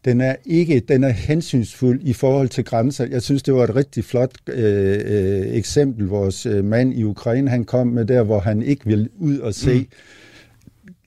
Den 0.05 0.21
er 0.21 0.35
ikke, 0.45 0.79
den 0.79 1.03
er 1.03 1.09
hensynsfuld 1.09 2.01
i 2.03 2.13
forhold 2.13 2.49
til 2.49 2.63
grænser. 2.63 3.07
Jeg 3.11 3.21
synes, 3.21 3.43
det 3.43 3.53
var 3.53 3.63
et 3.63 3.75
rigtig 3.75 4.05
flot 4.05 4.31
øh, 4.47 4.99
øh, 5.05 5.55
eksempel, 5.55 6.07
vores 6.07 6.45
øh, 6.45 6.65
mand 6.65 6.93
i 6.93 7.03
Ukraine, 7.03 7.49
han 7.49 7.63
kom 7.63 7.87
med 7.87 8.05
der, 8.05 8.23
hvor 8.23 8.39
han 8.39 8.61
ikke 8.61 8.85
vil 8.85 9.09
ud 9.17 9.37
og 9.39 9.53
se 9.53 9.79
mm 9.79 9.87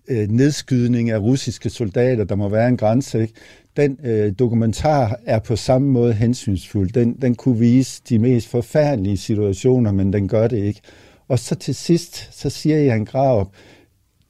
øh, 0.09 0.28
nedskydning 0.28 1.11
af 1.11 1.18
russiske 1.18 1.70
soldater, 1.70 2.24
der 2.24 2.35
må 2.35 2.48
være 2.48 2.68
en 2.68 2.76
grænse, 2.76 3.20
ikke? 3.22 3.35
den 3.76 3.98
øh, 4.05 4.33
dokumentar 4.38 5.16
er 5.26 5.38
på 5.38 5.57
samme 5.57 5.88
måde 5.88 6.12
hensynsfuld. 6.12 6.90
Den, 6.90 7.16
den 7.22 7.35
kunne 7.35 7.59
vise 7.59 8.02
de 8.09 8.18
mest 8.18 8.48
forfærdelige 8.48 9.16
situationer, 9.16 9.92
men 9.92 10.12
den 10.12 10.28
gør 10.28 10.48
det 10.48 10.59
ikke. 10.59 10.81
Og 11.28 11.38
så 11.38 11.55
til 11.55 11.74
sidst, 11.74 12.28
så 12.40 12.50
siger 12.50 12.78
Jan 12.78 13.05
Grav, 13.05 13.50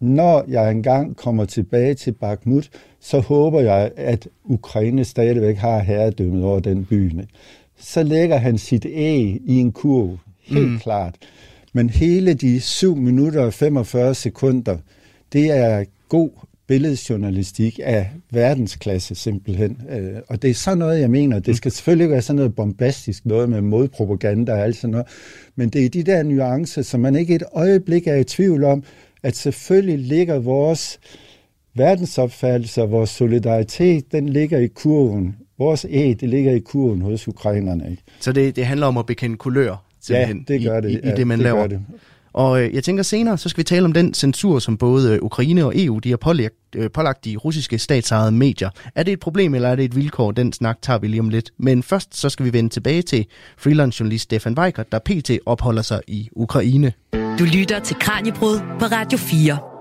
når 0.03 0.45
jeg 0.49 0.71
engang 0.71 1.17
kommer 1.17 1.45
tilbage 1.45 1.95
til 1.95 2.13
Bakhmut, 2.13 2.71
så 3.01 3.21
håber 3.21 3.61
jeg, 3.61 3.91
at 3.97 4.29
Ukraine 4.45 5.05
stadigvæk 5.05 5.57
har 5.57 5.79
herredømmet 5.79 6.45
over 6.45 6.61
den 6.61 6.85
by. 6.85 7.13
Så 7.79 8.03
lægger 8.03 8.37
han 8.37 8.59
sit 8.59 8.87
æg 8.89 9.41
i 9.45 9.59
en 9.59 9.73
kurv, 9.73 10.19
helt 10.41 10.71
mm. 10.71 10.79
klart. 10.79 11.15
Men 11.73 11.91
hele 11.91 12.35
de 12.35 12.61
7 12.61 12.97
minutter 12.97 13.45
og 13.45 13.55
45 13.55 14.15
sekunder, 14.15 14.77
det 15.33 15.51
er 15.51 15.85
god 16.09 16.31
billedjournalistik 16.67 17.81
af 17.83 18.11
verdensklasse 18.31 19.15
simpelthen. 19.15 19.83
Øh, 19.91 20.21
og 20.29 20.43
det 20.43 20.51
er 20.51 20.55
sådan 20.55 20.79
noget, 20.79 21.01
jeg 21.01 21.11
mener. 21.11 21.39
Det 21.39 21.57
skal 21.57 21.73
selvfølgelig 21.73 22.05
ikke 22.05 22.13
være 22.13 22.23
sådan 22.23 22.37
noget 22.37 22.55
bombastisk, 22.55 23.27
noget 23.27 23.49
med 23.49 23.61
modpropaganda 23.61 24.53
og 24.53 24.61
alt 24.61 24.77
sådan 24.77 24.91
noget. 24.91 25.07
Men 25.57 25.69
det 25.69 25.85
er 25.85 25.89
de 25.89 26.03
der 26.03 26.23
nuancer, 26.23 26.83
som 26.83 27.01
man 27.01 27.17
ikke 27.17 27.35
et 27.35 27.43
øjeblik 27.53 28.07
er 28.07 28.15
i 28.15 28.25
tvivl 28.25 28.65
om, 28.65 28.85
at 29.23 29.37
selvfølgelig 29.37 29.99
ligger 29.99 30.39
vores 30.39 30.99
verdensopfattelse 31.75 32.83
og 32.83 32.91
vores 32.91 33.11
solidaritet, 33.11 34.13
den 34.13 34.29
ligger 34.29 34.59
i 34.59 34.67
kurven. 34.67 35.37
Vores 35.59 35.87
æg, 35.89 36.21
det 36.21 36.29
ligger 36.29 36.53
i 36.53 36.59
kurven 36.59 37.01
hos 37.03 37.29
ukrainerne. 37.29 37.91
Ikke? 37.91 38.03
Så 38.21 38.33
det, 38.33 38.57
det 38.57 38.67
handler 38.67 38.87
om 38.87 38.97
at 38.97 39.07
bekende 39.07 39.37
kulør? 39.37 39.77
Ja, 40.11 40.33
det 40.49 40.63
gør 40.63 40.81
det. 40.81 40.91
I, 40.91 40.93
i, 40.93 40.97
i 40.97 41.15
det, 41.17 41.27
man 41.27 41.39
det 41.39 41.45
laver. 41.45 41.67
Det. 41.67 41.81
Og 42.33 42.63
øh, 42.63 42.75
jeg 42.75 42.85
tænker 42.85 43.03
senere, 43.03 43.39
så 43.39 43.49
skal 43.49 43.59
vi 43.59 43.65
tale 43.65 43.85
om 43.85 43.93
den 43.93 44.15
censur, 44.15 44.59
som 44.59 44.77
både 44.77 45.15
øh, 45.15 45.19
Ukraine 45.23 45.65
og 45.65 45.73
EU 45.77 45.99
de 45.99 46.11
har 46.11 46.17
pålagt, 46.17 46.55
øh, 46.77 46.91
pålagt 46.91 47.25
de 47.25 47.37
russiske 47.37 47.79
statsejede 47.79 48.33
medier. 48.33 48.71
Er 48.95 49.03
det 49.03 49.13
et 49.13 49.21
problem, 49.21 49.55
eller 49.55 49.69
er 49.69 49.77
det 49.77 49.85
et 49.85 49.97
vilkår? 49.97 50.31
Den 50.31 50.53
snak 50.53 50.83
tager 50.83 50.99
vi 50.99 51.09
lige 51.09 51.21
om 51.21 51.29
lidt. 51.29 51.51
Men 51.59 51.83
først 51.83 52.17
så 52.17 52.29
skal 52.29 52.47
vi 52.47 52.53
vende 52.53 52.71
tilbage 52.71 53.03
til 53.03 53.27
freelance-journalist 53.59 54.23
Stefan 54.23 54.59
Weikert, 54.59 54.93
der 54.93 54.99
pt. 54.99 55.31
opholder 55.47 55.83
sig 55.83 56.01
i 56.09 56.29
Ukraine. 56.33 56.93
Du 57.39 57.45
lytter 57.45 57.79
til 57.79 57.97
Kranjebrud 58.01 58.59
på 58.79 58.85
Radio 58.85 59.19
4. 59.19 59.72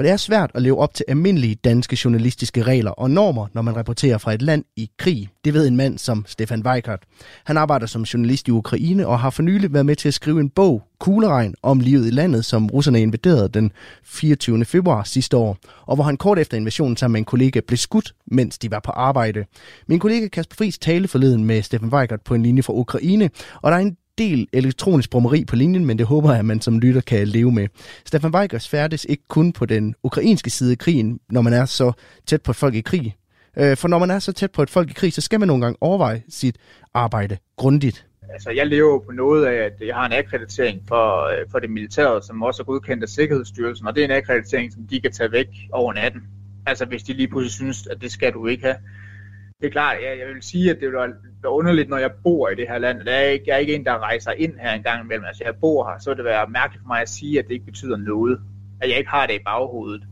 For 0.00 0.02
det 0.02 0.12
er 0.12 0.16
svært 0.16 0.50
at 0.54 0.62
leve 0.62 0.78
op 0.78 0.94
til 0.94 1.04
almindelige 1.08 1.54
danske 1.54 1.98
journalistiske 2.04 2.62
regler 2.62 2.90
og 2.90 3.10
normer, 3.10 3.46
når 3.52 3.62
man 3.62 3.76
rapporterer 3.76 4.18
fra 4.18 4.32
et 4.32 4.42
land 4.42 4.64
i 4.76 4.90
krig. 4.98 5.28
Det 5.44 5.54
ved 5.54 5.68
en 5.68 5.76
mand 5.76 5.98
som 5.98 6.24
Stefan 6.28 6.66
Weikert. 6.66 7.02
Han 7.44 7.56
arbejder 7.56 7.86
som 7.86 8.02
journalist 8.02 8.48
i 8.48 8.50
Ukraine 8.50 9.06
og 9.06 9.20
har 9.20 9.30
for 9.30 9.42
nylig 9.42 9.72
været 9.72 9.86
med 9.86 9.96
til 9.96 10.08
at 10.08 10.14
skrive 10.14 10.40
en 10.40 10.50
bog, 10.50 10.82
Kugleregn, 11.00 11.54
om 11.62 11.80
livet 11.80 12.06
i 12.06 12.10
landet, 12.10 12.44
som 12.44 12.66
russerne 12.66 13.02
invaderede 13.02 13.48
den 13.48 13.72
24. 14.04 14.64
februar 14.64 15.02
sidste 15.02 15.36
år, 15.36 15.56
og 15.86 15.94
hvor 15.94 16.04
han 16.04 16.16
kort 16.16 16.38
efter 16.38 16.56
invasionen 16.56 16.96
sammen 16.96 17.12
med 17.12 17.20
en 17.20 17.24
kollega 17.24 17.60
blev 17.66 17.76
skudt, 17.76 18.14
mens 18.26 18.58
de 18.58 18.70
var 18.70 18.80
på 18.84 18.90
arbejde. 18.90 19.44
Min 19.86 19.98
kollega 19.98 20.28
Kasper 20.28 20.54
Friis 20.56 20.78
talte 20.78 21.08
forleden 21.08 21.44
med 21.44 21.62
Stefan 21.62 21.88
Weikert 21.88 22.20
på 22.20 22.34
en 22.34 22.42
linje 22.42 22.62
fra 22.62 22.72
Ukraine, 22.72 23.30
og 23.62 23.70
der 23.70 23.76
er 23.76 23.80
en 23.80 23.96
del 24.20 24.48
elektronisk 24.52 25.10
brummeri 25.10 25.44
på 25.44 25.56
linjen, 25.56 25.84
men 25.84 25.98
det 25.98 26.06
håber 26.06 26.30
jeg, 26.30 26.38
at 26.38 26.44
man 26.44 26.60
som 26.60 26.78
lytter 26.78 27.00
kan 27.00 27.28
leve 27.28 27.52
med. 27.52 27.68
Stefan 28.06 28.34
Weigers 28.34 28.68
færdes 28.68 29.06
ikke 29.08 29.22
kun 29.28 29.52
på 29.52 29.66
den 29.66 29.94
ukrainske 30.02 30.50
side 30.50 30.70
af 30.70 30.78
krigen, 30.78 31.20
når 31.30 31.42
man 31.42 31.52
er 31.52 31.64
så 31.64 31.92
tæt 32.26 32.42
på 32.42 32.50
et 32.50 32.56
folk 32.56 32.74
i 32.74 32.80
krig. 32.80 33.16
Øh, 33.56 33.76
for 33.76 33.88
når 33.88 33.98
man 33.98 34.10
er 34.10 34.18
så 34.18 34.32
tæt 34.32 34.50
på 34.50 34.62
et 34.62 34.70
folk 34.70 34.90
i 34.90 34.92
krig, 34.92 35.12
så 35.12 35.20
skal 35.20 35.40
man 35.40 35.46
nogle 35.46 35.62
gange 35.62 35.78
overveje 35.80 36.22
sit 36.28 36.56
arbejde 36.94 37.36
grundigt. 37.56 38.06
Altså, 38.32 38.50
jeg 38.50 38.66
lever 38.66 38.98
på 38.98 39.12
noget 39.12 39.46
af, 39.46 39.64
at 39.64 39.72
jeg 39.86 39.94
har 39.94 40.06
en 40.06 40.12
akkreditering 40.12 40.80
for, 40.88 41.26
øh, 41.32 41.46
for 41.50 41.58
det 41.58 41.70
militære, 41.70 42.22
som 42.22 42.42
også 42.42 42.62
er 42.62 42.64
godkendt 42.64 43.02
af 43.02 43.08
Sikkerhedsstyrelsen, 43.08 43.86
og 43.86 43.94
det 43.94 44.00
er 44.00 44.04
en 44.04 44.10
akkreditering, 44.10 44.72
som 44.72 44.82
de 44.90 45.00
kan 45.00 45.12
tage 45.12 45.32
væk 45.32 45.48
over 45.72 45.92
natten. 45.92 46.20
Altså, 46.66 46.84
hvis 46.84 47.02
de 47.02 47.12
lige 47.12 47.28
pludselig 47.28 47.52
synes, 47.52 47.86
at 47.86 48.00
det 48.00 48.12
skal 48.12 48.32
du 48.32 48.46
ikke 48.46 48.64
have 48.64 48.76
det 49.60 49.66
er 49.66 49.70
klart, 49.70 49.96
jeg, 50.02 50.18
jeg 50.18 50.28
vil 50.28 50.42
sige, 50.42 50.70
at 50.70 50.76
det 50.80 50.88
vil 50.88 50.96
være 51.42 51.52
underligt, 51.52 51.88
når 51.88 51.96
jeg 51.98 52.10
bor 52.22 52.48
i 52.48 52.54
det 52.54 52.68
her 52.68 52.78
land. 52.78 53.02
Jeg 53.06 53.24
er 53.24 53.28
ikke, 53.28 53.44
jeg 53.46 53.54
er 53.54 53.58
ikke 53.58 53.74
en, 53.74 53.84
der 53.84 53.98
rejser 53.98 54.32
ind 54.32 54.58
her 54.58 54.72
en 54.72 54.82
gang 54.82 55.04
imellem. 55.04 55.24
Altså, 55.24 55.44
jeg 55.44 55.54
bor 55.60 55.90
her, 55.90 55.98
så 55.98 56.10
vil 56.10 56.16
det 56.16 56.24
være 56.24 56.46
mærkeligt 56.46 56.82
for 56.82 56.88
mig 56.88 57.00
at 57.00 57.08
sige, 57.08 57.38
at 57.38 57.44
det 57.48 57.54
ikke 57.54 57.64
betyder 57.64 57.96
noget. 57.96 58.40
At 58.80 58.88
jeg 58.90 58.98
ikke 58.98 59.10
har 59.10 59.26
det 59.26 59.34
i 59.34 59.44
baghovedet. 59.44 60.02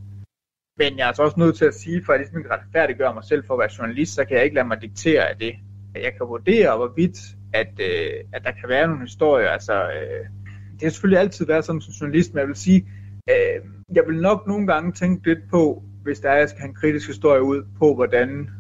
Men 0.78 0.98
jeg 0.98 1.04
er 1.04 1.08
altså 1.08 1.22
også 1.22 1.40
nødt 1.40 1.56
til 1.56 1.64
at 1.64 1.74
sige, 1.74 2.04
for 2.04 2.12
at 2.12 2.16
jeg 2.16 2.20
ligesom 2.20 2.42
kan 2.42 2.50
retfærdiggøre 2.50 3.14
mig 3.14 3.24
selv 3.24 3.44
for 3.46 3.54
at 3.54 3.60
være 3.60 3.70
journalist, 3.78 4.14
så 4.14 4.24
kan 4.24 4.36
jeg 4.36 4.44
ikke 4.44 4.54
lade 4.54 4.68
mig 4.68 4.82
diktere 4.82 5.28
af 5.28 5.36
det. 5.36 5.54
Jeg 5.94 6.12
kan 6.16 6.28
vurdere, 6.28 6.76
hvorvidt 6.76 7.18
at, 7.52 7.72
øh, 7.80 8.10
at 8.32 8.42
der 8.44 8.52
kan 8.60 8.68
være 8.68 8.86
nogle 8.86 9.02
historier. 9.02 9.48
Altså, 9.48 9.74
øh, 9.74 10.26
det 10.72 10.82
har 10.82 10.90
selvfølgelig 10.90 11.20
altid 11.20 11.46
været 11.46 11.64
sådan 11.64 11.80
som 11.80 11.92
journalist, 11.92 12.34
men 12.34 12.40
jeg 12.40 12.48
vil 12.48 12.56
sige, 12.56 12.88
øh, 13.30 13.60
jeg 13.94 14.04
vil 14.06 14.20
nok 14.20 14.46
nogle 14.46 14.66
gange 14.66 14.92
tænke 14.92 15.28
lidt 15.28 15.50
på, 15.50 15.82
hvis 16.02 16.20
der 16.20 16.30
er, 16.30 16.38
jeg 16.38 16.48
skal 16.48 16.60
have 16.60 16.68
en 16.68 16.74
kritisk 16.74 17.06
historie 17.06 17.42
ud, 17.42 17.62
på 17.78 17.94
hvordan 17.94 18.50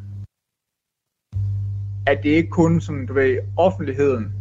at 2.08 2.22
det 2.22 2.28
ikke 2.28 2.50
kun 2.50 2.80
sådan, 2.80 3.06
du 3.06 3.12
ved, 3.12 3.38
offentligheden, 3.56 4.32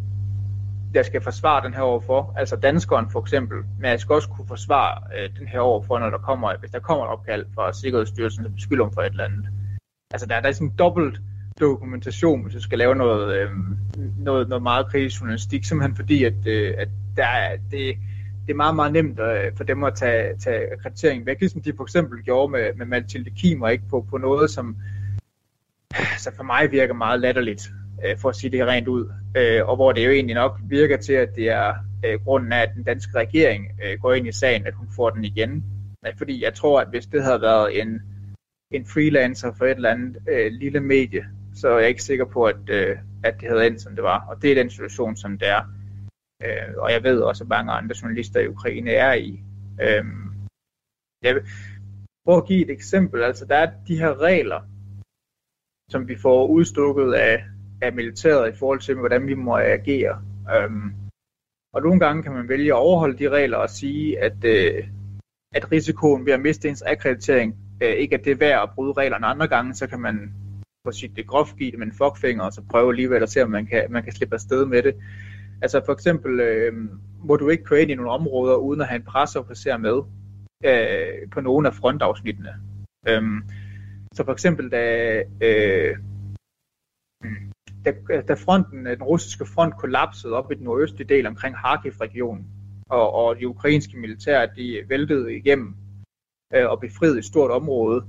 der 0.93 1.03
skal 1.03 1.21
forsvare 1.21 1.65
den 1.65 1.73
her 1.73 1.81
overfor, 1.81 2.33
altså 2.37 2.55
danskeren 2.55 3.09
for 3.11 3.21
eksempel, 3.21 3.57
men 3.79 3.91
jeg 3.91 3.99
skal 3.99 4.13
også 4.13 4.29
kunne 4.29 4.47
forsvare 4.47 5.01
øh, 5.17 5.39
den 5.39 5.47
her 5.47 5.59
overfor, 5.59 5.99
når 5.99 6.09
der 6.09 6.17
kommer, 6.17 6.57
hvis 6.59 6.71
der 6.71 6.79
kommer 6.79 7.05
et 7.05 7.11
opkald 7.11 7.45
fra 7.55 7.73
Sikkerhedsstyrelsen, 7.73 8.43
der 8.43 8.49
beskylder 8.49 8.85
om 8.85 8.93
for 8.93 9.01
et 9.01 9.11
eller 9.11 9.23
andet. 9.23 9.47
Altså 10.11 10.27
der, 10.27 10.41
der 10.41 10.47
er 10.49 10.51
sådan 10.51 10.67
en 10.67 10.73
dobbelt 10.79 11.21
dokumentation, 11.59 12.43
hvis 12.43 12.53
du 12.53 12.61
skal 12.61 12.77
lave 12.77 12.95
noget, 12.95 13.37
øh, 13.37 13.49
noget, 14.17 14.49
noget 14.49 14.63
meget 14.63 14.87
kritisk 14.87 15.21
journalistik, 15.21 15.65
simpelthen 15.65 15.95
fordi, 15.95 16.23
at, 16.23 16.47
øh, 16.47 16.73
at 16.77 16.89
der 17.15 17.27
er, 17.27 17.57
det, 17.71 17.95
det 18.45 18.53
er 18.53 18.55
meget, 18.55 18.75
meget 18.75 18.93
nemt 18.93 19.19
øh, 19.19 19.51
for 19.57 19.63
dem 19.63 19.83
at 19.83 19.95
tage, 19.95 20.37
tage 20.37 20.73
akkrediteringen 20.73 21.25
væk, 21.25 21.39
ligesom 21.39 21.61
de 21.61 21.73
for 21.77 21.83
eksempel 21.83 22.23
gjorde 22.23 22.51
med, 22.51 22.73
med 22.75 22.85
Mathilde 22.85 23.29
Kimer, 23.29 23.67
ikke? 23.67 23.83
På, 23.89 24.05
på 24.09 24.17
noget, 24.17 24.49
som, 24.49 24.75
altså 25.95 26.31
for 26.35 26.43
mig 26.43 26.71
virker 26.71 26.93
meget 26.93 27.19
latterligt, 27.19 27.69
øh, 28.05 28.17
for 28.17 28.29
at 28.29 28.35
sige 28.35 28.51
det 28.51 28.67
rent 28.67 28.87
ud. 28.87 29.11
Øh, 29.37 29.67
og 29.69 29.75
hvor 29.75 29.91
det 29.91 30.05
jo 30.05 30.11
egentlig 30.11 30.35
nok 30.35 30.59
virker 30.63 30.97
til, 30.97 31.13
at 31.13 31.35
det 31.35 31.49
er 31.49 31.73
øh, 32.05 32.19
grunden 32.23 32.53
af, 32.53 32.61
at 32.61 32.71
den 32.75 32.83
danske 32.83 33.17
regering 33.17 33.67
øh, 33.83 33.99
går 33.99 34.13
ind 34.13 34.27
i 34.27 34.31
sagen, 34.31 34.67
at 34.67 34.73
hun 34.73 34.87
får 34.95 35.09
den 35.09 35.23
igen. 35.23 35.63
Fordi 36.17 36.43
jeg 36.43 36.53
tror, 36.53 36.81
at 36.81 36.87
hvis 36.87 37.05
det 37.05 37.23
havde 37.23 37.41
været 37.41 37.81
en, 37.81 38.01
en 38.71 38.85
freelancer 38.85 39.53
for 39.57 39.65
et 39.65 39.75
eller 39.75 39.89
andet 39.89 40.17
øh, 40.29 40.51
lille 40.51 40.79
medie, 40.79 41.25
så 41.55 41.69
er 41.69 41.79
jeg 41.79 41.89
ikke 41.89 42.03
sikker 42.03 42.25
på, 42.25 42.43
at, 42.43 42.69
øh, 42.69 42.97
at 43.23 43.35
det 43.41 43.49
havde 43.49 43.67
endt, 43.67 43.81
som 43.81 43.95
det 43.95 44.03
var. 44.03 44.25
Og 44.29 44.41
det 44.41 44.51
er 44.51 44.55
den 44.55 44.69
situation, 44.69 45.17
som 45.17 45.37
det 45.37 45.47
er. 45.47 45.61
Øh, 46.43 46.73
og 46.77 46.91
jeg 46.91 47.03
ved 47.03 47.19
også, 47.19 47.43
at 47.43 47.47
mange 47.47 47.71
andre 47.71 47.95
journalister 48.01 48.39
i 48.39 48.47
Ukraine 48.47 48.91
er 48.91 49.13
i. 49.13 49.39
Øh, 49.81 50.05
jeg 51.23 51.35
vil 51.35 51.43
prøve 52.25 52.37
at 52.37 52.47
give 52.47 52.65
et 52.65 52.69
eksempel. 52.69 53.23
Altså, 53.23 53.45
der 53.45 53.55
er 53.55 53.71
de 53.87 53.99
her 53.99 54.21
regler, 54.21 54.61
som 55.91 56.07
vi 56.07 56.15
får 56.15 56.47
udstukket 56.47 57.13
af, 57.13 57.43
af 57.81 57.93
militæret 57.93 58.53
i 58.53 58.57
forhold 58.57 58.79
til, 58.79 58.95
hvordan 58.95 59.27
vi 59.27 59.33
må 59.33 59.57
agere. 59.57 60.21
Øhm, 60.55 60.93
og 61.73 61.81
nogle 61.81 61.99
gange 61.99 62.23
kan 62.23 62.31
man 62.31 62.49
vælge 62.49 62.73
at 62.73 62.77
overholde 62.77 63.17
de 63.17 63.29
regler 63.29 63.57
og 63.57 63.69
sige, 63.69 64.19
at, 64.19 64.43
øh, 64.43 64.87
at 65.51 65.71
risikoen 65.71 66.25
ved 66.25 66.33
at 66.33 66.39
miste 66.39 66.69
ens 66.69 66.81
akkreditering 66.81 67.55
øh, 67.81 67.89
ikke 67.89 68.15
er 68.15 68.19
det 68.19 68.39
værd 68.39 68.63
at 68.63 68.69
bryde 68.75 68.93
reglerne. 68.93 69.25
Andre 69.25 69.47
gange, 69.47 69.73
så 69.73 69.87
kan 69.87 69.99
man 69.99 70.33
på 70.83 70.91
sit 70.91 71.15
det 71.15 71.27
groft 71.27 71.57
give 71.57 71.71
det 71.71 71.79
med 71.79 71.87
en 71.87 71.93
fuckfinger, 71.93 72.43
og 72.43 72.53
så 72.53 72.61
prøve 72.69 72.89
alligevel 72.89 73.23
at 73.23 73.29
se, 73.29 73.43
om 73.43 73.49
man 73.49 73.65
kan, 73.65 73.85
man 73.89 74.03
kan 74.03 74.13
slippe 74.13 74.35
afsted 74.35 74.65
med 74.65 74.83
det. 74.83 74.95
Altså 75.61 75.81
for 75.85 75.93
eksempel, 75.93 76.39
øh, 76.39 76.73
må 77.23 77.35
du 77.35 77.49
ikke 77.49 77.63
køre 77.63 77.81
ind 77.81 77.91
i 77.91 77.95
nogle 77.95 78.11
områder, 78.11 78.55
uden 78.55 78.81
at 78.81 78.87
have 78.87 78.95
en 78.95 79.05
presseofficer 79.05 79.77
med 79.77 80.01
øh, 80.65 81.29
på 81.31 81.41
nogle 81.41 81.67
af 81.67 81.73
frontafsnittene. 81.73 82.53
Øhm, 83.07 83.43
så 84.17 84.23
for 84.23 84.31
eksempel 84.31 84.71
da, 84.71 84.83
øh, 85.41 85.97
da, 87.85 88.21
da 88.27 88.33
fronten, 88.33 88.85
den 88.85 89.03
russiske 89.03 89.45
front 89.45 89.77
kollapsede 89.77 90.33
op 90.33 90.51
i 90.51 90.55
den 90.55 90.63
nordøstlige 90.63 91.07
del 91.07 91.25
omkring 91.27 91.55
Kharkiv-regionen, 91.55 92.45
og, 92.89 93.13
og 93.13 93.35
de 93.35 93.47
ukrainske 93.47 93.97
militær, 93.97 94.45
de 94.45 94.83
væltede 94.89 95.35
igennem 95.35 95.75
øh, 96.53 96.69
og 96.69 96.79
befriede 96.79 97.17
et 97.17 97.25
stort 97.25 97.51
område, 97.51 98.05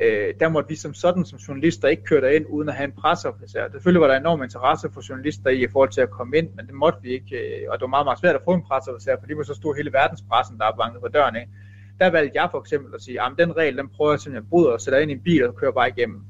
øh, 0.00 0.34
der 0.40 0.48
måtte 0.48 0.68
vi 0.68 0.76
som 0.76 0.94
sådan 0.94 1.24
som 1.24 1.38
journalister 1.38 1.88
ikke 1.88 2.04
køre 2.04 2.20
derind 2.20 2.46
uden 2.48 2.68
at 2.68 2.74
have 2.74 2.84
en 2.84 3.00
presseofficer. 3.00 3.70
Selvfølgelig 3.70 4.00
var 4.00 4.08
der 4.08 4.16
enorm 4.16 4.42
interesse 4.42 4.90
for 4.92 5.08
journalister 5.08 5.50
i, 5.50 5.64
i 5.64 5.68
forhold 5.68 5.90
til 5.90 6.00
at 6.00 6.10
komme 6.10 6.36
ind, 6.38 6.48
men 6.54 6.66
det 6.66 6.74
måtte 6.74 6.98
vi 7.02 7.10
ikke, 7.10 7.36
øh, 7.36 7.70
og 7.70 7.78
det 7.78 7.82
var 7.82 7.96
meget, 7.96 8.06
meget 8.06 8.18
svært 8.18 8.34
at 8.34 8.44
få 8.44 8.54
en 8.54 8.62
presseofficer, 8.62 9.16
for 9.20 9.26
det 9.26 9.36
var 9.36 9.42
så 9.42 9.54
stor 9.54 9.74
hele 9.74 9.92
verdenspressen, 9.92 10.58
der 10.58 10.64
bankede 10.64 10.78
banket 10.78 11.00
på 11.00 11.08
døren. 11.08 11.36
Ikke? 11.36 11.52
Der 12.00 12.10
valgte 12.10 12.40
jeg 12.40 12.48
for 12.50 12.60
eksempel 12.60 12.94
at 12.94 13.02
sige, 13.02 13.22
at 13.22 13.32
den 13.38 13.56
regel, 13.56 13.76
den 13.76 13.88
prøver 13.88 14.12
jeg 14.12 14.20
simpelthen 14.20 14.46
at 14.46 14.50
bryde 14.50 14.72
og 14.72 14.80
sætter 14.80 14.98
ind 14.98 15.10
i 15.10 15.14
en 15.14 15.22
bil 15.22 15.48
og 15.48 15.56
kører 15.56 15.72
bare 15.72 15.88
igennem. 15.88 16.20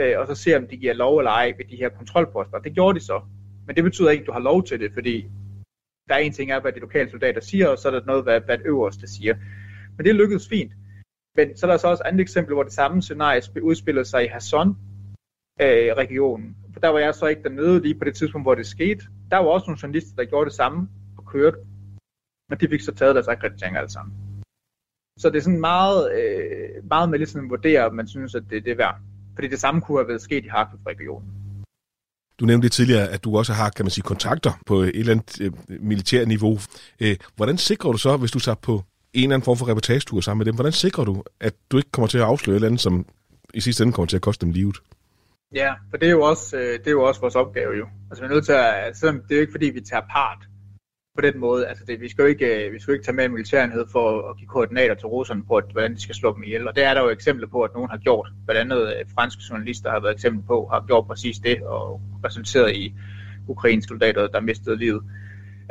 Øh, 0.00 0.18
og 0.18 0.26
så 0.26 0.34
ser 0.34 0.58
om 0.58 0.66
de 0.66 0.76
giver 0.76 0.94
lov 0.94 1.18
eller 1.18 1.30
ej 1.30 1.54
ved 1.58 1.64
de 1.64 1.76
her 1.76 1.88
kontrolposter. 1.88 2.58
Det 2.58 2.74
gjorde 2.74 2.98
de 2.98 3.04
så. 3.04 3.20
Men 3.66 3.76
det 3.76 3.84
betyder 3.84 4.10
ikke, 4.10 4.22
at 4.22 4.26
du 4.26 4.32
har 4.32 4.40
lov 4.40 4.64
til 4.64 4.80
det, 4.80 4.92
fordi 4.92 5.26
der 6.08 6.14
er 6.14 6.18
en 6.18 6.32
ting 6.32 6.50
af, 6.50 6.60
hvad 6.60 6.72
de 6.72 6.80
lokale 6.80 7.10
soldater 7.10 7.40
siger, 7.40 7.68
og 7.68 7.78
så 7.78 7.88
er 7.88 7.92
der 7.92 8.06
noget, 8.06 8.22
hvad, 8.22 8.40
hvad 8.40 8.58
det 8.58 8.66
øverste 8.66 9.06
siger. 9.06 9.34
Men 9.96 10.06
det 10.06 10.14
lykkedes 10.14 10.48
fint. 10.48 10.72
Men 11.36 11.56
så 11.56 11.66
er 11.66 11.70
der 11.70 11.78
så 11.78 11.88
også 11.88 12.02
andet 12.06 12.20
eksempel, 12.20 12.54
hvor 12.54 12.62
det 12.62 12.72
samme 12.72 13.02
scenarie 13.02 13.42
udspillede 13.62 14.04
sig 14.04 14.24
i 14.24 14.28
Hasson, 14.28 14.68
øh, 15.60 15.92
regionen. 16.02 16.56
For 16.72 16.80
der 16.80 16.88
var 16.88 16.98
jeg 16.98 17.14
så 17.14 17.26
ikke 17.26 17.42
dernede 17.42 17.80
lige 17.80 17.98
på 17.98 18.04
det 18.04 18.14
tidspunkt, 18.14 18.44
hvor 18.44 18.54
det 18.54 18.66
skete. 18.66 19.04
Der 19.30 19.36
var 19.36 19.48
også 19.48 19.66
nogle 19.66 19.78
journalister, 19.82 20.16
der 20.16 20.24
gjorde 20.24 20.44
det 20.44 20.54
samme 20.54 20.88
og 21.18 21.26
kørte. 21.26 21.58
Men 22.48 22.58
de 22.60 22.68
fik 22.68 22.80
så 22.80 22.94
taget 22.94 23.14
deres 23.14 23.28
akkrediteringer 23.28 23.80
alle 23.80 23.92
sammen. 23.92 24.29
Så 25.20 25.30
det 25.30 25.38
er 25.38 25.42
sådan 25.42 25.60
meget, 25.60 26.12
øh, 26.12 26.88
meget 26.88 27.08
med 27.10 27.18
ligesom 27.18 27.44
at 27.44 27.50
vurdere, 27.50 27.86
om 27.86 27.94
man 27.94 28.08
synes, 28.08 28.34
at 28.34 28.42
det, 28.50 28.64
det 28.64 28.70
er 28.72 28.76
værd. 28.76 28.96
Fordi 29.34 29.48
det 29.48 29.60
samme 29.60 29.80
kunne 29.80 29.98
have 29.98 30.08
været 30.08 30.22
sket 30.22 30.44
i 30.44 30.48
Harkov-regionen. 30.48 31.28
Du 32.40 32.44
nævnte 32.44 32.64
lidt 32.64 32.72
tidligere, 32.72 33.08
at 33.08 33.24
du 33.24 33.38
også 33.38 33.52
har, 33.52 33.70
kan 33.70 33.84
man 33.84 33.90
sige, 33.90 34.02
kontakter 34.02 34.52
på 34.66 34.80
et 34.80 34.96
eller 34.96 35.12
andet 35.12 35.40
øh, 35.40 35.52
militært 35.68 36.28
niveau. 36.28 36.58
Øh, 37.00 37.16
hvordan 37.36 37.58
sikrer 37.58 37.92
du 37.92 37.98
så, 37.98 38.16
hvis 38.16 38.30
du 38.30 38.38
tager 38.38 38.56
på 38.62 38.82
en 39.12 39.22
eller 39.22 39.34
anden 39.34 39.44
form 39.44 39.56
for 39.56 39.68
reportagetur 39.68 40.20
sammen 40.20 40.38
med 40.38 40.46
dem, 40.46 40.54
hvordan 40.54 40.72
sikrer 40.72 41.04
du, 41.04 41.24
at 41.40 41.54
du 41.70 41.76
ikke 41.76 41.90
kommer 41.90 42.08
til 42.08 42.18
at 42.18 42.24
afsløre 42.24 42.54
et 42.54 42.56
eller 42.56 42.68
andet, 42.68 42.80
som 42.80 43.06
i 43.54 43.60
sidste 43.60 43.82
ende 43.82 43.92
kommer 43.92 44.06
til 44.06 44.16
at 44.16 44.22
koste 44.22 44.46
dem 44.46 44.52
livet? 44.52 44.76
Ja, 45.54 45.72
for 45.90 45.96
det 45.96 46.06
er 46.06 46.12
jo 46.12 46.22
også, 46.22 46.56
øh, 46.56 46.78
det 46.78 46.86
er 46.86 46.90
jo 46.90 47.02
også 47.02 47.20
vores 47.20 47.34
opgave 47.34 47.76
jo. 47.76 47.86
Altså 48.10 48.22
vi 48.22 48.26
er 48.26 48.34
nødt 48.34 48.44
til 48.44 48.52
at, 48.52 48.96
selvom 48.96 49.22
det 49.22 49.30
er 49.30 49.36
jo 49.36 49.40
ikke 49.40 49.52
fordi, 49.52 49.66
vi 49.66 49.80
tager 49.80 50.02
part 50.10 50.49
på 51.20 51.26
den 51.26 51.40
måde. 51.40 51.66
Altså 51.66 51.84
det, 51.84 52.00
vi, 52.00 52.08
skal 52.08 52.22
jo 52.22 52.28
ikke, 52.28 52.66
øh, 52.66 52.72
vi 52.72 52.80
skal 52.80 52.92
jo 52.92 52.94
ikke 52.94 53.04
tage 53.04 53.16
med 53.16 53.28
militærenhed 53.28 53.84
for 53.92 54.30
at 54.30 54.36
give 54.36 54.48
koordinater 54.48 54.94
til 54.94 55.06
russerne 55.06 55.42
på, 55.44 55.56
at, 55.56 55.64
hvordan 55.72 55.94
de 55.94 56.02
skal 56.02 56.14
slå 56.14 56.34
dem 56.34 56.42
ihjel. 56.42 56.68
Og 56.68 56.76
det 56.76 56.84
er 56.84 56.94
der 56.94 57.02
jo 57.02 57.10
eksempler 57.10 57.46
på, 57.46 57.62
at 57.62 57.70
nogen 57.74 57.90
har 57.90 57.98
gjort. 57.98 58.28
Blandt 58.46 58.60
andet 58.60 58.86
øh, 58.86 59.04
franske 59.14 59.42
journalister 59.50 59.90
har 59.90 60.00
været 60.00 60.14
eksempel 60.14 60.42
på, 60.46 60.68
har 60.72 60.84
gjort 60.86 61.06
præcis 61.06 61.38
det 61.38 61.62
og 61.62 62.00
resulteret 62.24 62.76
i 62.76 62.94
ukrainske 63.48 63.88
soldater, 63.88 64.26
der 64.26 64.40
mistede 64.40 64.76
livet. 64.76 65.02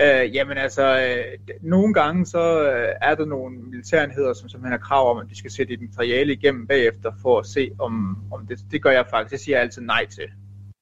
Øh, 0.02 0.36
jamen 0.36 0.58
altså, 0.58 0.86
øh, 1.02 1.58
nogle 1.62 1.94
gange 1.94 2.26
så 2.26 2.64
øh, 2.72 2.94
er 3.02 3.16
der 3.16 3.26
nogle 3.26 3.58
militærenheder, 3.58 4.34
som 4.34 4.50
simpelthen 4.50 4.72
har 4.72 4.88
krav 4.88 5.12
om, 5.12 5.18
at 5.18 5.30
de 5.30 5.38
skal 5.38 5.52
sætte 5.52 5.74
et 5.74 5.82
materiale 5.82 6.34
igennem 6.34 6.68
bagefter 6.68 7.12
for 7.22 7.40
at 7.40 7.46
se, 7.46 7.72
om, 7.80 8.18
om 8.32 8.48
det, 8.48 8.60
det 8.72 8.84
gør 8.84 8.92
jeg 8.92 9.06
faktisk. 9.10 9.32
Det 9.32 9.40
siger 9.40 9.56
jeg 9.56 9.64
altid 9.64 9.82
nej 9.82 10.06
til. 10.06 10.28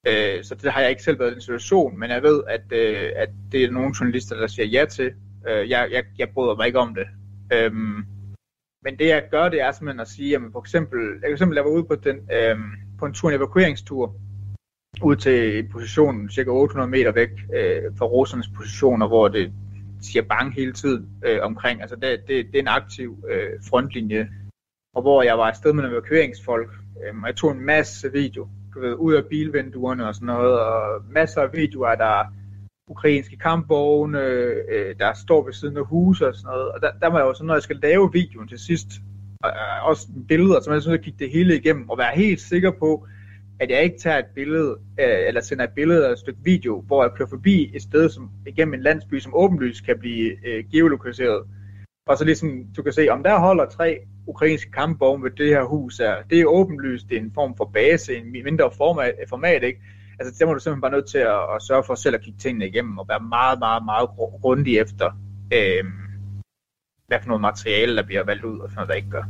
Øh, 0.07 0.43
så 0.43 0.55
det 0.55 0.71
har 0.71 0.81
jeg 0.81 0.89
ikke 0.89 1.03
selv 1.03 1.19
været 1.19 1.31
i 1.31 1.33
den 1.33 1.41
situation, 1.41 1.99
men 1.99 2.09
jeg 2.09 2.23
ved, 2.23 2.43
at, 2.47 2.71
øh, 2.71 3.11
at 3.15 3.29
det 3.51 3.63
er 3.63 3.71
nogle 3.71 3.95
journalister, 3.99 4.35
der 4.35 4.47
siger 4.47 4.65
ja 4.65 4.85
til. 4.85 5.11
Øh, 5.47 5.69
jeg, 5.69 5.89
jeg, 5.91 6.03
jeg 6.17 6.29
bryder 6.29 6.55
mig 6.55 6.67
ikke 6.67 6.79
om 6.79 6.95
det. 6.95 7.07
Øh, 7.53 7.73
men 8.83 8.99
det 8.99 9.07
jeg 9.07 9.27
gør, 9.31 9.49
det 9.49 9.61
er 9.61 9.71
simpelthen 9.71 9.99
at 9.99 10.07
sige, 10.07 10.35
at 10.35 10.41
for 10.51 10.59
eksempel, 10.59 10.99
jeg 10.99 11.21
kan 11.21 11.31
eksempel, 11.31 11.55
jeg 11.55 11.65
var 11.65 11.71
ude 11.71 11.83
på, 11.83 11.95
den, 11.95 12.17
øh, 12.33 12.57
på 12.99 13.05
en 13.05 13.13
tur, 13.13 13.29
en 13.29 13.35
evakueringstur, 13.35 14.15
ud 15.03 15.15
til 15.15 15.59
en 15.59 15.69
position 15.71 16.29
cirka 16.29 16.49
800 16.49 16.91
meter 16.91 17.11
væk 17.11 17.29
øh, 17.55 17.83
fra 17.97 18.05
russernes 18.05 18.47
positioner, 18.57 19.07
hvor 19.07 19.27
det 19.27 19.53
siger 20.01 20.23
bang 20.23 20.53
hele 20.53 20.73
tiden 20.73 21.09
øh, 21.25 21.39
omkring. 21.41 21.81
Altså 21.81 21.95
det, 21.95 22.19
det, 22.27 22.45
det 22.45 22.55
er 22.55 22.59
en 22.59 22.67
aktiv 22.67 23.25
øh, 23.29 23.49
frontlinje, 23.69 24.29
og 24.95 25.01
hvor 25.01 25.23
jeg 25.23 25.37
var 25.37 25.43
afsted 25.43 25.73
med 25.73 25.83
evakueringsfolk. 25.83 26.69
Øh, 27.03 27.13
jeg 27.25 27.35
tog 27.35 27.51
en 27.51 27.65
masse 27.65 28.11
video 28.11 28.49
du 28.77 28.81
ved, 28.81 28.93
ud 28.93 29.13
af 29.13 29.25
bilvinduerne 29.25 30.07
og 30.07 30.15
sådan 30.15 30.25
noget, 30.25 30.59
og 30.59 31.01
masser 31.09 31.41
af 31.41 31.53
videoer, 31.53 31.95
der 31.95 32.19
er 32.19 32.25
ukrainske 32.87 33.37
kampvogne, 33.37 34.21
øh, 34.71 34.95
der 34.99 35.13
står 35.13 35.45
ved 35.45 35.53
siden 35.53 35.77
af 35.77 35.85
huse 35.85 36.27
og 36.27 36.35
sådan 36.35 36.49
noget. 36.51 36.71
Og 36.71 36.81
der, 36.81 36.91
der 37.01 37.07
var 37.07 37.19
jeg 37.19 37.25
jo 37.25 37.33
sådan, 37.33 37.47
når 37.47 37.55
jeg 37.55 37.63
skal 37.63 37.79
lave 37.81 38.09
videoen 38.13 38.47
til 38.47 38.59
sidst, 38.59 38.87
og, 39.43 39.49
øh, 39.49 39.89
også 39.89 40.07
billeder, 40.27 40.59
så 40.59 40.69
man 40.69 40.81
sådan 40.81 41.03
kigge 41.03 41.19
det 41.25 41.31
hele 41.31 41.55
igennem, 41.55 41.89
og 41.89 41.97
være 41.97 42.15
helt 42.15 42.41
sikker 42.41 42.71
på, 42.71 43.07
at 43.59 43.69
jeg 43.69 43.83
ikke 43.83 43.97
tager 43.97 44.17
et 44.17 44.31
billede, 44.35 44.77
øh, 44.99 45.27
eller 45.27 45.41
sender 45.41 45.63
et 45.63 45.75
billede 45.75 45.99
eller 45.99 46.11
et 46.11 46.19
stykke 46.19 46.39
video, 46.43 46.83
hvor 46.87 47.03
jeg 47.03 47.11
kører 47.15 47.29
forbi 47.29 47.71
et 47.75 47.81
sted 47.81 48.09
som, 48.09 48.29
igennem 48.47 48.73
en 48.73 48.81
landsby, 48.81 49.19
som 49.19 49.35
åbenlyst 49.35 49.85
kan 49.85 49.99
blive 49.99 50.47
øh, 50.47 50.63
geolokaliseret. 50.71 51.43
Og 52.07 52.17
så 52.17 52.23
ligesom, 52.25 52.49
du 52.77 52.83
kan 52.83 52.93
se, 52.93 53.09
om 53.09 53.23
der 53.23 53.39
holder 53.39 53.65
tre 53.65 53.99
ukrainske 54.27 54.71
kampvogne 54.71 55.23
ved 55.23 55.31
det 55.31 55.47
her 55.47 55.63
hus, 55.63 55.99
er, 55.99 56.15
det 56.29 56.39
er 56.39 56.45
åbenlyst, 56.45 57.09
det 57.09 57.17
er 57.17 57.21
en 57.21 57.31
form 57.33 57.57
for 57.57 57.69
base, 57.73 58.15
en 58.17 58.31
mindre 58.31 58.71
format, 58.77 59.13
format 59.29 59.63
ikke? 59.63 59.79
Altså, 60.19 60.35
der 60.39 60.45
må 60.45 60.53
du 60.53 60.59
simpelthen 60.59 60.81
bare 60.81 60.91
nødt 60.91 61.09
til 61.09 61.17
at, 61.17 61.55
at 61.55 61.61
sørge 61.67 61.83
for 61.83 61.95
selv 61.95 62.15
at 62.15 62.21
kigge 62.21 62.39
tingene 62.39 62.67
igennem, 62.67 62.97
og 62.97 63.05
være 63.09 63.19
meget, 63.19 63.59
meget, 63.59 63.85
meget 63.85 64.09
grundig 64.41 64.77
efter, 64.77 65.05
øh, 65.53 65.83
hvad 67.07 67.17
for 67.21 67.27
noget 67.27 67.41
materiale, 67.41 67.95
der 67.95 68.03
bliver 68.05 68.23
valgt 68.23 68.43
ud, 68.45 68.59
og 68.59 68.69
sådan 68.69 68.75
noget, 68.75 68.89
der 68.89 68.95
ikke 68.95 69.09
gør. 69.09 69.23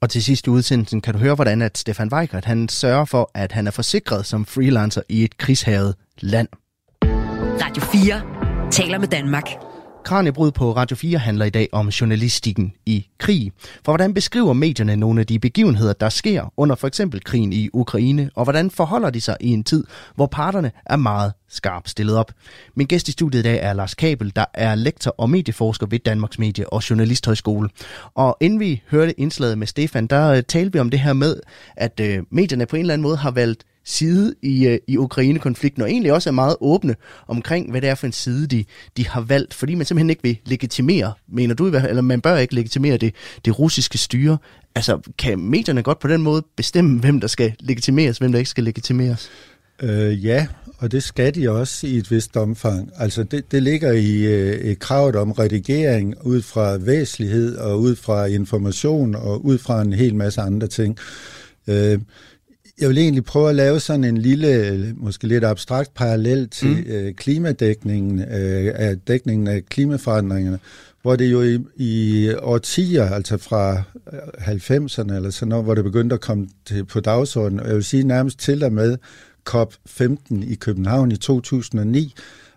Og 0.00 0.10
til 0.10 0.24
sidst 0.24 0.46
i 0.46 0.50
udsendelsen 0.50 1.00
kan 1.00 1.14
du 1.14 1.20
høre, 1.20 1.34
hvordan 1.34 1.62
at 1.62 1.78
Stefan 1.78 2.10
Weigert 2.12 2.44
han 2.44 2.68
sørger 2.68 3.04
for, 3.04 3.30
at 3.34 3.52
han 3.52 3.66
er 3.66 3.70
forsikret 3.70 4.26
som 4.26 4.44
freelancer 4.44 5.02
i 5.08 5.24
et 5.24 5.36
krigshavet 5.36 5.94
land. 6.20 6.48
Radio 7.62 7.82
4 7.82 8.70
taler 8.70 8.98
med 8.98 9.08
Danmark. 9.08 9.65
Kranjebrud 10.06 10.50
på 10.50 10.72
Radio 10.72 10.96
4 10.96 11.18
handler 11.18 11.44
i 11.44 11.50
dag 11.50 11.68
om 11.72 11.88
journalistikken 11.88 12.72
i 12.86 13.06
krig. 13.18 13.52
For 13.58 13.92
hvordan 13.92 14.14
beskriver 14.14 14.52
medierne 14.52 14.96
nogle 14.96 15.20
af 15.20 15.26
de 15.26 15.38
begivenheder, 15.38 15.92
der 15.92 16.08
sker 16.08 16.52
under 16.56 16.74
for 16.76 16.86
eksempel 16.86 17.24
krigen 17.24 17.52
i 17.52 17.68
Ukraine, 17.72 18.30
og 18.34 18.44
hvordan 18.44 18.70
forholder 18.70 19.10
de 19.10 19.20
sig 19.20 19.36
i 19.40 19.50
en 19.50 19.64
tid, 19.64 19.84
hvor 20.14 20.26
parterne 20.26 20.72
er 20.84 20.96
meget 20.96 21.32
skarpt 21.48 21.90
stillet 21.90 22.16
op. 22.16 22.32
Min 22.74 22.86
gæst 22.86 23.08
i 23.08 23.12
studiet 23.12 23.40
i 23.40 23.42
dag 23.42 23.58
er 23.62 23.72
Lars 23.72 23.94
Kabel, 23.94 24.32
der 24.36 24.44
er 24.54 24.74
lektor 24.74 25.14
og 25.18 25.30
medieforsker 25.30 25.86
ved 25.86 25.98
Danmarks 25.98 26.38
Medie- 26.38 26.72
og 26.72 26.90
Journalisthøjskole. 26.90 27.68
Og 28.14 28.36
inden 28.40 28.60
vi 28.60 28.82
hørte 28.90 29.20
indslaget 29.20 29.58
med 29.58 29.66
Stefan, 29.66 30.06
der 30.06 30.28
øh, 30.28 30.42
talte 30.42 30.72
vi 30.72 30.78
om 30.78 30.90
det 30.90 31.00
her 31.00 31.12
med, 31.12 31.40
at 31.76 32.00
øh, 32.00 32.22
medierne 32.30 32.66
på 32.66 32.76
en 32.76 32.80
eller 32.80 32.94
anden 32.94 33.02
måde 33.02 33.16
har 33.16 33.30
valgt 33.30 33.64
side 33.86 34.34
i, 34.42 34.66
øh, 34.66 34.78
i 34.86 34.96
Ukraine-konflikten, 34.96 35.82
og 35.82 35.90
egentlig 35.90 36.12
også 36.12 36.30
er 36.30 36.32
meget 36.32 36.56
åbne 36.60 36.94
omkring, 37.26 37.70
hvad 37.70 37.80
det 37.80 37.90
er 37.90 37.94
for 37.94 38.06
en 38.06 38.12
side, 38.12 38.46
de, 38.46 38.64
de 38.96 39.08
har 39.08 39.20
valgt, 39.20 39.54
fordi 39.54 39.74
man 39.74 39.86
simpelthen 39.86 40.10
ikke 40.10 40.22
vil 40.22 40.38
legitimere, 40.46 41.12
mener 41.28 41.54
du, 41.54 41.66
eller 41.66 42.02
man 42.02 42.20
bør 42.20 42.36
ikke 42.36 42.54
legitimere 42.54 42.96
det, 42.96 43.14
det 43.44 43.58
russiske 43.58 43.98
styre. 43.98 44.38
Altså, 44.74 45.00
kan 45.18 45.38
medierne 45.38 45.82
godt 45.82 45.98
på 45.98 46.08
den 46.08 46.22
måde 46.22 46.42
bestemme, 46.56 47.00
hvem 47.00 47.20
der 47.20 47.28
skal 47.28 47.52
legitimeres, 47.60 48.18
hvem 48.18 48.32
der 48.32 48.38
ikke 48.38 48.50
skal 48.50 48.64
legitimeres? 48.64 49.30
Øh, 49.82 50.24
ja, 50.24 50.46
og 50.78 50.92
det 50.92 51.02
skal 51.02 51.34
de 51.34 51.50
også 51.50 51.86
i 51.86 51.96
et 51.96 52.10
vist 52.10 52.36
omfang. 52.36 52.90
Altså 52.96 53.22
det, 53.22 53.52
det 53.52 53.62
ligger 53.62 53.92
i 53.92 54.24
øh, 54.24 54.76
kravet 54.76 55.16
om 55.16 55.32
redigering 55.32 56.14
ud 56.22 56.42
fra 56.42 56.76
væsentlighed 56.76 57.56
og 57.56 57.80
ud 57.80 57.96
fra 57.96 58.24
information 58.24 59.14
og 59.14 59.44
ud 59.44 59.58
fra 59.58 59.82
en 59.82 59.92
hel 59.92 60.14
masse 60.14 60.40
andre 60.40 60.66
ting. 60.66 60.98
Øh, 61.66 61.98
jeg 62.80 62.88
vil 62.88 62.98
egentlig 62.98 63.24
prøve 63.24 63.48
at 63.48 63.54
lave 63.54 63.80
sådan 63.80 64.04
en 64.04 64.18
lille, 64.18 64.94
måske 64.96 65.26
lidt 65.26 65.44
abstrakt 65.44 65.94
parallel 65.94 66.48
til 66.48 66.68
mm. 66.68 66.92
øh, 66.92 67.14
klimadækningen, 67.14 68.20
øh, 68.20 68.72
af 68.74 68.98
dækningen 68.98 69.46
af 69.46 69.66
klimaforandringerne, 69.66 70.58
hvor 71.02 71.16
det 71.16 71.32
jo 71.32 71.42
i, 71.42 71.58
i 71.76 72.30
årtier, 72.34 73.10
altså 73.10 73.36
fra 73.36 73.82
90'erne 74.38 75.10
øh, 75.10 75.16
eller 75.16 75.30
sådan 75.30 75.48
noget, 75.48 75.64
hvor 75.64 75.74
det 75.74 75.84
begyndte 75.84 76.14
at 76.14 76.20
komme 76.20 76.48
til, 76.64 76.84
på 76.84 77.00
dagsordenen, 77.00 77.60
og 77.60 77.66
jeg 77.66 77.74
vil 77.74 77.84
sige 77.84 78.04
nærmest 78.04 78.38
til 78.38 78.64
og 78.64 78.72
med 78.72 78.96
COP15 79.50 80.50
i 80.50 80.54
København 80.54 81.12
i 81.12 81.16
2009, 81.16 82.14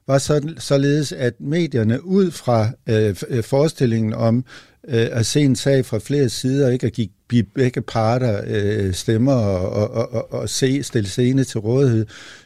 var 0.08 0.18
sådan, 0.18 0.56
således, 0.58 1.12
at 1.12 1.34
medierne 1.40 2.06
ud 2.06 2.32
fra 2.32 2.70
øh, 2.90 3.16
øh 3.30 3.44
forestillingen 3.44 4.14
om 4.14 4.46
øh, 4.88 5.08
at 5.12 5.26
se 5.26 5.42
en 5.42 5.56
sag 5.56 5.86
fra 5.86 6.00
flere 6.00 6.30
sider, 6.30 6.70
ikke 6.70 6.88
at 6.88 6.94
give 6.94 7.08
blive 7.30 7.44
begge 7.44 7.82
parter 7.82 8.42
øh, 8.48 8.94
stemmer 8.94 9.34
og, 9.34 9.92
og, 9.92 10.14
og, 10.14 10.34
og 10.34 10.50
se, 10.50 10.84
stille 10.84 11.10
scene 11.10 11.44
til 11.44 11.60
rådighed, 11.60 12.06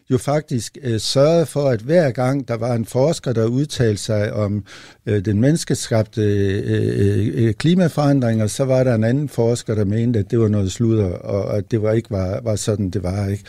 jo 0.09 0.17
faktisk 0.17 0.77
øh, 0.83 0.99
sørgede 0.99 1.45
for, 1.45 1.69
at 1.69 1.79
hver 1.79 2.11
gang 2.11 2.47
der 2.47 2.57
var 2.57 2.73
en 2.73 2.85
forsker, 2.85 3.33
der 3.33 3.45
udtalte 3.45 4.01
sig 4.01 4.33
om 4.33 4.65
øh, 5.05 5.25
den 5.25 5.41
menneskeskabte 5.41 6.21
øh, 6.21 7.31
øh, 7.35 7.53
klimaforandringer, 7.53 8.47
så 8.47 8.65
var 8.65 8.83
der 8.83 8.95
en 8.95 9.03
anden 9.03 9.29
forsker, 9.29 9.75
der 9.75 9.85
mente, 9.85 10.19
at 10.19 10.31
det 10.31 10.39
var 10.39 10.47
noget 10.47 10.71
sludder, 10.71 11.09
og 11.09 11.57
at 11.57 11.71
det 11.71 11.81
var 11.81 11.91
ikke 11.91 12.11
var, 12.11 12.41
var 12.43 12.55
sådan, 12.55 12.89
det 12.89 13.03
var. 13.03 13.27
ikke. 13.27 13.43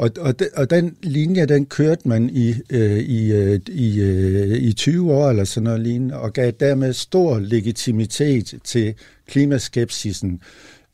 Og, 0.00 0.10
og, 0.18 0.40
de, 0.40 0.48
og 0.56 0.70
den 0.70 0.96
linje, 1.02 1.46
den 1.46 1.66
kørte 1.66 2.08
man 2.08 2.30
i, 2.30 2.54
øh, 2.70 2.98
i, 2.98 3.32
øh, 3.32 3.60
i, 3.68 4.00
øh, 4.00 4.58
i 4.58 4.72
20 4.72 5.12
år 5.12 5.30
eller 5.30 5.44
sådan 5.44 5.64
noget 5.64 5.80
lignende, 5.80 6.16
og 6.16 6.32
gav 6.32 6.52
dermed 6.60 6.92
stor 6.92 7.38
legitimitet 7.38 8.54
til 8.64 8.94
klimaskepsisen, 9.28 10.40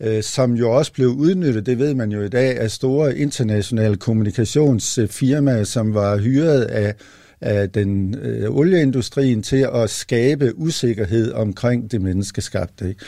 øh, 0.01 0.23
som 0.23 0.55
jo 0.55 0.73
også 0.73 0.93
blev 0.93 1.09
udnyttet, 1.09 1.67
det 1.67 1.79
ved 1.79 1.95
man 1.95 2.13
jo 2.13 2.23
i 2.23 2.29
dag, 2.29 2.59
af 2.59 2.71
store 2.71 3.19
internationale 3.19 3.97
kommunikationsfirmaer, 3.97 5.65
som 5.65 5.95
var 5.95 6.19
hyret 6.19 6.63
af 6.63 6.95
af 7.41 7.71
den 7.71 8.15
øh, 8.15 8.51
olieindustrien 8.51 9.43
til 9.43 9.69
at 9.75 9.91
skabe 9.91 10.59
usikkerhed 10.59 11.33
omkring 11.33 11.93
det 11.93 12.01
menneskeskabte. 12.01 12.89
Ikke? 12.89 13.05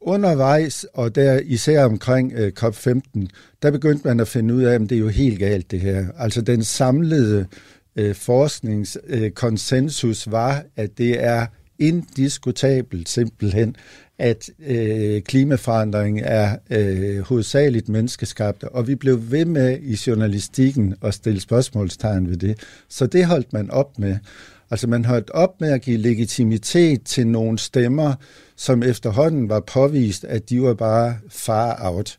Undervejs, 0.00 0.86
og 0.94 1.14
der 1.14 1.40
især 1.44 1.84
omkring 1.84 2.32
øh, 2.32 2.52
COP15, 2.60 3.26
der 3.62 3.70
begyndte 3.70 4.08
man 4.08 4.20
at 4.20 4.28
finde 4.28 4.54
ud 4.54 4.62
af, 4.62 4.74
at 4.74 4.80
det 4.80 4.92
er 4.92 4.98
jo 4.98 5.08
helt 5.08 5.38
galt 5.38 5.70
det 5.70 5.80
her. 5.80 6.06
Altså 6.18 6.40
den 6.40 6.64
samlede 6.64 7.46
øh, 7.96 8.14
forskningskonsensus 8.14 10.26
øh, 10.26 10.32
var, 10.32 10.64
at 10.76 10.98
det 10.98 11.24
er 11.24 11.46
indiskutabelt 11.78 13.08
simpelthen, 13.08 13.76
at 14.18 14.50
øh, 14.66 15.22
klimaforandring 15.22 16.20
er 16.24 16.56
øh, 16.70 17.20
hovedsageligt 17.20 17.88
menneskeskabt, 17.88 18.64
og 18.64 18.88
vi 18.88 18.94
blev 18.94 19.30
ved 19.30 19.44
med 19.44 19.78
i 19.82 19.98
journalistikken 20.06 20.94
at 21.02 21.14
stille 21.14 21.40
spørgsmålstegn 21.40 22.30
ved 22.30 22.36
det. 22.36 22.58
Så 22.88 23.06
det 23.06 23.26
holdt 23.26 23.52
man 23.52 23.70
op 23.70 23.98
med. 23.98 24.16
Altså 24.70 24.86
man 24.86 25.04
holdt 25.04 25.30
op 25.30 25.60
med 25.60 25.72
at 25.72 25.82
give 25.82 25.96
legitimitet 25.96 27.02
til 27.02 27.26
nogle 27.26 27.58
stemmer, 27.58 28.14
som 28.56 28.82
efterhånden 28.82 29.48
var 29.48 29.60
påvist, 29.60 30.24
at 30.24 30.50
de 30.50 30.62
var 30.62 30.74
bare 30.74 31.16
far 31.30 31.78
out. 31.82 32.18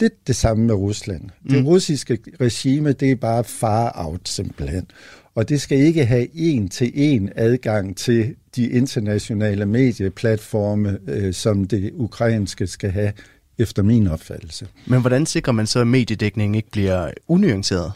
Lidt 0.00 0.26
det 0.26 0.36
samme 0.36 0.66
med 0.66 0.74
Rusland. 0.74 1.22
Det 1.50 1.58
mm. 1.60 1.66
russiske 1.66 2.18
regime, 2.40 2.92
det 2.92 3.10
er 3.10 3.16
bare 3.16 3.44
far 3.44 4.06
out 4.06 4.28
simpelthen. 4.28 4.86
Og 5.34 5.48
det 5.48 5.60
skal 5.60 5.78
ikke 5.78 6.04
have 6.04 6.28
en 6.34 6.68
til 6.68 6.92
en 6.94 7.30
adgang 7.36 7.96
til 7.96 8.34
de 8.56 8.68
internationale 8.68 9.66
medieplatforme, 9.66 10.98
øh, 11.08 11.34
som 11.34 11.64
det 11.64 11.90
ukrainske 11.94 12.66
skal 12.66 12.90
have, 12.90 13.12
efter 13.58 13.82
min 13.82 14.06
opfattelse. 14.06 14.66
Men 14.86 15.00
hvordan 15.00 15.26
sikrer 15.26 15.52
man 15.52 15.66
så, 15.66 15.80
at 15.80 15.86
mediedækningen 15.86 16.54
ikke 16.54 16.70
bliver 16.70 17.10
unuanceret? 17.28 17.92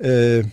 Øh, 0.00 0.44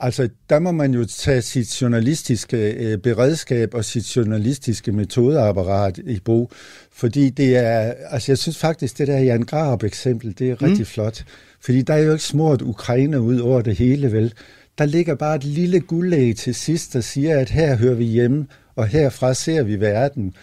altså, 0.00 0.28
der 0.50 0.58
må 0.58 0.72
man 0.72 0.94
jo 0.94 1.04
tage 1.04 1.42
sit 1.42 1.82
journalistiske 1.82 2.70
øh, 2.72 2.98
beredskab 2.98 3.74
og 3.74 3.84
sit 3.84 4.16
journalistiske 4.16 4.92
metodeapparat 4.92 5.98
i 5.98 6.20
brug, 6.24 6.52
fordi 6.92 7.30
det 7.30 7.56
er, 7.56 7.92
altså 8.10 8.32
jeg 8.32 8.38
synes 8.38 8.58
faktisk, 8.58 8.98
det 8.98 9.08
der 9.08 9.18
Jan 9.18 9.42
Grab 9.42 9.82
eksempel, 9.82 10.34
det 10.38 10.50
er 10.50 10.62
rigtig 10.62 10.78
mm. 10.78 10.86
flot, 10.86 11.24
fordi 11.60 11.82
der 11.82 11.94
er 11.94 11.98
jo 11.98 12.12
ikke 12.12 12.24
smurt 12.24 12.62
Ukraine 12.62 13.20
ud 13.20 13.38
over 13.38 13.60
det 13.60 13.76
hele, 13.76 14.12
vel? 14.12 14.34
Der 14.78 14.84
ligger 14.84 15.14
bare 15.14 15.36
et 15.36 15.44
lille 15.44 15.80
guldæg 15.80 16.36
til 16.36 16.54
sidst, 16.54 16.92
der 16.92 17.00
siger, 17.00 17.38
at 17.38 17.50
her 17.50 17.76
hører 17.76 17.94
vi 17.94 18.04
hjemme, 18.04 18.46
og 18.74 18.86
herfra 18.86 19.34
ser 19.34 19.62
vi 19.62 19.80
verden. 19.80 20.34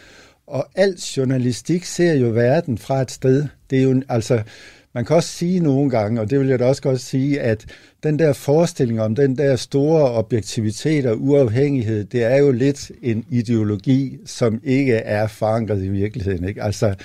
Og 0.47 0.67
alt 0.75 1.17
journalistik 1.17 1.85
ser 1.85 2.13
jo 2.13 2.27
verden 2.27 2.77
fra 2.77 3.01
et 3.01 3.11
sted. 3.11 3.45
Det 3.69 3.79
er 3.79 3.83
jo, 3.83 4.01
altså, 4.09 4.43
man 4.93 5.05
kan 5.05 5.15
også 5.15 5.29
sige 5.29 5.59
nogle 5.59 5.89
gange, 5.89 6.21
og 6.21 6.29
det 6.29 6.39
vil 6.39 6.47
jeg 6.47 6.59
da 6.59 6.65
også 6.65 6.81
godt 6.81 7.01
sige, 7.01 7.41
at 7.41 7.65
den 8.03 8.19
der 8.19 8.33
forestilling 8.33 9.01
om 9.01 9.15
den 9.15 9.37
der 9.37 9.55
store 9.55 10.11
objektivitet 10.11 11.05
og 11.05 11.21
uafhængighed, 11.21 12.05
det 12.05 12.23
er 12.23 12.37
jo 12.37 12.51
lidt 12.51 12.91
en 13.01 13.25
ideologi, 13.29 14.17
som 14.25 14.61
ikke 14.63 14.93
er 14.93 15.27
forankret 15.27 15.83
i 15.83 15.89
virkeligheden. 15.89 16.47
Ikke? 16.47 16.63
Altså, 16.63 16.95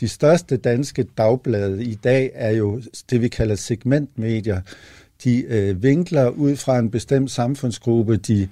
de 0.00 0.08
største 0.08 0.56
danske 0.56 1.06
dagblade 1.18 1.84
i 1.84 1.94
dag 1.94 2.30
er 2.34 2.50
jo 2.50 2.82
det, 3.10 3.20
vi 3.20 3.28
kalder 3.28 3.54
segmentmedier. 3.54 4.60
De 5.24 5.42
øh, 5.42 5.82
vinkler 5.82 6.28
ud 6.28 6.56
fra 6.56 6.78
en 6.78 6.90
bestemt 6.90 7.30
samfundsgruppe, 7.30 8.16
de 8.16 8.48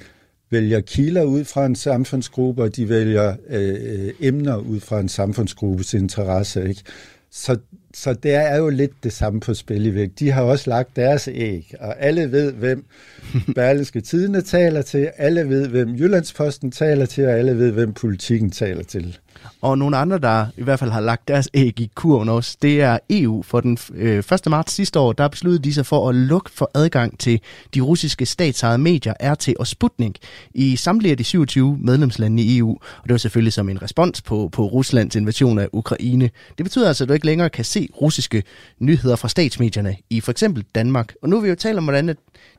vælger 0.51 0.81
kilder 0.81 1.23
ud 1.23 1.45
fra 1.45 1.67
en 1.67 1.77
samfundsgruppe, 1.77 2.63
og 2.63 2.77
de 2.77 2.89
vælger 2.89 3.37
øh, 3.49 3.75
øh 3.83 4.13
emner 4.21 4.57
ud 4.57 4.81
fra 4.81 5.01
en 5.01 5.09
samfundsgruppes 5.09 5.95
interesse. 5.95 6.69
Ikke? 6.69 6.83
Så, 7.31 7.57
så 7.95 8.13
det 8.13 8.35
er 8.35 8.57
jo 8.57 8.69
lidt 8.69 9.05
det 9.05 9.13
samme 9.13 9.41
på 9.41 9.55
spil 9.55 9.87
i 9.87 9.95
væk. 9.95 10.11
De 10.19 10.31
har 10.31 10.43
også 10.43 10.71
lagt 10.71 10.97
deres 10.97 11.29
æg, 11.33 11.75
og 11.81 12.03
alle 12.03 12.33
ved, 12.33 12.53
hvem 12.53 12.85
Berlingske 13.55 14.01
Tidene 14.01 14.43
taler 14.43 14.83
til, 14.83 15.11
alle 15.17 15.49
ved, 15.49 15.69
hvem 15.69 15.95
Jyllandsposten 15.95 16.71
taler 16.71 17.07
til, 17.07 17.27
og 17.27 17.33
alle 17.33 17.59
ved, 17.59 17.71
hvem 17.71 17.93
politikken 17.93 18.51
taler 18.51 18.83
til. 18.83 19.19
Og 19.61 19.79
nogle 19.79 19.97
andre, 19.97 20.19
der 20.19 20.47
i 20.57 20.63
hvert 20.63 20.79
fald 20.79 20.91
har 20.91 21.01
lagt 21.01 21.29
deres 21.29 21.49
æg 21.55 21.81
i 21.81 21.91
kurven 21.95 22.29
også, 22.29 22.57
det 22.63 22.83
er 22.83 22.99
EU. 23.11 23.43
For 23.43 23.61
den 23.61 23.79
øh, 23.95 24.19
1. 24.19 24.41
marts 24.47 24.73
sidste 24.73 24.99
år, 24.99 25.13
der 25.13 25.29
besluttede 25.29 25.65
de 25.65 25.75
sig 25.75 25.87
for 25.87 26.09
at 26.09 26.15
lukke 26.15 26.51
for 26.51 26.71
adgang 26.75 27.19
til 27.19 27.41
de 27.75 27.81
russiske 27.81 28.27
statsejede 28.27 28.79
medier, 28.79 29.15
RT 29.21 29.49
og 29.59 29.67
Sputnik, 29.67 30.19
i 30.55 30.77
samtlige 30.77 31.11
af 31.11 31.17
de 31.17 31.25
27 31.25 31.79
medlemslande 31.81 32.43
i 32.43 32.59
EU. 32.59 32.71
Og 32.71 33.05
det 33.05 33.11
var 33.11 33.19
selvfølgelig 33.19 33.53
som 33.53 33.69
en 33.69 33.83
respons 33.83 34.23
på, 34.23 34.49
på 34.53 34.67
Ruslands 34.67 35.17
invasion 35.17 35.59
af 35.59 35.69
Ukraine. 35.73 36.31
Det 36.59 36.65
betyder 36.65 36.89
altså, 36.89 37.05
at 37.05 37.09
du 37.09 37.15
ikke 37.15 37.27
længere 37.27 37.51
kan 37.51 37.65
se 37.65 37.84
russiske 38.01 38.43
nyheder 38.79 39.17
fra 39.17 39.29
statsmedierne 39.29 39.97
i 40.11 40.21
for 40.21 40.31
eksempel 40.31 40.65
Danmark. 40.75 41.15
Og 41.23 41.29
nu 41.29 41.37
vil 41.37 41.45
vi 41.45 41.49
jo 41.49 41.55
tale 41.55 41.79
om, 41.79 41.85
hvordan 41.85 42.17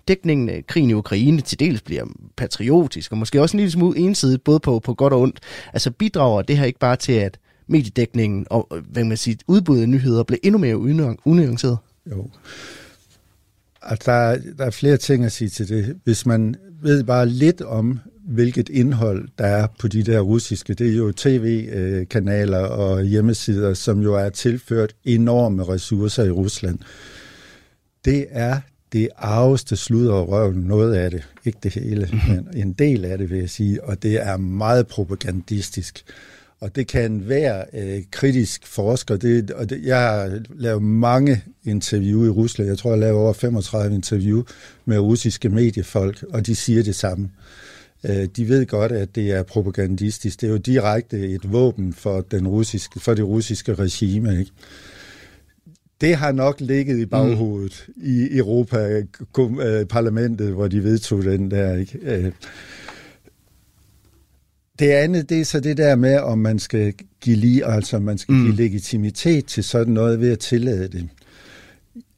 dækningen 0.08 0.50
af 0.50 0.68
krigen 0.68 0.90
i 0.90 0.94
Ukraine 0.94 1.42
til 1.42 1.60
dels 1.60 1.82
bliver 1.82 2.06
patriotisk, 2.36 3.12
og 3.12 3.18
måske 3.18 3.42
også 3.42 3.58
en 3.58 3.60
lille 3.60 3.72
smule 3.72 4.00
ensidigt, 4.00 4.44
både 4.44 4.60
på, 4.60 4.80
på 4.80 4.94
godt 4.94 5.14
og 5.14 5.22
ondt. 5.22 5.40
Altså 5.74 5.92
bidrager 5.92 6.42
det 6.42 6.58
her 6.58 6.66
ikke 6.66 6.80
bare 6.80 6.96
til, 6.96 7.14
at 7.14 7.40
mediedækningen 7.68 8.48
og 8.50 8.68
øh, 8.74 8.84
hvad 8.92 9.04
man 9.04 9.18
siger, 9.18 9.38
udbuddet 9.48 9.82
af 9.82 9.90
nyheder 9.90 10.24
bliver 10.24 10.40
endnu 10.44 10.60
mere 10.60 10.78
unuanceret? 11.26 11.78
Jo. 12.12 12.30
Altså, 13.82 14.12
der, 14.12 14.38
der 14.58 14.66
er 14.66 14.72
flere 14.72 14.98
ting 14.98 15.26
at 15.26 15.32
sige 15.32 15.50
til 15.50 15.70
det. 15.70 16.00
Hvis 16.04 16.26
man 16.26 16.56
ved 16.82 17.04
bare 17.04 17.26
lidt 17.26 17.62
om, 17.62 18.00
hvilket 18.26 18.70
indhold 18.70 19.28
der 19.38 19.46
er 19.46 19.68
på 19.80 19.88
de 19.88 20.04
der 20.04 20.20
russiske, 20.20 20.74
det 20.74 20.90
er 20.90 20.96
jo 20.96 21.12
tv-kanaler 21.12 22.60
og 22.60 23.04
hjemmesider, 23.04 23.74
som 23.74 24.02
jo 24.02 24.14
er 24.14 24.30
tilført 24.30 24.96
enorme 25.04 25.64
ressourcer 25.64 26.24
i 26.24 26.32
Rusland. 26.32 26.80
Det 28.06 28.26
er 28.30 28.60
det 28.94 29.10
arveste 29.18 29.76
sludder 29.76 30.14
og 30.14 30.30
røven, 30.30 30.56
noget 30.56 30.94
af 30.94 31.12
det, 31.12 31.28
ikke 31.46 31.60
det 31.64 31.74
hele, 31.74 32.10
mm-hmm. 32.12 32.46
men 32.46 32.68
en 32.68 32.74
del 32.74 33.06
af 33.06 33.18
det, 33.18 33.30
vil 33.30 33.40
jeg 33.40 33.50
sige, 33.50 33.84
og 33.84 34.04
det 34.04 34.28
er 34.28 34.38
meget 34.38 34.88
propagandistisk. 34.88 36.04
Og 36.60 36.76
det 36.76 36.88
kan 36.88 37.30
være 37.30 37.66
øh, 37.74 38.04
kritisk 38.12 38.68
forsker. 38.68 39.18
Det, 39.18 39.52
og 39.52 39.70
det, 39.70 39.84
jeg 39.84 40.00
har 40.00 40.40
lavet 40.50 40.84
mange 40.84 41.44
interview 41.64 42.26
i 42.26 42.30
Rusland. 42.30 42.70
Jeg 42.70 42.78
tror, 42.78 42.90
jeg 42.90 43.00
laver 43.00 43.20
over 43.20 43.34
35 43.34 43.96
interview 43.96 44.44
med 44.86 45.00
russiske 45.00 45.50
mediefolk, 45.50 46.24
og 46.30 46.46
de 46.46 46.56
siger 46.56 46.84
det 46.84 46.96
samme. 46.96 47.26
Øh, 47.26 47.75
de 48.36 48.50
ved 48.50 48.66
godt, 48.66 48.92
at 48.92 49.16
det 49.16 49.32
er 49.32 49.44
propagandistisk. 49.44 50.42
Det 50.42 50.48
er 50.48 50.52
jo 50.52 50.58
direkte 50.58 51.30
et 51.30 51.52
våben 51.52 51.94
for, 51.94 52.22
den 52.22 52.48
russiske, 52.48 53.00
for 53.00 53.14
det 53.14 53.26
russiske 53.26 53.74
regime. 53.74 54.40
Ikke? 54.40 54.52
det 56.02 56.16
har 56.16 56.32
nok 56.32 56.62
ligget 56.62 57.00
i 57.00 57.06
baghovedet 57.06 57.86
mm. 57.88 57.94
i 58.04 58.38
Europa-parlamentet, 58.38 60.54
hvor 60.54 60.68
de 60.68 60.84
vedtog 60.84 61.24
den 61.24 61.52
der. 61.52 61.76
Ikke? 61.76 62.00
Øh, 62.02 62.32
det 64.80 64.90
andet, 64.90 65.30
det 65.30 65.42
er 65.42 65.46
så 65.46 65.60
det 65.60 65.78
der 65.78 65.96
med, 65.96 66.20
om 66.20 66.38
man 66.38 66.60
skal 66.60 66.94
give 67.22 67.36
lige, 67.36 67.66
altså 67.66 68.00
man 68.00 68.18
skal 68.18 68.34
mm. 68.34 68.44
give 68.44 68.56
legitimitet 68.56 69.46
til 69.46 69.64
sådan 69.64 69.94
noget 69.94 70.20
ved 70.20 70.32
at 70.32 70.40
tillade 70.40 70.88
det. 70.88 71.10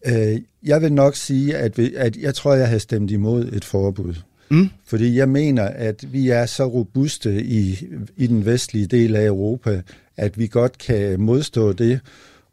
Øh, 0.05 0.41
jeg 0.63 0.81
vil 0.81 0.93
nok 0.93 1.15
sige, 1.15 1.57
at, 1.57 1.79
at 1.79 2.17
jeg 2.17 2.35
tror, 2.35 2.53
jeg 2.53 2.69
har 2.69 2.77
stemt 2.77 3.11
imod 3.11 3.49
et 3.53 3.65
forbud. 3.65 4.13
Mm. 4.49 4.69
Fordi 4.85 5.17
jeg 5.17 5.29
mener, 5.29 5.63
at 5.63 6.13
vi 6.13 6.29
er 6.29 6.45
så 6.45 6.65
robuste 6.65 7.43
i, 7.43 7.87
i 8.17 8.27
den 8.27 8.45
vestlige 8.45 8.87
del 8.87 9.15
af 9.15 9.25
Europa, 9.25 9.81
at 10.17 10.39
vi 10.39 10.47
godt 10.47 10.77
kan 10.77 11.21
modstå 11.21 11.73
det. 11.73 11.99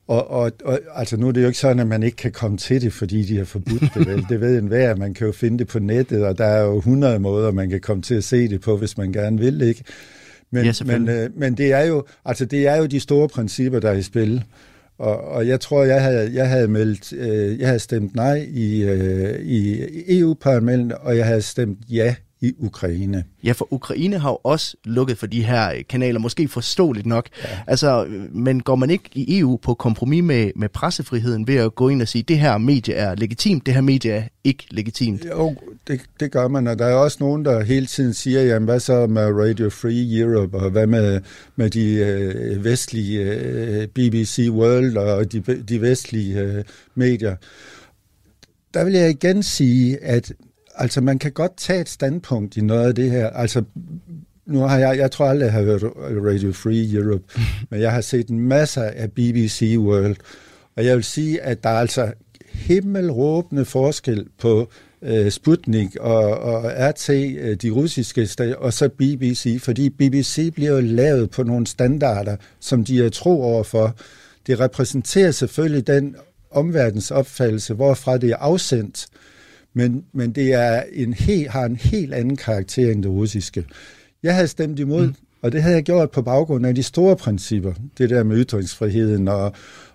Og, 0.09 0.31
og, 0.31 0.53
og 0.65 0.81
altså 0.95 1.17
nu 1.17 1.29
er 1.29 1.33
det 1.33 1.43
jo 1.43 1.47
ikke 1.47 1.59
sådan, 1.59 1.81
at 1.81 1.87
man 1.87 2.03
ikke 2.03 2.17
kan 2.17 2.33
komme 2.33 2.57
til 2.57 2.83
det, 2.83 2.93
fordi 2.93 3.23
de 3.23 3.37
har 3.39 3.45
forbudt 3.45 3.95
det. 3.95 4.07
Vel? 4.07 4.27
Det 4.31 4.41
ved 4.41 4.59
enhver, 4.59 4.97
man 4.97 5.15
kan 5.15 5.27
jo 5.27 5.33
finde 5.33 5.59
det 5.59 5.67
på 5.67 5.79
nettet, 5.79 6.25
og 6.25 6.39
der 6.39 6.45
er 6.45 6.63
jo 6.63 6.77
100 6.77 7.19
måder, 7.19 7.53
man 7.53 7.71
kan 7.71 7.81
komme 7.81 8.03
til 8.03 8.15
at 8.15 8.25
se 8.25 8.49
det 8.49 8.61
på, 8.61 8.77
hvis 8.77 8.99
man 8.99 9.13
gerne 9.13 9.39
vil, 9.39 9.61
ikke? 9.61 9.85
Men, 10.51 10.65
ja, 10.65 10.73
men, 10.85 11.09
øh, 11.09 11.31
men 11.37 11.55
det, 11.55 11.73
er 11.73 11.85
jo, 11.85 12.05
altså, 12.25 12.45
det 12.45 12.69
er 12.69 12.77
jo 12.77 12.87
de 12.87 13.01
store 13.01 13.29
principper, 13.29 13.81
der 13.81 13.91
er 13.91 13.95
i 13.95 14.03
spil. 14.03 14.45
Og, 14.99 15.25
og 15.25 15.49
jeg 15.49 15.61
tror, 15.61 15.85
jeg 15.85 16.03
havde, 16.03 16.35
jeg 16.35 16.49
havde 16.49 16.69
meldt, 16.69 17.13
øh, 17.13 17.61
jeg 17.61 17.67
havde 17.67 17.79
stemt 17.79 18.15
nej 18.15 18.47
i, 18.51 18.83
øh, 18.83 19.41
i 19.41 19.85
EU-parlamentet, 20.19 20.99
og 20.99 21.17
jeg 21.17 21.27
havde 21.27 21.43
stemt 21.43 21.79
ja 21.91 22.15
i 22.45 22.53
Ukraine. 22.59 23.25
Ja, 23.45 23.53
for 23.53 23.73
Ukraine 23.73 24.19
har 24.19 24.31
jo 24.31 24.39
også 24.45 24.77
lukket 24.85 25.19
for 25.19 25.27
de 25.27 25.45
her 25.45 25.83
kanaler, 25.89 26.21
måske 26.21 26.49
forståeligt 26.49 27.07
nok. 27.07 27.29
Ja. 27.45 27.49
Altså, 27.67 28.07
men 28.33 28.61
går 28.61 28.77
man 28.77 28.91
ikke 28.91 29.05
i 29.13 29.39
EU 29.39 29.57
på 29.57 29.75
kompromis 29.75 30.23
med, 30.23 30.51
med 30.57 30.69
pressefriheden 30.69 31.47
ved 31.47 31.57
at 31.57 31.75
gå 31.75 31.89
ind 31.89 32.03
og 32.03 32.09
sige, 32.09 32.23
det 32.23 32.39
her 32.39 32.59
medie 32.59 32.95
er 32.95 33.15
legitimt, 33.15 33.67
det 33.67 33.75
her 33.75 33.81
medie 33.81 34.13
er 34.13 34.23
ikke 34.45 34.67
legitimt? 34.71 35.25
Jo, 35.25 35.55
det, 35.89 36.01
det 36.21 36.33
gør 36.33 36.49
man, 36.49 36.67
og 36.67 36.79
der 36.79 36.87
er 36.87 36.95
også 36.95 37.17
nogen, 37.21 37.45
der 37.45 37.65
hele 37.65 37.87
tiden 37.87 38.15
siger, 38.15 38.43
jamen 38.43 38.65
hvad 38.65 38.81
så 38.81 39.07
med 39.07 39.23
Radio 39.23 39.71
Free 39.71 40.19
Europe, 40.21 40.59
og 40.59 40.71
hvad 40.71 40.87
med, 40.87 41.21
med 41.57 41.71
de 41.71 41.95
øh, 41.95 42.65
vestlige 42.65 43.21
øh, 43.21 43.87
BBC 43.87 44.49
World 44.51 44.97
og 44.97 45.33
de, 45.33 45.41
de 45.69 45.81
vestlige 45.81 46.41
øh, 46.41 46.65
medier? 46.95 47.37
Der 48.75 48.85
vil 48.85 48.93
jeg 48.93 49.11
igen 49.11 49.43
sige, 49.43 50.05
at 50.05 50.33
altså 50.77 51.01
man 51.01 51.19
kan 51.19 51.33
godt 51.33 51.57
tage 51.57 51.81
et 51.81 51.89
standpunkt 51.89 52.57
i 52.57 52.61
noget 52.61 52.89
af 52.89 52.95
det 52.95 53.11
her. 53.11 53.31
Altså, 53.31 53.63
nu 54.47 54.59
har 54.59 54.79
jeg, 54.79 54.99
jeg 54.99 55.11
tror 55.11 55.27
aldrig, 55.27 55.45
jeg 55.45 55.53
har 55.53 55.63
hørt 55.63 55.83
Radio 56.27 56.53
Free 56.53 56.95
Europe, 56.95 57.25
men 57.71 57.81
jeg 57.81 57.93
har 57.93 58.01
set 58.01 58.29
en 58.29 58.41
masse 58.41 58.81
af 58.81 59.13
BBC 59.13 59.75
World, 59.79 60.17
og 60.77 60.85
jeg 60.85 60.97
vil 60.97 61.05
sige, 61.05 61.43
at 61.43 61.65
der 61.65 61.71
er 61.71 61.79
altså 61.79 62.13
himmelråbende 62.53 63.65
forskel 63.65 64.27
på 64.39 64.71
uh, 65.03 65.29
Sputnik 65.29 65.97
og, 65.97 66.39
og 66.39 66.65
RT, 66.65 67.11
øh, 67.11 67.57
de 67.57 67.71
russiske, 67.71 68.29
og 68.59 68.73
så 68.73 68.89
BBC, 68.89 69.61
fordi 69.61 69.91
BBC 69.91 70.55
bliver 70.55 70.71
jo 70.71 70.81
lavet 70.81 71.31
på 71.31 71.43
nogle 71.43 71.67
standarder, 71.67 72.37
som 72.61 72.85
de 72.85 73.05
er 73.05 73.09
tro 73.09 73.43
overfor. 73.43 73.97
Det 74.47 74.61
repræsenterer 74.61 75.31
selvfølgelig 75.31 75.87
den 75.87 76.17
omverdensopfattelse, 76.51 77.75
hvorfra 77.75 78.17
det 78.17 78.31
er 78.31 78.37
afsendt. 78.37 79.07
Men, 79.75 80.05
men 80.13 80.33
det 80.33 80.53
er 80.53 80.83
en 80.93 81.15
he, 81.15 81.49
har 81.49 81.65
en 81.65 81.77
helt 81.77 82.15
anden 82.15 82.37
karakter 82.37 82.93
end 82.93 83.03
det 83.03 83.11
russiske. 83.11 83.65
Jeg 84.23 84.35
havde 84.35 84.49
stemt 84.49 84.79
imod, 84.79 85.07
mm. 85.07 85.15
Og 85.43 85.53
det 85.53 85.63
havde 85.63 85.75
jeg 85.75 85.85
gjort 85.85 86.11
på 86.11 86.23
baggrund 86.23 86.67
af 86.67 86.75
de 86.75 86.83
store 86.83 87.17
principper, 87.17 87.73
det 87.99 88.11
der 88.11 88.23
med 88.23 88.45
ytringsfriheden 88.45 89.29
og, 89.29 89.53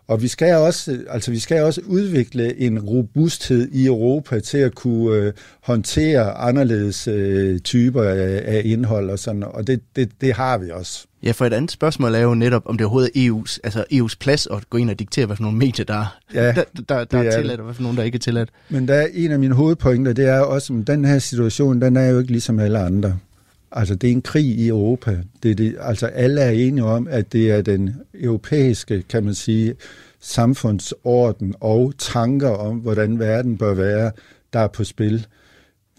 og 0.09 0.21
vi 0.21 0.27
skal 0.27 0.55
også, 0.55 0.97
altså 1.09 1.31
vi 1.31 1.39
skal 1.39 1.63
også 1.63 1.81
udvikle 1.87 2.59
en 2.59 2.79
robusthed 2.79 3.67
i 3.71 3.85
Europa 3.85 4.39
til 4.39 4.57
at 4.57 4.75
kunne 4.75 5.15
øh, 5.15 5.33
håndtere 5.63 6.31
anderledes 6.31 7.07
øh, 7.07 7.59
typer 7.59 8.03
af, 8.03 8.41
af 8.45 8.61
indhold 8.65 9.09
og 9.09 9.19
sådan, 9.19 9.43
og 9.43 9.67
det, 9.67 9.81
det, 9.95 10.09
det 10.21 10.33
har 10.33 10.57
vi 10.57 10.71
også. 10.71 11.05
Ja, 11.23 11.31
for 11.31 11.45
et 11.45 11.53
andet 11.53 11.71
spørgsmål 11.71 12.15
er 12.15 12.19
jo 12.19 12.33
netop, 12.33 12.61
om 12.65 12.77
det 12.77 12.85
overhovedet 12.85 13.11
er 13.15 13.31
EU's, 13.31 13.57
altså 13.63 13.85
EU's 13.93 14.15
plads 14.19 14.47
at 14.47 14.69
gå 14.69 14.77
ind 14.77 14.89
og 14.89 14.99
diktere, 14.99 15.25
hvad 15.25 15.35
for 15.35 15.43
nogle 15.43 15.57
medier, 15.57 15.85
der, 15.85 16.17
ja, 16.33 16.45
der, 16.45 16.63
der, 16.89 17.03
der 17.03 17.17
er, 17.17 17.23
er 17.23 17.41
tilladt, 17.41 17.59
og 17.59 17.63
hvad 17.63 17.75
for 17.75 17.83
nogle, 17.83 17.97
der 17.97 18.03
ikke 18.03 18.15
er 18.15 18.19
tilladt. 18.19 18.49
Men 18.69 18.87
der 18.87 18.93
er 18.93 19.07
en 19.13 19.31
af 19.31 19.39
mine 19.39 19.55
hovedpointer, 19.55 20.13
det 20.13 20.25
er 20.25 20.39
også, 20.39 20.73
at 20.73 20.87
den 20.87 21.05
her 21.05 21.19
situation, 21.19 21.81
den 21.81 21.97
er 21.97 22.09
jo 22.09 22.19
ikke 22.19 22.31
ligesom 22.31 22.59
alle 22.59 22.79
andre. 22.79 23.17
Altså, 23.71 23.95
det 23.95 24.07
er 24.07 24.11
en 24.11 24.21
krig 24.21 24.45
i 24.45 24.67
Europa. 24.67 25.17
Det 25.43 25.57
det, 25.57 25.75
altså, 25.79 26.05
alle 26.05 26.41
er 26.41 26.49
enige 26.49 26.83
om, 26.83 27.07
at 27.07 27.33
det 27.33 27.51
er 27.51 27.61
den 27.61 27.95
europæiske, 28.13 29.03
kan 29.09 29.23
man 29.23 29.33
sige, 29.33 29.75
samfundsorden 30.19 31.55
og 31.59 31.93
tanker 31.97 32.49
om, 32.49 32.77
hvordan 32.77 33.19
verden 33.19 33.57
bør 33.57 33.73
være, 33.73 34.11
der 34.53 34.59
er 34.59 34.67
på 34.67 34.83
spil. 34.83 35.27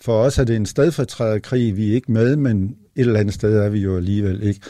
For 0.01 0.23
os 0.23 0.39
er 0.39 0.45
det 0.45 0.57
en 0.57 0.67
stedfortræderkrig, 0.67 1.77
vi 1.77 1.91
er 1.91 1.95
ikke 1.95 2.13
med, 2.13 2.37
men 2.37 2.77
et 2.97 3.07
eller 3.07 3.21
andet 3.21 3.35
sted 3.35 3.59
er 3.59 3.69
vi 3.69 3.79
jo 3.79 3.97
alligevel 3.97 4.43
ikke. 4.43 4.61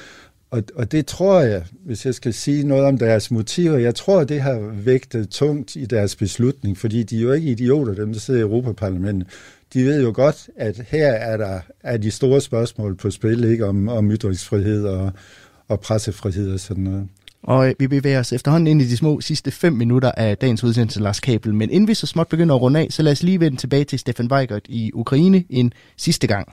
Og, 0.50 0.62
og 0.74 0.92
det 0.92 1.06
tror 1.06 1.40
jeg, 1.40 1.64
hvis 1.84 2.06
jeg 2.06 2.14
skal 2.14 2.34
sige 2.34 2.66
noget 2.66 2.84
om 2.84 2.98
deres 2.98 3.30
motiver, 3.30 3.78
jeg 3.78 3.94
tror, 3.94 4.24
det 4.24 4.40
har 4.40 4.58
vægtet 4.74 5.28
tungt 5.28 5.76
i 5.76 5.84
deres 5.84 6.16
beslutning, 6.16 6.78
fordi 6.78 7.02
de 7.02 7.18
er 7.18 7.22
jo 7.22 7.32
ikke 7.32 7.50
idioter, 7.50 7.94
dem 7.94 8.12
der 8.12 8.20
sidder 8.20 8.40
i 8.40 8.42
Europaparlamentet. 8.42 9.28
De 9.74 9.84
ved 9.84 10.02
jo 10.02 10.12
godt, 10.14 10.48
at 10.56 10.82
her 10.88 11.08
er 11.12 11.36
der 11.36 11.60
er 11.82 11.96
de 11.96 12.10
store 12.10 12.40
spørgsmål 12.40 12.96
på 12.96 13.10
spil, 13.10 13.44
ikke 13.44 13.66
om, 13.66 13.88
om 13.88 14.10
ytringsfrihed 14.10 14.84
og, 14.84 15.12
og 15.68 15.80
pressefrihed 15.80 16.52
og 16.52 16.60
sådan 16.60 16.84
noget. 16.84 17.08
Og 17.42 17.68
øh, 17.68 17.74
vi 17.78 17.86
bevæger 17.86 18.20
os 18.20 18.32
efterhånden 18.32 18.66
ind 18.66 18.82
i 18.82 18.84
de 18.84 18.96
små 18.96 19.20
sidste 19.20 19.50
fem 19.50 19.72
minutter 19.72 20.12
af 20.12 20.38
dagens 20.38 20.64
udsendelse, 20.64 21.00
Lars 21.00 21.20
Kabel. 21.20 21.54
Men 21.54 21.70
inden 21.70 21.88
vi 21.88 21.94
så 21.94 22.06
småt 22.06 22.28
begynder 22.28 22.54
at 22.54 22.60
runde 22.60 22.80
af, 22.80 22.86
så 22.90 23.02
lad 23.02 23.12
os 23.12 23.22
lige 23.22 23.40
vende 23.40 23.56
tilbage 23.56 23.84
til 23.84 23.98
Stefan 23.98 24.32
Weigert 24.32 24.62
i 24.68 24.90
Ukraine 24.94 25.44
en 25.50 25.72
sidste 25.96 26.26
gang. 26.26 26.52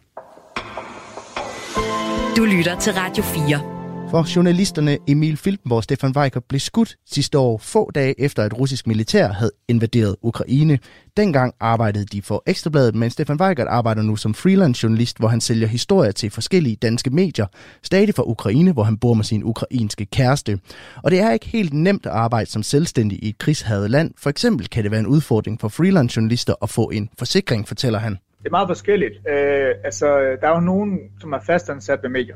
Du 2.37 2.45
lytter 2.45 2.79
til 2.79 2.93
Radio 2.93 3.23
4. 3.23 3.76
For 4.11 4.35
journalisterne 4.35 4.97
Emil 5.07 5.37
Filtenborg 5.37 5.77
og 5.77 5.83
Stefan 5.83 6.13
Weicker 6.17 6.39
blev 6.39 6.59
skudt 6.59 6.95
sidste 7.05 7.39
år 7.39 7.57
få 7.57 7.91
dage 7.91 8.21
efter, 8.21 8.43
at 8.43 8.59
russisk 8.59 8.87
militær 8.87 9.27
havde 9.27 9.51
invaderet 9.67 10.15
Ukraine. 10.21 10.79
Dengang 11.17 11.53
arbejdede 11.59 12.05
de 12.05 12.21
for 12.21 12.43
Ekstrabladet, 12.45 12.95
men 12.95 13.09
Stefan 13.09 13.41
Weigert 13.41 13.67
arbejder 13.67 14.01
nu 14.01 14.15
som 14.15 14.33
freelance 14.33 14.83
journalist, 14.83 15.19
hvor 15.19 15.27
han 15.27 15.41
sælger 15.41 15.67
historier 15.67 16.11
til 16.11 16.29
forskellige 16.29 16.75
danske 16.75 17.09
medier, 17.09 17.45
stadig 17.83 18.15
fra 18.15 18.23
Ukraine, 18.23 18.73
hvor 18.73 18.83
han 18.83 18.97
bor 18.97 19.13
med 19.13 19.23
sin 19.23 19.43
ukrainske 19.43 20.05
kæreste. 20.05 20.59
Og 21.03 21.11
det 21.11 21.19
er 21.19 21.31
ikke 21.31 21.47
helt 21.47 21.73
nemt 21.73 22.05
at 22.05 22.11
arbejde 22.11 22.49
som 22.49 22.63
selvstændig 22.63 23.23
i 23.23 23.29
et 23.29 23.37
krigshavet 23.37 23.89
land. 23.91 24.11
For 24.17 24.29
eksempel 24.29 24.69
kan 24.69 24.83
det 24.83 24.91
være 24.91 24.99
en 24.99 25.07
udfordring 25.07 25.61
for 25.61 25.67
freelance 25.67 26.17
journalister 26.17 26.53
at 26.61 26.69
få 26.69 26.89
en 26.89 27.09
forsikring, 27.19 27.67
fortæller 27.67 27.99
han. 27.99 28.11
Det 28.39 28.45
er 28.45 28.51
meget 28.51 28.69
forskelligt. 28.69 29.13
Øh, 29.29 29.75
altså, 29.83 30.07
der 30.41 30.47
er 30.47 30.53
jo 30.53 30.59
nogen, 30.59 30.99
som 31.19 31.33
er 31.33 31.39
fastansat 31.47 31.99
ved 32.03 32.09
medier. 32.09 32.35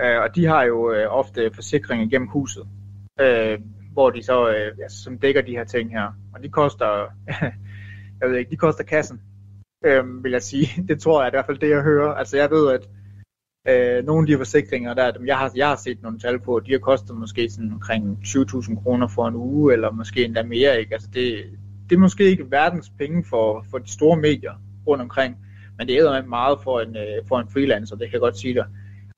Øh, 0.00 0.22
og 0.22 0.34
de 0.34 0.46
har 0.46 0.62
jo 0.62 0.92
øh, 0.92 1.06
ofte 1.10 1.50
forsikring 1.54 2.02
igennem 2.02 2.28
huset, 2.28 2.68
øh, 3.20 3.58
hvor 3.92 4.10
de 4.10 4.22
så 4.22 4.48
øh, 4.48 4.76
altså, 4.82 5.02
som 5.02 5.18
dækker 5.18 5.42
de 5.42 5.52
her 5.52 5.64
ting 5.64 5.90
her. 5.90 6.12
Og 6.34 6.42
de 6.42 6.48
koster, 6.48 7.06
jeg 8.20 8.30
ved 8.30 8.36
ikke, 8.36 8.50
de 8.50 8.56
koster 8.56 8.84
kassen, 8.84 9.20
øh, 9.84 10.24
vil 10.24 10.32
jeg 10.32 10.42
sige. 10.42 10.66
Det 10.88 11.00
tror 11.00 11.20
jeg 11.20 11.26
er 11.26 11.30
i 11.30 11.36
hvert 11.36 11.46
fald 11.46 11.58
det, 11.58 11.70
jeg 11.70 11.82
hører. 11.82 12.14
Altså 12.14 12.36
jeg 12.36 12.50
ved, 12.50 12.72
at 12.72 12.88
øh, 13.68 14.04
nogle 14.06 14.22
af 14.22 14.26
de 14.26 14.36
forsikringer, 14.36 14.94
der, 14.94 15.10
dem 15.10 15.26
jeg, 15.26 15.38
har, 15.38 15.52
jeg 15.56 15.68
har 15.68 15.76
set 15.76 16.02
nogle 16.02 16.18
tal 16.18 16.38
på, 16.38 16.60
de 16.60 16.72
har 16.72 16.78
kostet 16.78 17.16
måske 17.16 17.50
sådan 17.50 17.72
omkring 17.72 18.18
20.000 18.24 18.82
kroner 18.82 19.08
for 19.08 19.28
en 19.28 19.34
uge, 19.34 19.72
eller 19.72 19.90
måske 19.90 20.24
endda 20.24 20.42
mere. 20.42 20.80
Ikke? 20.80 20.94
Altså 20.94 21.08
det, 21.14 21.44
det 21.90 21.94
er 21.94 22.00
måske 22.00 22.24
ikke 22.24 22.50
verdens 22.50 22.92
penge 22.98 23.24
for, 23.24 23.66
for 23.70 23.78
de 23.78 23.90
store 23.90 24.16
medier 24.16 24.52
rundt 24.86 25.02
omkring, 25.02 25.36
men 25.78 25.88
det 25.88 25.98
er 25.98 26.26
meget 26.26 26.58
for 26.62 26.80
en, 26.80 26.96
øh, 26.96 27.26
for 27.28 27.40
en 27.40 27.48
freelancer, 27.48 27.96
det 27.96 28.06
kan 28.06 28.12
jeg 28.12 28.20
godt 28.20 28.38
sige 28.38 28.54
dig 28.54 28.66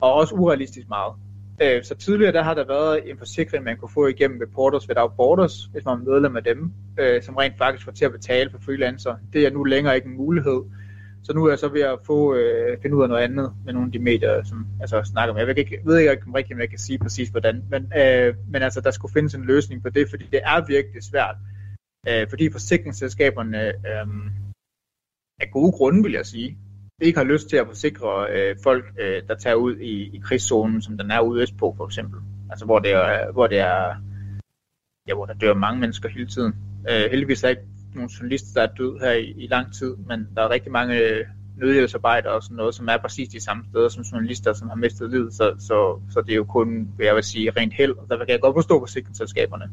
og 0.00 0.14
også 0.14 0.34
urealistisk 0.34 0.88
meget. 0.88 1.14
Øh, 1.62 1.84
så 1.84 1.94
tidligere 1.94 2.32
der 2.32 2.42
har 2.42 2.54
der 2.54 2.64
været 2.66 3.10
en 3.10 3.18
forsikring, 3.18 3.64
man 3.64 3.76
kunne 3.76 3.90
få 3.94 4.06
igennem 4.06 4.40
Reporters 4.40 4.88
Without 4.88 5.12
Borders, 5.16 5.64
hvis 5.64 5.84
man 5.84 5.98
er 5.98 6.04
medlem 6.04 6.36
af 6.36 6.44
dem, 6.44 6.72
øh, 6.98 7.22
som 7.22 7.36
rent 7.36 7.58
faktisk 7.58 7.84
får 7.84 7.92
til 7.92 8.04
at 8.04 8.12
betale 8.12 8.50
for 8.50 8.58
freelancer. 8.58 9.16
Det 9.32 9.46
er 9.46 9.50
nu 9.50 9.64
længere 9.64 9.96
ikke 9.96 10.08
en 10.08 10.16
mulighed. 10.16 10.62
Så 11.22 11.32
nu 11.34 11.44
er 11.44 11.50
jeg 11.50 11.58
så 11.58 11.68
ved 11.68 11.80
at 11.80 11.98
få, 12.06 12.34
øh, 12.34 12.78
finde 12.82 12.96
ud 12.96 13.02
af 13.02 13.08
noget 13.08 13.22
andet 13.22 13.52
med 13.64 13.72
nogle 13.72 13.86
af 13.88 13.92
de 13.92 13.98
medier, 13.98 14.42
som 14.44 14.66
jeg 14.80 14.88
så 14.88 15.02
snakker 15.04 15.34
med. 15.34 15.40
Jeg 15.40 15.48
ved 15.48 15.56
ikke, 15.56 15.80
ved 15.84 15.98
ikke 15.98 16.22
om 16.26 16.32
rigtig, 16.32 16.58
jeg 16.58 16.70
kan 16.70 16.78
sige 16.78 16.98
præcis 16.98 17.28
hvordan, 17.28 17.64
men, 17.70 17.92
øh, 17.96 18.34
men 18.48 18.62
altså, 18.62 18.80
der 18.80 18.90
skulle 18.90 19.12
findes 19.12 19.34
en 19.34 19.44
løsning 19.44 19.82
på 19.82 19.88
det, 19.88 20.10
fordi 20.10 20.24
det 20.32 20.40
er 20.44 20.66
virkelig 20.66 21.02
svært. 21.02 21.36
Øh, 22.08 22.28
fordi 22.28 22.52
forsikringsselskaberne 22.52 23.66
øh, 23.66 24.06
af 25.40 25.50
gode 25.52 25.72
grunde, 25.72 26.02
vil 26.02 26.12
jeg 26.12 26.26
sige, 26.26 26.58
ikke 27.04 27.18
har 27.18 27.24
lyst 27.24 27.48
til 27.48 27.56
at 27.56 27.66
forsikre 27.66 28.26
øh, 28.30 28.56
folk, 28.62 28.84
øh, 29.00 29.22
der 29.28 29.34
tager 29.34 29.54
ud 29.54 29.76
i, 29.76 30.16
i 30.16 30.20
krigszonen, 30.24 30.82
som 30.82 30.98
den 30.98 31.10
er 31.10 31.20
ude 31.20 31.46
på 31.58 31.74
for 31.76 31.86
eksempel. 31.86 32.20
Altså 32.50 32.64
hvor 32.64 32.78
det 32.78 32.92
er, 32.92 33.32
hvor 33.32 33.46
det 33.46 33.58
er 33.58 33.94
ja, 35.08 35.14
hvor 35.14 35.26
der 35.26 35.34
dør 35.34 35.54
mange 35.54 35.80
mennesker 35.80 36.08
hele 36.08 36.26
tiden. 36.26 36.54
Øh, 36.90 37.10
heldigvis 37.10 37.42
er 37.42 37.46
der 37.46 37.50
ikke 37.50 37.68
nogen 37.94 38.10
journalister, 38.10 38.60
der 38.60 38.68
er 38.68 38.74
død 38.74 39.00
her 39.00 39.12
i, 39.12 39.34
i 39.36 39.46
lang 39.46 39.74
tid, 39.74 39.96
men 39.96 40.28
der 40.34 40.42
er 40.42 40.50
rigtig 40.50 40.72
mange 40.72 40.98
øh, 40.98 41.26
nødhjælpsarbejdere 41.56 42.32
og 42.32 42.42
sådan 42.42 42.56
noget, 42.56 42.74
som 42.74 42.88
er 42.88 42.96
præcis 42.96 43.28
de 43.28 43.40
samme 43.40 43.64
steder 43.70 43.88
som 43.88 44.02
journalister, 44.02 44.52
som 44.52 44.68
har 44.68 44.76
mistet 44.76 45.10
livet, 45.10 45.34
så, 45.34 45.54
så, 45.58 46.00
så 46.10 46.20
det 46.20 46.32
er 46.32 46.36
jo 46.36 46.44
kun, 46.44 46.88
vil 46.98 47.04
jeg 47.04 47.14
vil 47.14 47.24
sige, 47.24 47.50
rent 47.50 47.74
held, 47.74 47.92
og 47.92 48.06
der 48.08 48.16
kan 48.16 48.28
jeg 48.28 48.40
godt 48.40 48.56
forstå 48.56 48.80
forsikringsselskaberne. 48.80 49.70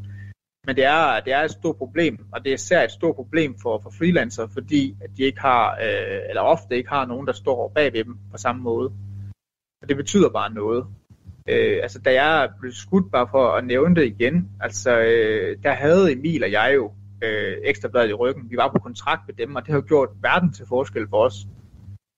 Men 0.65 0.75
det 0.75 0.85
er, 0.85 1.19
det 1.19 1.33
er 1.33 1.41
et 1.41 1.51
stort 1.51 1.75
problem, 1.75 2.25
og 2.31 2.43
det 2.43 2.49
er 2.49 2.53
især 2.53 2.83
et 2.83 2.91
stort 2.91 3.15
problem 3.15 3.55
for, 3.61 3.79
for 3.83 3.89
freelancer, 3.89 4.47
fordi 4.47 4.95
at 5.01 5.09
de 5.17 5.23
ikke 5.23 5.41
har, 5.41 5.71
øh, 5.71 6.19
eller 6.29 6.41
ofte 6.41 6.77
ikke 6.77 6.89
har 6.89 7.05
nogen, 7.05 7.27
der 7.27 7.33
står 7.33 7.71
bag 7.75 7.93
ved 7.93 8.03
dem 8.03 8.17
på 8.31 8.37
samme 8.37 8.61
måde. 8.61 8.91
Og 9.81 9.89
det 9.89 9.97
betyder 9.97 10.29
bare 10.29 10.53
noget. 10.53 10.85
Øh, 11.47 11.79
altså, 11.81 11.99
da 11.99 12.23
jeg 12.23 12.49
blev 12.59 12.71
skudt, 12.71 13.11
bare 13.11 13.27
for 13.31 13.47
at 13.47 13.65
nævne 13.65 13.95
det 13.95 14.05
igen, 14.05 14.49
altså, 14.59 14.99
øh, 14.99 15.57
der 15.63 15.73
havde 15.73 16.11
Emil 16.11 16.43
og 16.43 16.51
jeg 16.51 16.71
jo 16.75 16.91
øh, 17.23 17.57
ekstrabladet 17.63 18.09
i 18.09 18.13
ryggen. 18.13 18.49
Vi 18.49 18.57
var 18.57 18.71
på 18.71 18.79
kontrakt 18.79 19.21
med 19.27 19.35
dem, 19.35 19.55
og 19.55 19.65
det 19.65 19.73
har 19.73 19.81
gjort 19.81 20.09
verden 20.21 20.53
til 20.53 20.65
forskel 20.67 21.07
for 21.09 21.25
os. 21.25 21.35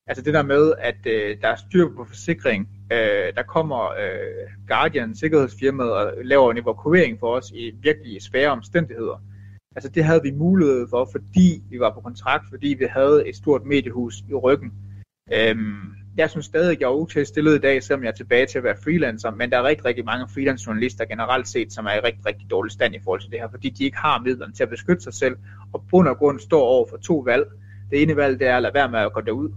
Altså 0.07 0.23
det 0.23 0.33
der 0.33 0.43
med, 0.43 0.73
at 0.79 1.05
øh, 1.05 1.37
der 1.41 1.47
er 1.47 1.55
styr 1.55 1.87
på 1.97 2.05
forsikring. 2.05 2.69
Øh, 2.91 3.35
der 3.35 3.43
kommer 3.47 3.83
øh, 3.91 4.67
Guardian, 4.67 5.15
sikkerhedsfirmaet, 5.15 5.91
og 5.91 6.13
laver 6.23 6.51
en 6.51 6.57
evakuering 6.57 7.19
for 7.19 7.35
os 7.35 7.51
i 7.51 7.71
virkelig 7.81 8.21
svære 8.21 8.49
omstændigheder. 8.49 9.21
Altså 9.75 9.89
det 9.89 10.03
havde 10.03 10.21
vi 10.23 10.31
mulighed 10.31 10.87
for, 10.89 11.09
fordi 11.11 11.63
vi 11.69 11.79
var 11.79 11.93
på 11.93 12.01
kontrakt, 12.01 12.45
fordi 12.49 12.67
vi 12.67 12.85
havde 12.89 13.27
et 13.27 13.35
stort 13.35 13.65
mediehus 13.65 14.15
i 14.29 14.33
ryggen. 14.33 14.71
Øhm, 15.33 15.93
jeg 16.17 16.29
synes 16.29 16.45
stadig, 16.45 16.71
at 16.71 16.79
jeg 16.79 16.85
er 16.85 16.91
okay 16.91 17.23
stillet 17.23 17.55
i 17.55 17.59
dag, 17.59 17.83
selvom 17.83 18.03
jeg 18.03 18.09
er 18.09 18.15
tilbage 18.15 18.45
til 18.45 18.57
at 18.57 18.63
være 18.63 18.75
freelancer, 18.83 19.31
men 19.31 19.51
der 19.51 19.57
er 19.57 19.63
rigtig, 19.63 19.85
rigtig 19.85 20.05
mange 20.05 20.27
freelance 20.33 20.67
journalister 20.67 21.05
generelt 21.05 21.47
set, 21.47 21.73
som 21.73 21.85
er 21.85 21.93
i 21.93 21.99
rigtig, 21.99 22.25
rigtig 22.25 22.49
dårlig 22.49 22.71
stand 22.71 22.95
i 22.95 22.99
forhold 23.03 23.21
til 23.21 23.31
det 23.31 23.39
her, 23.39 23.49
fordi 23.51 23.69
de 23.69 23.83
ikke 23.83 23.97
har 23.97 24.19
midlerne 24.19 24.53
til 24.53 24.63
at 24.63 24.69
beskytte 24.69 25.03
sig 25.03 25.13
selv, 25.13 25.35
og 25.73 25.83
bund 25.89 26.07
og 26.07 26.17
grund 26.17 26.39
står 26.39 26.61
over 26.61 26.87
for 26.89 26.97
to 26.97 27.17
valg. 27.17 27.45
Det 27.91 28.01
ene 28.01 28.15
valg 28.15 28.39
det 28.39 28.47
er 28.47 28.55
at 28.55 28.61
lade 28.61 28.73
være 28.73 28.91
med 28.91 28.99
at 28.99 29.13
gå 29.13 29.21
derud, 29.21 29.51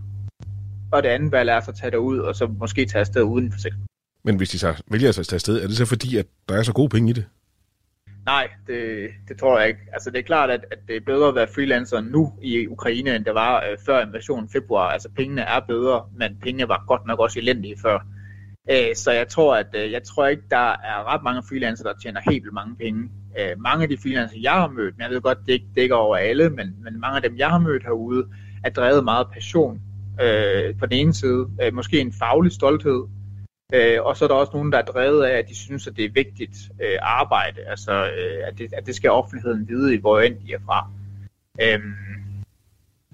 og 0.93 1.03
det 1.03 1.09
andet 1.09 1.33
valg 1.33 1.51
er 1.51 1.61
så 1.61 1.71
at 1.71 1.77
tage 1.77 1.91
derud, 1.91 2.19
og 2.19 2.37
så 2.37 2.47
måske 2.47 2.87
tage 2.87 3.01
afsted 3.01 3.23
uden 3.23 3.53
forsikring. 3.53 3.87
Men 4.25 4.37
hvis 4.37 4.51
de 4.51 4.59
så 4.59 4.83
vælger 4.91 5.13
sig 5.13 5.23
at 5.23 5.27
tage 5.27 5.37
afsted, 5.37 5.63
er 5.63 5.67
det 5.67 5.77
så 5.77 5.87
fordi, 5.87 6.17
at 6.17 6.27
der 6.49 6.55
er 6.55 6.63
så 6.63 6.73
gode 6.73 6.89
penge 6.89 7.11
i 7.11 7.13
det? 7.13 7.25
Nej, 8.27 8.49
det, 8.67 9.09
det 9.29 9.39
tror 9.39 9.59
jeg 9.59 9.69
ikke. 9.69 9.81
Altså 9.93 10.11
det 10.11 10.19
er 10.19 10.23
klart, 10.23 10.51
at, 10.51 10.65
at 10.71 10.79
det 10.89 10.97
er 10.97 11.01
bedre 11.07 11.29
at 11.29 11.35
være 11.35 11.47
freelancer 11.55 12.01
nu 12.01 12.33
i 12.43 12.67
Ukraine, 12.67 13.17
end 13.17 13.25
det 13.25 13.35
var 13.35 13.57
øh, 13.57 13.79
før 13.87 14.07
invasionen 14.07 14.49
februar. 14.49 14.89
Altså 14.89 15.09
pengene 15.17 15.43
er 15.43 15.61
bedre, 15.61 16.05
men 16.19 16.37
pengene 16.43 16.69
var 16.69 16.85
godt 16.87 17.07
nok 17.07 17.19
også 17.19 17.39
elendige 17.39 17.77
før. 17.83 17.99
Øh, 18.71 18.95
så 18.95 19.13
jeg 19.13 19.29
tror, 19.29 19.57
at 19.57 19.67
øh, 19.75 19.93
jeg 19.93 20.03
tror 20.03 20.27
ikke, 20.27 20.43
der 20.51 20.71
er 20.71 21.15
ret 21.15 21.23
mange 21.23 21.43
freelancer, 21.49 21.85
der 21.85 21.93
tjener 22.03 22.21
helt 22.21 22.43
vildt 22.43 22.55
mange 22.55 22.77
penge. 22.77 23.11
Øh, 23.39 23.61
mange 23.61 23.83
af 23.83 23.89
de 23.89 23.99
freelancer, 24.03 24.39
jeg 24.41 24.53
har 24.53 24.69
mødt, 24.69 24.97
men 24.97 25.03
jeg 25.03 25.11
ved 25.11 25.21
godt, 25.21 25.39
det 25.47 25.53
ikke 25.53 25.69
dækker 25.75 25.97
over 25.97 26.17
alle, 26.17 26.51
men, 26.51 26.75
men 26.85 27.01
mange 27.01 27.17
af 27.17 27.23
dem, 27.23 27.37
jeg 27.37 27.51
har 27.51 27.59
mødt 27.59 27.83
herude, 27.83 28.27
er 28.65 28.71
drevet 28.71 29.05
meget 29.05 29.27
passion 29.33 29.81
øh, 30.23 30.79
på 30.79 30.87
den 30.87 30.99
ene 30.99 31.15
side. 31.15 31.49
Øh, 31.63 31.75
måske 31.75 32.01
en 32.01 32.13
faglig 32.13 32.53
stolthed. 32.53 33.05
Øh, 33.75 33.99
og 34.03 34.17
så 34.17 34.25
er 34.25 34.29
der 34.29 34.35
også 34.35 34.53
nogen, 34.55 34.73
der 34.73 34.79
er 34.79 34.83
drevet 34.83 35.25
af, 35.25 35.39
at 35.39 35.49
de 35.49 35.55
synes, 35.55 35.87
at 35.87 35.97
det 35.97 36.05
er 36.05 36.11
vigtigt 36.11 36.57
øh, 36.83 36.99
arbejde. 37.03 37.61
Altså, 37.67 37.93
øh, 37.93 38.49
at, 38.49 38.59
det, 38.59 38.73
at 38.73 38.87
det 38.87 38.95
skal 38.95 39.11
offentligheden 39.11 39.69
vide, 39.69 39.95
i 39.95 39.99
hvor 39.99 40.21
end 40.21 40.37
de 40.47 40.53
er 40.53 40.59
fra. 40.67 40.91
Øhm, 41.63 41.95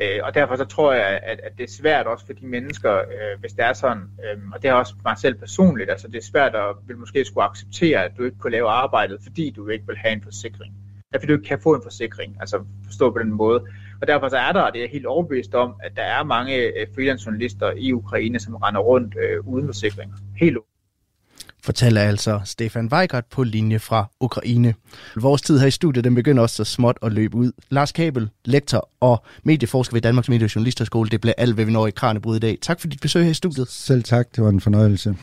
øh, 0.02 0.20
og 0.22 0.34
derfor 0.34 0.56
så 0.56 0.64
tror 0.64 0.92
jeg, 0.92 1.20
at, 1.22 1.40
at 1.40 1.52
det 1.58 1.64
er 1.64 1.72
svært 1.72 2.06
også 2.06 2.26
for 2.26 2.32
de 2.32 2.46
mennesker, 2.46 2.98
øh, 2.98 3.40
hvis 3.40 3.52
det 3.52 3.64
er 3.64 3.72
sådan, 3.72 4.02
øh, 4.02 4.42
og 4.54 4.62
det 4.62 4.68
er 4.68 4.72
også 4.72 4.94
mig 5.04 5.18
selv 5.18 5.34
personligt, 5.34 5.90
altså 5.90 6.08
det 6.08 6.16
er 6.16 6.22
svært 6.22 6.54
at 6.54 6.74
vil 6.86 6.96
måske 6.98 7.24
skulle 7.24 7.44
acceptere, 7.44 8.04
at 8.04 8.12
du 8.18 8.24
ikke 8.24 8.38
kunne 8.38 8.52
lave 8.52 8.68
arbejdet, 8.68 9.18
fordi 9.22 9.50
du 9.50 9.68
ikke 9.68 9.86
vil 9.86 9.96
have 9.96 10.12
en 10.12 10.22
forsikring. 10.22 10.74
Derfor 11.12 11.26
du 11.26 11.32
ikke 11.32 11.48
kan 11.48 11.60
få 11.62 11.74
en 11.74 11.82
forsikring, 11.82 12.36
altså 12.40 12.64
forstå 12.84 13.10
på 13.10 13.18
den 13.18 13.32
måde. 13.32 13.66
Og 14.02 14.08
derfor 14.08 14.28
så 14.28 14.36
er 14.36 14.52
der, 14.52 14.70
det 14.70 14.84
er 14.84 14.88
helt 14.88 15.06
overbevist 15.06 15.54
om, 15.54 15.74
at 15.82 15.92
der 15.96 16.02
er 16.02 16.24
mange 16.24 16.56
øh, 16.56 16.86
freelance 16.94 17.26
journalister 17.26 17.70
i 17.76 17.92
Ukraine, 17.92 18.40
som 18.40 18.54
render 18.54 18.80
rundt 18.80 19.14
øh, 19.22 19.48
uden 19.48 19.66
forsikringer. 19.66 20.16
Helt 20.36 20.58
fortæller 21.64 22.00
altså 22.00 22.40
Stefan 22.44 22.88
Weigert 22.92 23.24
på 23.26 23.42
linje 23.42 23.78
fra 23.78 24.06
Ukraine. 24.20 24.74
Vores 25.16 25.42
tid 25.42 25.58
her 25.58 25.66
i 25.66 25.70
studiet, 25.70 26.04
den 26.04 26.14
begynder 26.14 26.42
også 26.42 26.56
så 26.56 26.64
småt 26.64 26.98
at 27.02 27.12
løbe 27.12 27.36
ud. 27.36 27.52
Lars 27.70 27.92
Kabel, 27.92 28.30
lektor 28.44 28.88
og 29.00 29.24
medieforsker 29.42 29.94
ved 29.94 30.02
Danmarks 30.02 30.28
Medie- 30.28 30.44
og 30.44 30.54
Journalisterskole. 30.54 31.10
Det 31.10 31.20
blev 31.20 31.34
alt, 31.38 31.54
hvad 31.54 31.64
vi 31.64 31.72
når 31.72 31.86
i 31.86 31.90
Kranjebrud 31.90 32.36
i 32.36 32.38
dag. 32.38 32.58
Tak 32.62 32.80
for 32.80 32.88
dit 32.88 33.00
besøg 33.00 33.24
her 33.24 33.30
i 33.30 33.34
studiet. 33.34 33.68
Selv 33.68 34.02
tak, 34.02 34.26
det 34.36 34.44
var 34.44 34.50
en 34.50 34.60
fornøjelse. 34.60 35.16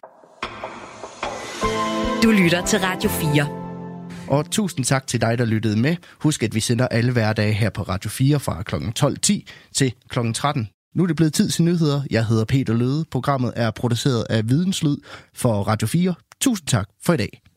Du 2.23 2.32
lytter 2.32 2.65
til 2.65 2.80
Radio 2.80 3.09
4. 3.09 3.59
Og 4.30 4.51
tusind 4.51 4.86
tak 4.86 5.07
til 5.07 5.21
dig, 5.21 5.38
der 5.38 5.45
lyttede 5.45 5.80
med. 5.80 5.95
Husk, 6.19 6.43
at 6.43 6.55
vi 6.55 6.59
sender 6.59 6.88
alle 6.88 7.11
hverdage 7.11 7.53
her 7.53 7.69
på 7.69 7.82
Radio 7.82 8.09
4 8.09 8.39
fra 8.39 8.63
kl. 8.63 8.75
12.10 8.75 9.71
til 9.75 9.93
kl. 10.09 10.19
13. 10.34 10.69
Nu 10.95 11.03
er 11.03 11.07
det 11.07 11.15
blevet 11.15 11.34
tid 11.34 11.49
til 11.49 11.63
nyheder. 11.63 12.01
Jeg 12.11 12.25
hedder 12.25 12.45
Peter 12.45 12.73
Løde. 12.73 13.05
Programmet 13.11 13.53
er 13.55 13.71
produceret 13.71 14.25
af 14.30 14.49
Videnslyd 14.49 14.97
for 15.34 15.63
Radio 15.63 15.88
4. 15.88 16.13
Tusind 16.41 16.67
tak 16.67 16.88
for 17.05 17.13
i 17.13 17.17
dag. 17.17 17.49